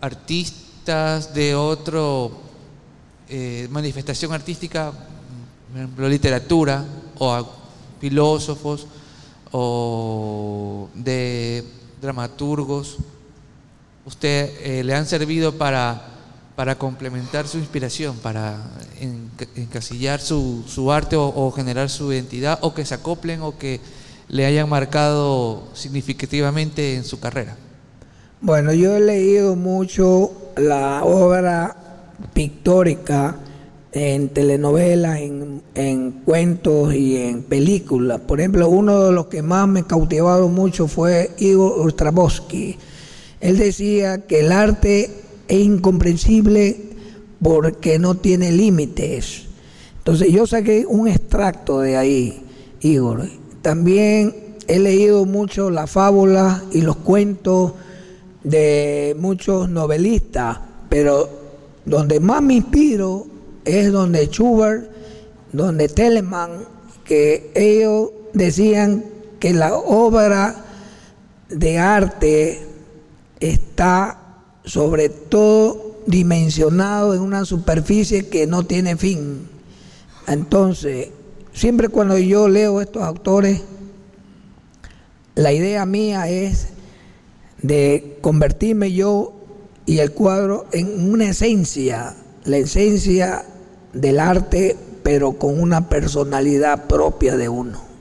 artista 0.00 1.20
de 1.20 1.54
otra 1.54 2.00
eh, 3.28 3.68
manifestación 3.70 4.32
artística, 4.32 4.92
por 4.92 5.78
ejemplo, 5.78 6.08
literatura, 6.08 6.84
o 7.18 7.48
filósofos, 8.00 8.86
o 9.52 10.88
de 10.94 11.64
dramaturgos, 12.00 12.96
usted 14.04 14.50
eh, 14.60 14.82
le 14.82 14.94
han 14.94 15.06
servido 15.06 15.52
para, 15.56 16.11
para 16.56 16.76
complementar 16.76 17.48
su 17.48 17.58
inspiración, 17.58 18.16
para 18.16 18.58
encasillar 19.56 20.20
su, 20.20 20.64
su 20.66 20.92
arte 20.92 21.16
o, 21.16 21.50
generar 21.50 21.88
su 21.88 22.12
identidad, 22.12 22.58
o 22.60 22.74
que 22.74 22.84
se 22.84 22.94
acoplen 22.94 23.40
o 23.42 23.56
que 23.56 23.80
le 24.28 24.46
hayan 24.46 24.68
marcado 24.68 25.68
significativamente 25.74 26.94
en 26.96 27.04
su 27.04 27.20
carrera? 27.20 27.56
Bueno, 28.40 28.72
yo 28.72 28.96
he 28.96 29.00
leído 29.00 29.56
mucho 29.56 30.32
la 30.56 31.04
obra 31.04 31.76
pictórica 32.34 33.36
en 33.92 34.30
telenovelas, 34.30 35.20
en, 35.74 36.12
cuentos 36.24 36.94
y 36.94 37.16
en 37.16 37.42
películas. 37.42 38.20
Por 38.20 38.40
ejemplo, 38.40 38.68
uno 38.68 39.04
de 39.04 39.12
los 39.12 39.26
que 39.26 39.42
más 39.42 39.68
me 39.68 39.84
cautivado 39.84 40.48
mucho 40.48 40.88
fue 40.88 41.30
Igor 41.38 41.86
Ostravsky. 41.86 42.78
Él 43.40 43.58
decía 43.58 44.26
que 44.26 44.40
el 44.40 44.52
arte 44.52 45.21
es 45.52 45.66
incomprensible 45.66 46.80
porque 47.42 47.98
no 47.98 48.16
tiene 48.16 48.52
límites. 48.52 49.42
Entonces 49.98 50.32
yo 50.32 50.46
saqué 50.46 50.86
un 50.86 51.08
extracto 51.08 51.80
de 51.80 51.98
ahí, 51.98 52.42
Igor. 52.80 53.28
También 53.60 54.34
he 54.66 54.78
leído 54.78 55.26
mucho 55.26 55.70
las 55.70 55.90
fábulas 55.90 56.62
y 56.72 56.80
los 56.80 56.96
cuentos 56.96 57.74
de 58.42 59.14
muchos 59.18 59.68
novelistas, 59.68 60.58
pero 60.88 61.28
donde 61.84 62.18
más 62.18 62.42
me 62.42 62.54
inspiro 62.54 63.26
es 63.66 63.92
donde 63.92 64.28
Schubert, 64.28 64.90
donde 65.52 65.88
Telemann, 65.88 66.64
que 67.04 67.52
ellos 67.54 68.10
decían 68.32 69.04
que 69.38 69.52
la 69.52 69.74
obra 69.74 70.64
de 71.50 71.78
arte 71.78 72.66
está 73.38 74.21
sobre 74.64 75.08
todo 75.08 75.96
dimensionado 76.06 77.14
en 77.14 77.20
una 77.20 77.44
superficie 77.44 78.28
que 78.28 78.46
no 78.46 78.64
tiene 78.64 78.96
fin. 78.96 79.48
Entonces, 80.26 81.08
siempre 81.52 81.88
cuando 81.88 82.18
yo 82.18 82.48
leo 82.48 82.80
estos 82.80 83.02
autores, 83.02 83.62
la 85.34 85.52
idea 85.52 85.86
mía 85.86 86.28
es 86.28 86.68
de 87.62 88.18
convertirme 88.20 88.92
yo 88.92 89.32
y 89.86 89.98
el 89.98 90.12
cuadro 90.12 90.66
en 90.72 91.10
una 91.10 91.30
esencia, 91.30 92.14
la 92.44 92.58
esencia 92.58 93.44
del 93.92 94.20
arte, 94.20 94.76
pero 95.02 95.32
con 95.38 95.60
una 95.60 95.88
personalidad 95.88 96.86
propia 96.86 97.36
de 97.36 97.48
uno. 97.48 97.91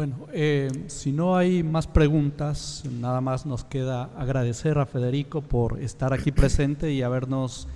Bueno, 0.00 0.16
eh, 0.32 0.70
si 0.86 1.12
no 1.12 1.36
hay 1.36 1.62
más 1.62 1.86
preguntas, 1.86 2.84
nada 2.90 3.20
más 3.20 3.44
nos 3.44 3.64
queda 3.64 4.04
agradecer 4.16 4.78
a 4.78 4.86
Federico 4.86 5.42
por 5.42 5.78
estar 5.78 6.14
aquí 6.14 6.32
presente 6.32 6.90
y 6.90 7.02
habernos 7.02 7.68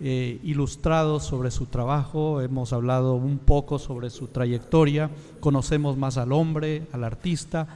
eh, 0.00 0.40
ilustrado 0.42 1.20
sobre 1.20 1.52
su 1.52 1.66
trabajo. 1.66 2.40
Hemos 2.42 2.72
hablado 2.72 3.14
un 3.14 3.38
poco 3.38 3.78
sobre 3.78 4.10
su 4.10 4.26
trayectoria, 4.26 5.08
conocemos 5.38 5.96
más 5.96 6.16
al 6.16 6.32
hombre, 6.32 6.82
al 6.90 7.04
artista 7.04 7.68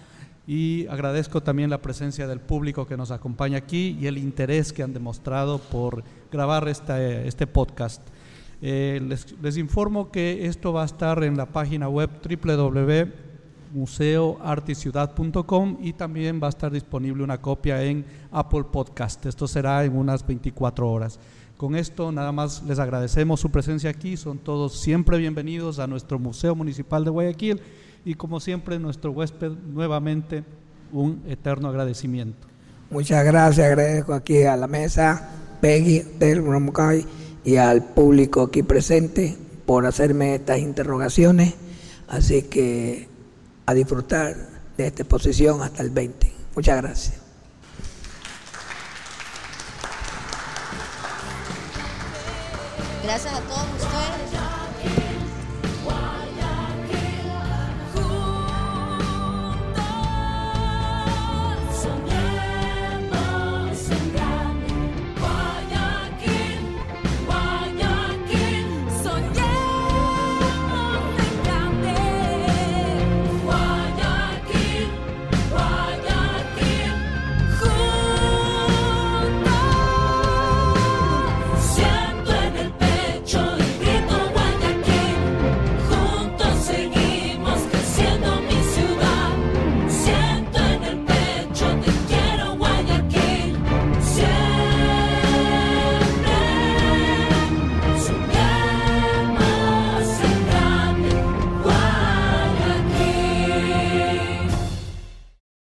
y 0.49 0.89
agradezco 0.89 1.41
también 1.41 1.71
la 1.71 1.81
presencia 1.81 2.27
del 2.27 2.41
público 2.41 2.89
que 2.89 2.97
nos 2.97 3.13
acompaña 3.13 3.59
aquí 3.59 3.97
y 4.01 4.09
el 4.09 4.19
interés 4.19 4.73
que 4.73 4.83
han 4.83 4.95
demostrado 4.95 5.59
por 5.59 6.03
grabar 6.33 6.67
este 6.67 7.47
podcast. 7.47 8.03
Eh, 8.63 9.01
les, 9.41 9.57
informo 9.57 10.11
que 10.11 10.47
esto 10.47 10.73
va 10.73 10.83
a 10.83 10.87
estar 10.87 11.23
en 11.23 11.37
la 11.37 11.47
página 11.47 11.89
web 11.89 12.11
www.museoarticiudad.com 13.73 15.79
y 15.81 15.95
también 15.95 16.41
va 16.43 16.47
a 16.47 16.51
estar 16.51 16.71
disponible 16.71 17.25
una 17.25 17.41
copia 17.41 17.83
en 17.83 18.05
Apple 18.31 18.65
Podcast. 18.71 19.25
Esto 19.27 19.49
será 19.49 19.85
en 19.85 19.97
unas 19.97 20.27
24 20.27 20.91
horas. 20.91 21.19
Con 21.57 21.77
esto 21.77 22.13
nada 22.13 22.33
más 22.33 22.63
les 22.65 22.79
agradecemos 22.79 23.41
su 23.41 23.51
presencia 23.51 23.91
aquí. 23.91 24.17
Son 24.17 24.39
todos 24.39 24.81
siempre 24.81 25.19
bienvenidos 25.19 25.79
a 25.79 25.87
nuestro 25.87 26.19
Museo 26.19 26.55
Municipal 26.55 27.05
de 27.05 27.11
Guayaquil 27.11 27.61
y 28.05 28.15
como 28.15 28.41
siempre 28.41 28.79
nuestro 28.79 29.13
huésped 29.13 29.53
nuevamente 29.73 30.45
un 30.93 31.23
eterno 31.29 31.69
agradecimiento. 31.69 32.49
Muchas 32.91 33.25
gracias, 33.25 33.67
agradezco 33.67 34.13
aquí 34.13 34.43
a 34.43 34.57
la 34.57 34.67
mesa, 34.67 35.31
Peggy 35.63 36.03
del 36.19 36.45
Romocay 36.45 37.07
y 37.45 37.57
al 37.57 37.83
público 37.83 38.43
aquí 38.43 38.63
presente 38.63 39.35
por 39.65 39.87
hacerme 39.87 40.35
estas 40.35 40.59
interrogaciones, 40.59 41.55
así 42.09 42.43
que 42.43 43.09
a 43.67 43.75
disfrutar 43.75 44.35
de 44.77 44.87
esta 44.87 45.03
exposición 45.03 45.63
hasta 45.63 45.83
el 45.83 45.91
20. 45.91 46.33
Muchas 46.55 46.83
gracias. 46.83 47.23
Gracias 53.03 53.35
a 53.35 53.41
todos 53.41 53.67
ustedes. 53.79 54.12